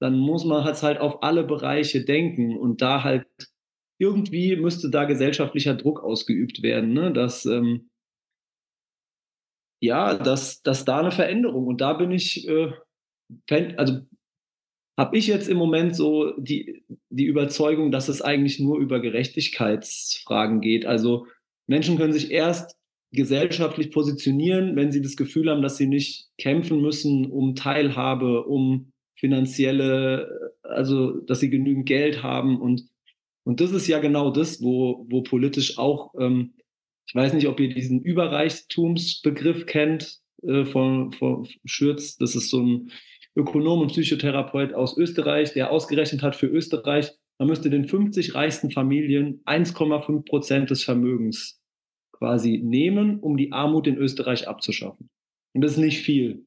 [0.00, 3.26] dann muss man halt auf alle Bereiche denken und da halt
[3.98, 7.12] irgendwie müsste da gesellschaftlicher Druck ausgeübt werden, ne?
[7.12, 7.90] dass ähm,
[9.82, 12.72] ja, dass, dass da eine Veränderung und da bin ich, äh,
[13.76, 14.02] also
[15.00, 20.60] habe ich jetzt im Moment so die, die Überzeugung, dass es eigentlich nur über Gerechtigkeitsfragen
[20.60, 20.84] geht.
[20.84, 21.26] Also
[21.66, 22.76] Menschen können sich erst
[23.10, 28.92] gesellschaftlich positionieren, wenn sie das Gefühl haben, dass sie nicht kämpfen müssen um Teilhabe, um
[29.14, 32.84] finanzielle, also dass sie genügend Geld haben und
[33.42, 36.52] und das ist ja genau das, wo, wo politisch auch ähm,
[37.06, 42.18] ich weiß nicht, ob ihr diesen Überreichtumsbegriff kennt äh, von, von Schürz.
[42.18, 42.90] Das ist so ein
[43.36, 48.70] Ökonom und Psychotherapeut aus Österreich, der ausgerechnet hat für Österreich, man müsste den 50 reichsten
[48.70, 51.58] Familien 1,5 Prozent des Vermögens
[52.12, 55.08] quasi nehmen, um die Armut in Österreich abzuschaffen.
[55.54, 56.44] Und das ist nicht viel.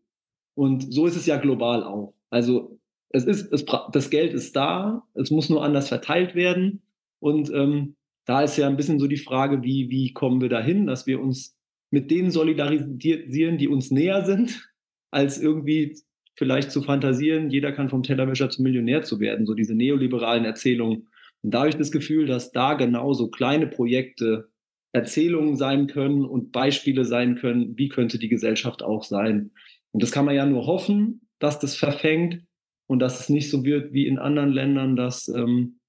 [0.56, 2.14] Und so ist es ja global auch.
[2.30, 2.80] Also
[3.10, 6.84] es ist, es, das Geld ist da, es muss nur anders verteilt werden.
[7.20, 7.96] Und ähm,
[8.26, 11.20] da ist ja ein bisschen so die Frage, wie, wie kommen wir dahin, dass wir
[11.20, 11.58] uns
[11.92, 14.72] mit denen solidarisieren, die uns näher sind,
[15.12, 15.98] als irgendwie
[16.36, 21.08] vielleicht zu fantasieren, jeder kann vom Tellerwäscher zum Millionär zu werden, so diese neoliberalen Erzählungen.
[21.42, 24.50] Und da habe ich das Gefühl, dass da genauso kleine Projekte
[24.94, 29.52] Erzählungen sein können und Beispiele sein können, wie könnte die Gesellschaft auch sein.
[29.92, 32.44] Und das kann man ja nur hoffen, dass das verfängt
[32.88, 35.80] und dass es nicht so wird wie in anderen Ländern, dass ähm,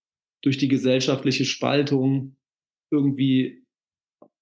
[0.42, 2.36] durch die gesellschaftliche Spaltung
[2.90, 3.64] irgendwie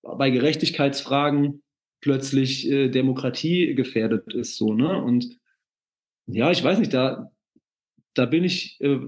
[0.02, 1.62] bei Gerechtigkeitsfragen
[2.00, 5.02] plötzlich äh, Demokratie gefährdet ist, so, ne?
[5.02, 5.38] Und
[6.32, 7.30] ja, ich weiß nicht, da,
[8.14, 8.98] da bin ich äh,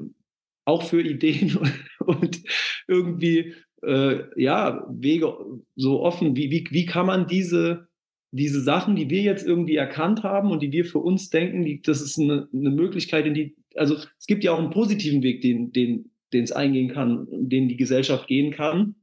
[0.64, 1.58] auch für Ideen
[1.98, 2.42] und
[2.88, 5.34] irgendwie, äh, ja, Wege
[5.76, 6.36] so offen.
[6.36, 7.88] Wie, wie, wie kann man diese,
[8.30, 11.82] diese Sachen, die wir jetzt irgendwie erkannt haben und die wir für uns denken, die,
[11.82, 15.42] das ist eine, eine Möglichkeit, in die, also es gibt ja auch einen positiven Weg,
[15.42, 18.96] den, den, den es eingehen kann, den die Gesellschaft gehen kann.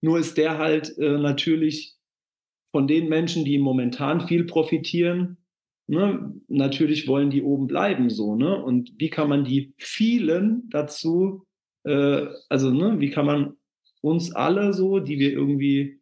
[0.00, 1.94] Nur ist der halt äh, natürlich
[2.70, 5.38] von den Menschen, die momentan viel profitieren,
[5.86, 8.62] ne, natürlich wollen die oben bleiben so, ne?
[8.62, 11.46] Und wie kann man die vielen dazu,
[11.84, 13.56] äh, also ne, wie kann man
[14.00, 16.00] uns alle so, die wir irgendwie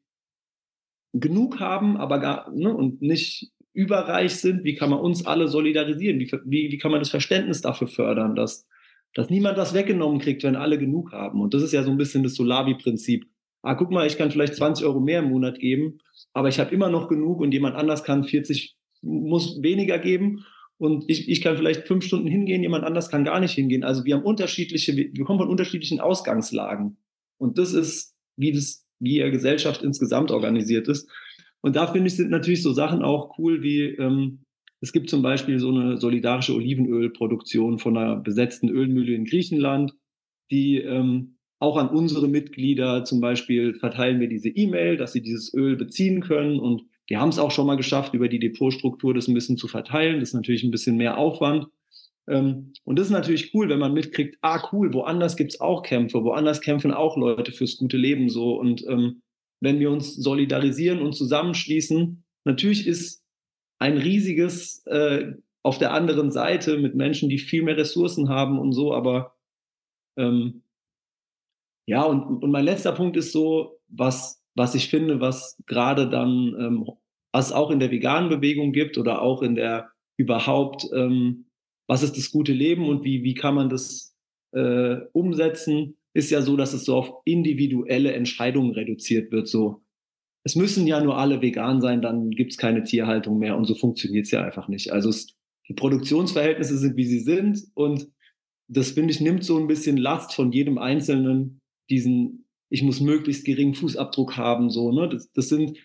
[1.13, 6.21] genug haben, aber gar ne, und nicht überreich sind, wie kann man uns alle solidarisieren?
[6.21, 8.67] Wie, wie, wie kann man das Verständnis dafür fördern, dass,
[9.15, 11.41] dass niemand was weggenommen kriegt, wenn alle genug haben?
[11.41, 13.27] Und das ist ja so ein bisschen das Solavi-Prinzip.
[13.63, 15.99] Ah, guck mal, ich kann vielleicht 20 Euro mehr im Monat geben,
[16.33, 20.45] aber ich habe immer noch genug und jemand anders kann 40, muss weniger geben
[20.79, 23.85] und ich, ich kann vielleicht fünf Stunden hingehen, jemand anders kann gar nicht hingehen.
[23.85, 26.97] Also wir haben unterschiedliche, wir kommen von unterschiedlichen Ausgangslagen.
[27.39, 31.09] Und das ist, wie das, wie ja Gesellschaft insgesamt organisiert ist.
[31.61, 34.41] Und da finde ich, sind natürlich so Sachen auch cool wie, ähm,
[34.81, 39.95] es gibt zum Beispiel so eine solidarische Olivenölproduktion von einer besetzten Ölmühle in Griechenland,
[40.51, 45.55] die ähm, auch an unsere Mitglieder zum Beispiel verteilen wir diese E-Mail, dass sie dieses
[45.55, 46.59] Öl beziehen können.
[46.59, 46.83] Und
[47.13, 50.21] wir haben es auch schon mal geschafft, über die Depotstruktur das ein bisschen zu verteilen.
[50.21, 51.67] Das ist natürlich ein bisschen mehr Aufwand.
[52.27, 56.25] Ähm, und das ist natürlich cool, wenn man mitkriegt, ah cool, woanders gibt's auch Kämpfe,
[56.25, 58.59] woanders kämpfen auch Leute fürs gute Leben so.
[58.59, 59.21] Und ähm,
[59.61, 63.23] wenn wir uns solidarisieren und zusammenschließen, natürlich ist
[63.79, 68.73] ein riesiges äh, auf der anderen Seite mit Menschen, die viel mehr Ressourcen haben und
[68.73, 69.37] so, aber
[70.17, 70.63] ähm,
[71.87, 76.57] ja, und, und mein letzter Punkt ist so, was, was ich finde, was gerade dann,
[76.59, 76.89] ähm,
[77.33, 81.47] was auch in der veganen Bewegung gibt oder auch in der überhaupt ähm,
[81.93, 84.17] was ist das gute Leben und wie, wie kann man das
[84.55, 89.49] äh, umsetzen, ist ja so, dass es so auf individuelle Entscheidungen reduziert wird.
[89.49, 89.83] So,
[90.45, 93.75] es müssen ja nur alle vegan sein, dann gibt es keine Tierhaltung mehr und so
[93.75, 94.93] funktioniert es ja einfach nicht.
[94.93, 95.35] Also es,
[95.69, 98.09] die Produktionsverhältnisse sind, wie sie sind und
[98.69, 101.61] das, finde ich, nimmt so ein bisschen Last von jedem Einzelnen,
[101.91, 105.11] diesen, ich muss möglichst geringen Fußabdruck haben, so, ne?
[105.11, 105.77] Das, das sind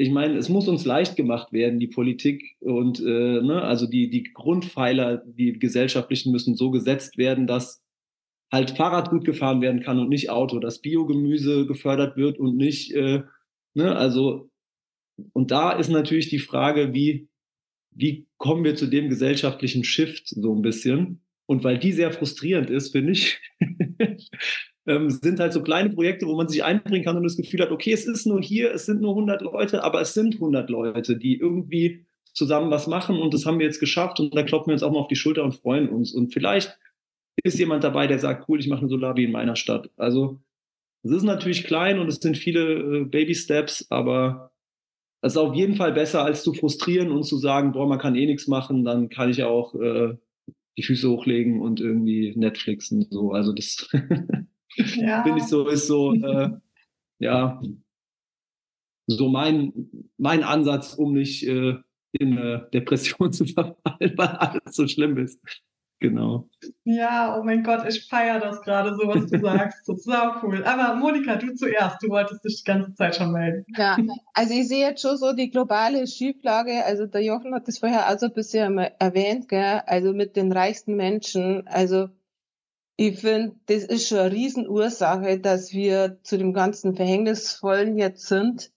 [0.00, 4.08] ich meine, es muss uns leicht gemacht werden, die Politik und äh, ne, also die,
[4.08, 7.82] die Grundpfeiler, die gesellschaftlichen müssen so gesetzt werden, dass
[8.50, 12.94] halt Fahrrad gut gefahren werden kann und nicht Auto, dass Biogemüse gefördert wird und nicht,
[12.94, 13.24] äh,
[13.74, 14.48] ne, also
[15.34, 17.28] und da ist natürlich die Frage, wie,
[17.90, 21.20] wie kommen wir zu dem gesellschaftlichen Shift so ein bisschen?
[21.44, 23.38] Und weil die sehr frustrierend ist, finde ich,
[24.90, 27.70] ähm, sind halt so kleine Projekte, wo man sich einbringen kann und das Gefühl hat,
[27.70, 31.16] okay, es ist nur hier, es sind nur 100 Leute, aber es sind 100 Leute,
[31.16, 34.74] die irgendwie zusammen was machen und das haben wir jetzt geschafft und da klopfen wir
[34.74, 36.12] uns auch mal auf die Schulter und freuen uns.
[36.12, 36.78] Und vielleicht
[37.42, 39.90] ist jemand dabei, der sagt, cool, ich mache eine Solavi in meiner Stadt.
[39.96, 40.40] Also
[41.02, 44.52] es ist natürlich klein und es sind viele äh, Baby-Steps, aber
[45.22, 48.16] es ist auf jeden Fall besser, als zu frustrieren und zu sagen, boah, man kann
[48.16, 50.16] eh nichts machen, dann kann ich auch äh,
[50.76, 53.06] die Füße hochlegen und irgendwie Netflixen.
[53.10, 53.32] So.
[53.32, 53.88] Also das
[54.76, 55.22] ja.
[55.22, 56.50] finde ich so, ist so, äh,
[57.18, 57.60] ja,
[59.06, 59.72] so mein,
[60.16, 61.76] mein Ansatz, um nicht äh,
[62.12, 65.40] in eine Depression zu verfallen, weil alles so schlimm ist.
[66.02, 66.48] Genau.
[66.84, 69.86] Ja, oh mein Gott, ich feiere das gerade so, was du sagst.
[69.86, 70.64] Das ist auch cool.
[70.64, 72.02] Aber Monika, du zuerst.
[72.02, 73.66] Du wolltest dich die ganze Zeit schon melden.
[73.76, 73.98] Ja,
[74.32, 76.84] also ich sehe jetzt schon so die globale Schieflage.
[76.86, 79.82] Also der Jochen hat das vorher also ein bisschen erwähnt, gell?
[79.86, 81.66] also mit den reichsten Menschen.
[81.66, 82.08] Also
[83.02, 88.72] ich finde, das ist schon eine Riesenursache, dass wir zu dem ganzen Verhängnisvollen jetzt sind,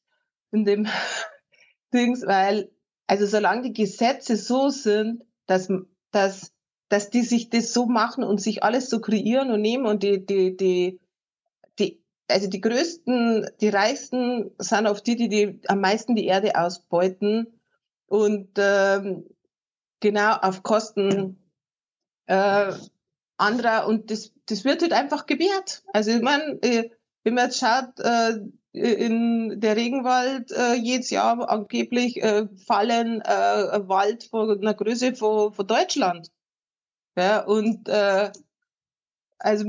[0.51, 0.87] in dem
[1.93, 2.71] Dings, weil,
[3.05, 5.67] also solange die Gesetze so sind, dass,
[6.11, 6.53] dass,
[6.87, 10.25] dass die sich das so machen und sich alles so kreieren und nehmen und die,
[10.25, 11.01] die, die,
[11.77, 16.55] die, also die größten, die reichsten sind auf die, die, die am meisten die Erde
[16.55, 17.59] ausbeuten
[18.07, 19.25] und ähm,
[19.99, 21.43] genau auf Kosten
[22.27, 22.71] äh,
[23.37, 25.83] anderer und das, das wird halt einfach gewährt.
[25.93, 26.89] Also ich meine, äh,
[27.23, 28.39] wenn man jetzt schaut, äh,
[28.73, 35.53] in der Regenwald äh, jedes Jahr angeblich äh, fallen äh, Wald von einer Größe von,
[35.53, 36.31] von Deutschland.
[37.15, 38.31] Ja, und äh,
[39.37, 39.65] also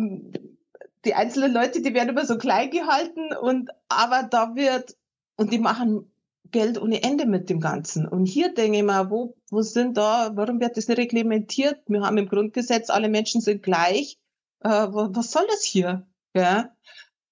[1.05, 4.97] die einzelnen Leute, die werden immer so klein gehalten und aber da wird
[5.37, 6.11] und die machen
[6.55, 8.07] Geld ohne Ende mit dem Ganzen.
[8.07, 11.83] Und hier denke ich mal, wo, wo sind da, warum wird das nicht reglementiert?
[11.89, 14.19] Wir haben im Grundgesetz, alle Menschen sind gleich.
[14.61, 16.07] Äh, was soll das hier?
[16.33, 16.71] Ja.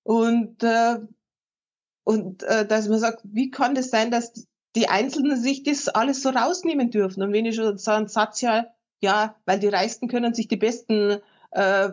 [0.03, 0.99] Und, äh,
[2.03, 6.20] und äh, dass man sagt, wie kann das sein, dass die Einzelnen sich das alles
[6.23, 7.23] so rausnehmen dürfen?
[7.23, 8.66] Und wenn ich schon so einen Satz ja,
[9.01, 11.19] ja, weil die Reichsten können sich die besten
[11.53, 11.90] äh,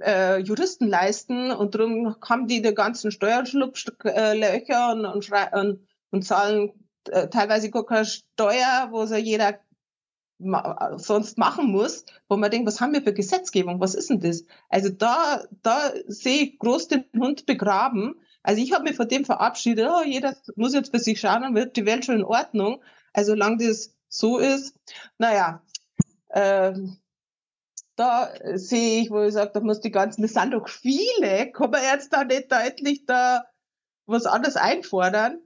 [0.00, 6.72] äh, Juristen leisten und darum haben die die ganzen Steuerschlupflöcher und, und, und, und zahlen
[7.10, 9.58] äh, teilweise gar keine Steuer, wo so jeder
[10.38, 14.20] ma sonst machen muss, wo man denkt, was haben wir für Gesetzgebung, was ist denn
[14.20, 14.44] das?
[14.68, 18.14] Also da, da sehe ich groß den Hund begraben.
[18.42, 21.54] Also ich habe mich von dem verabschiedet, oh, jeder muss jetzt für sich schauen, dann
[21.54, 22.82] wird die Welt schon in Ordnung.
[23.12, 24.76] Also solange das so ist,
[25.18, 25.62] naja,
[26.30, 26.98] ähm,
[27.96, 31.70] da sehe ich, wo ich sage, da muss die ganzen, das sind doch viele, kann
[31.70, 33.44] man jetzt da nicht deutlich da
[34.06, 35.40] was anderes einfordern,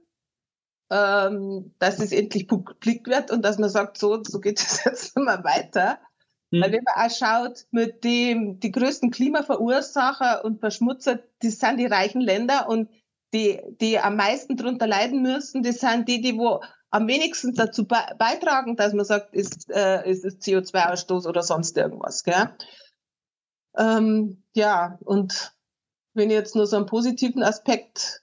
[0.89, 5.17] ähm, dass es endlich publik wird und dass man sagt, so, so geht es jetzt
[5.17, 5.99] immer weiter.
[6.51, 6.61] Mhm.
[6.61, 11.87] Weil wenn man auch schaut, mit dem, die größten Klimaverursacher und Verschmutzer, das sind die
[11.87, 12.89] reichen Länder und
[13.33, 16.61] die, die am meisten darunter leiden müssen, das sind die, die wo
[16.91, 21.75] am wenigsten dazu be beitragen, dass man sagt, ist, äh, ist, ist CO2-Ausstoß oder sonst
[21.75, 22.23] irgendwas.
[22.23, 22.55] Gell?
[23.75, 25.55] Ähm, ja, und
[26.13, 28.22] wenn ich jetzt nur so einen positiven Aspekt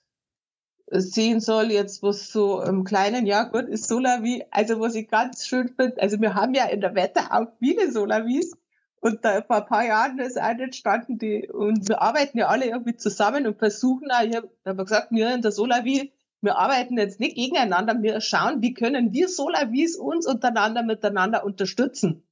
[0.91, 5.47] sehen soll, jetzt was so im Kleinen, ja gut, ist Solavi, also was ich ganz
[5.47, 8.51] schön finde, also wir haben ja in der Wette auch viele Solavis
[8.99, 12.65] und da vor ein paar Jahren ist eine entstanden, die, und wir arbeiten ja alle
[12.65, 16.11] irgendwie zusammen und versuchen auch, ich habe hab gesagt, wir in der Solavi,
[16.41, 22.23] wir arbeiten jetzt nicht gegeneinander, wir schauen, wie können wir Solavis uns untereinander miteinander unterstützen.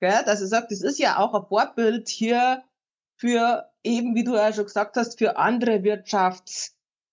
[0.00, 0.22] Gell?
[0.24, 2.62] Dass ich sage, das ist ja auch ein Vorbild hier
[3.16, 5.82] für eben, wie du ja schon gesagt hast, für andere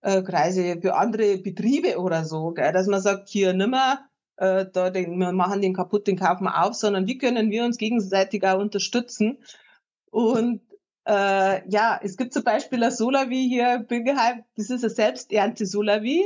[0.04, 2.74] Wirtschaftskreise, für andere Betriebe oder so, gell?
[2.74, 4.00] dass man sagt, hier nimmer,
[4.38, 7.64] äh, da den, wir machen den kaputt, den kaufen wir auf, sondern wie können wir
[7.64, 9.38] uns gegenseitig auch unterstützen.
[10.12, 10.62] Und
[11.06, 16.26] äh, ja, es gibt zum Beispiel ein Solavi hier in Bingeheim, das ist ein Selbsternte-Solavi.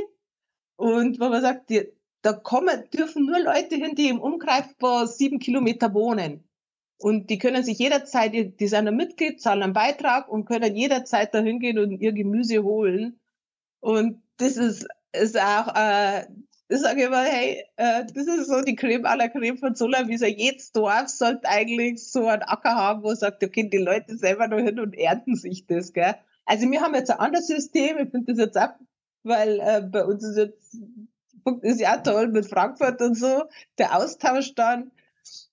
[0.76, 1.88] Und wo man sagt, die,
[2.22, 4.66] da kommen, dürfen nur Leute hin, die im Umkreis
[5.16, 6.44] sieben Kilometer wohnen.
[7.00, 11.32] Und die können sich jederzeit, die sind ein Mitglied, zahlen einen Beitrag und können jederzeit
[11.32, 13.20] da hingehen und ihr Gemüse holen.
[13.80, 16.26] Und das ist, ist auch, äh,
[16.68, 20.26] ich sage immer, hey, äh, das ist so die Creme la Creme von Solavisa.
[20.26, 24.58] Jedes Dorf sollte eigentlich so einen Acker haben, wo sagt, okay, die Leute selber noch
[24.58, 26.14] hin und ernten sich das, gell.
[26.44, 28.70] Also wir haben jetzt ein anderes System, ich finde das jetzt auch
[29.28, 30.76] weil äh, bei uns ist jetzt
[31.62, 33.44] ist ja toll mit Frankfurt und so,
[33.78, 34.90] der Austausch dann.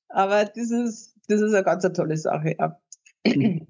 [0.09, 2.79] Aber das ist, das ist eine ganz tolle Sache, ja.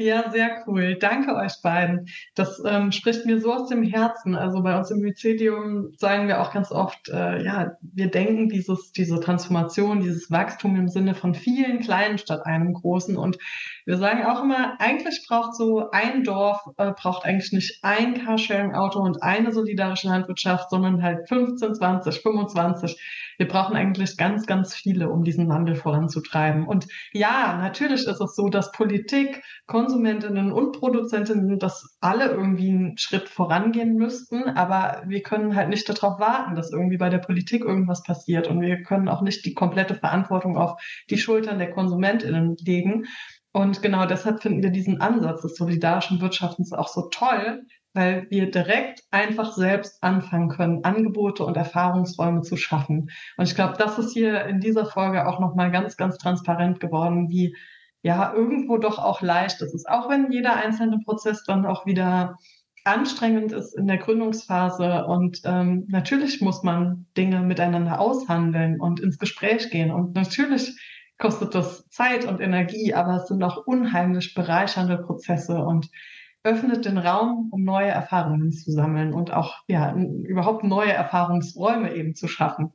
[0.00, 0.94] Ja, sehr cool.
[0.94, 2.06] Danke euch beiden.
[2.36, 4.36] Das ähm, spricht mir so aus dem Herzen.
[4.36, 8.92] Also bei uns im Mycelium sagen wir auch ganz oft, äh, ja, wir denken dieses,
[8.92, 13.16] diese Transformation, dieses Wachstum im Sinne von vielen kleinen statt einem großen.
[13.16, 13.38] Und
[13.86, 19.00] wir sagen auch immer, eigentlich braucht so ein Dorf, äh, braucht eigentlich nicht ein Carsharing-Auto
[19.00, 22.96] und eine solidarische Landwirtschaft, sondern halt 15, 20, 25
[23.38, 26.66] wir brauchen eigentlich ganz, ganz viele, um diesen Wandel voranzutreiben.
[26.66, 32.98] Und ja, natürlich ist es so, dass Politik, Konsumentinnen und Produzentinnen das alle irgendwie einen
[32.98, 37.64] Schritt vorangehen müssten, aber wir können halt nicht darauf warten, dass irgendwie bei der Politik
[37.64, 40.80] irgendwas passiert und wir können auch nicht die komplette Verantwortung auf
[41.10, 43.06] die Schultern der Konsumentinnen legen.
[43.52, 47.62] Und genau deshalb finden wir diesen Ansatz des solidarischen Wirtschaftens auch so toll,
[47.94, 53.10] weil wir direkt einfach selbst anfangen können, Angebote und Erfahrungsräume zu schaffen.
[53.36, 57.28] Und ich glaube, das ist hier in dieser Folge auch nochmal ganz, ganz transparent geworden,
[57.30, 57.56] wie
[58.02, 62.38] ja irgendwo doch auch leicht ist es, auch wenn jeder einzelne Prozess dann auch wieder
[62.84, 69.18] anstrengend ist in der Gründungsphase und ähm, natürlich muss man Dinge miteinander aushandeln und ins
[69.18, 70.74] Gespräch gehen und natürlich
[71.18, 75.90] kostet das Zeit und Energie, aber es sind auch unheimlich bereichernde Prozesse und
[76.44, 82.14] öffnet den Raum, um neue Erfahrungen zu sammeln und auch ja, überhaupt neue Erfahrungsräume eben
[82.14, 82.72] zu schaffen.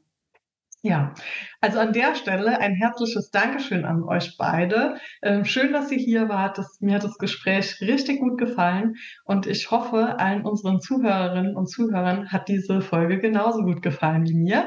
[0.85, 1.13] Ja,
[1.61, 4.97] also an der Stelle ein herzliches Dankeschön an euch beide.
[5.21, 6.59] Ähm, schön, dass ihr hier wart.
[6.81, 12.33] Mir hat das Gespräch richtig gut gefallen und ich hoffe, allen unseren Zuhörerinnen und Zuhörern
[12.33, 14.65] hat diese Folge genauso gut gefallen wie mir.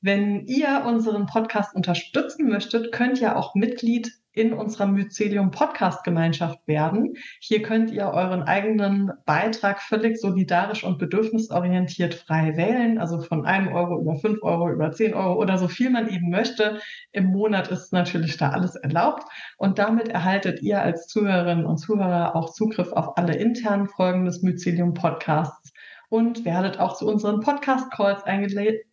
[0.00, 6.58] Wenn ihr unseren Podcast unterstützen möchtet, könnt ihr auch Mitglied in unserer Mycelium Podcast Gemeinschaft
[6.66, 7.14] werden.
[7.40, 13.68] Hier könnt ihr euren eigenen Beitrag völlig solidarisch und bedürfnisorientiert frei wählen, also von einem
[13.72, 16.80] Euro über fünf Euro über zehn Euro oder so viel man eben möchte.
[17.12, 19.24] Im Monat ist natürlich da alles erlaubt
[19.58, 24.42] und damit erhaltet ihr als Zuhörerinnen und Zuhörer auch Zugriff auf alle internen Folgen des
[24.42, 25.71] Mycelium Podcasts
[26.12, 28.24] und werdet auch zu unseren Podcast-Calls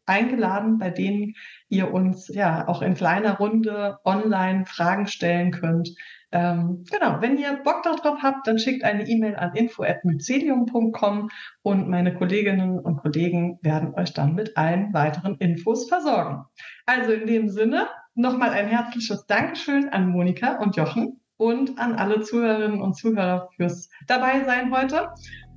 [0.05, 1.33] eingeladen, bei denen
[1.67, 5.89] ihr uns ja auch in kleiner Runde online Fragen stellen könnt.
[6.31, 11.29] Ähm, genau, wenn ihr Bock darauf habt, dann schickt eine E-Mail an info.mycelium.com
[11.61, 16.45] und meine Kolleginnen und Kollegen werden euch dann mit allen weiteren Infos versorgen.
[16.85, 22.21] Also in dem Sinne nochmal ein herzliches Dankeschön an Monika und Jochen und an alle
[22.21, 25.09] Zuhörerinnen und Zuhörer fürs Dabeisein heute.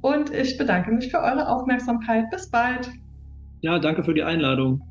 [0.03, 2.29] Und ich bedanke mich für eure Aufmerksamkeit.
[2.31, 2.91] Bis bald.
[3.63, 4.83] Ja, danke für die Einladung.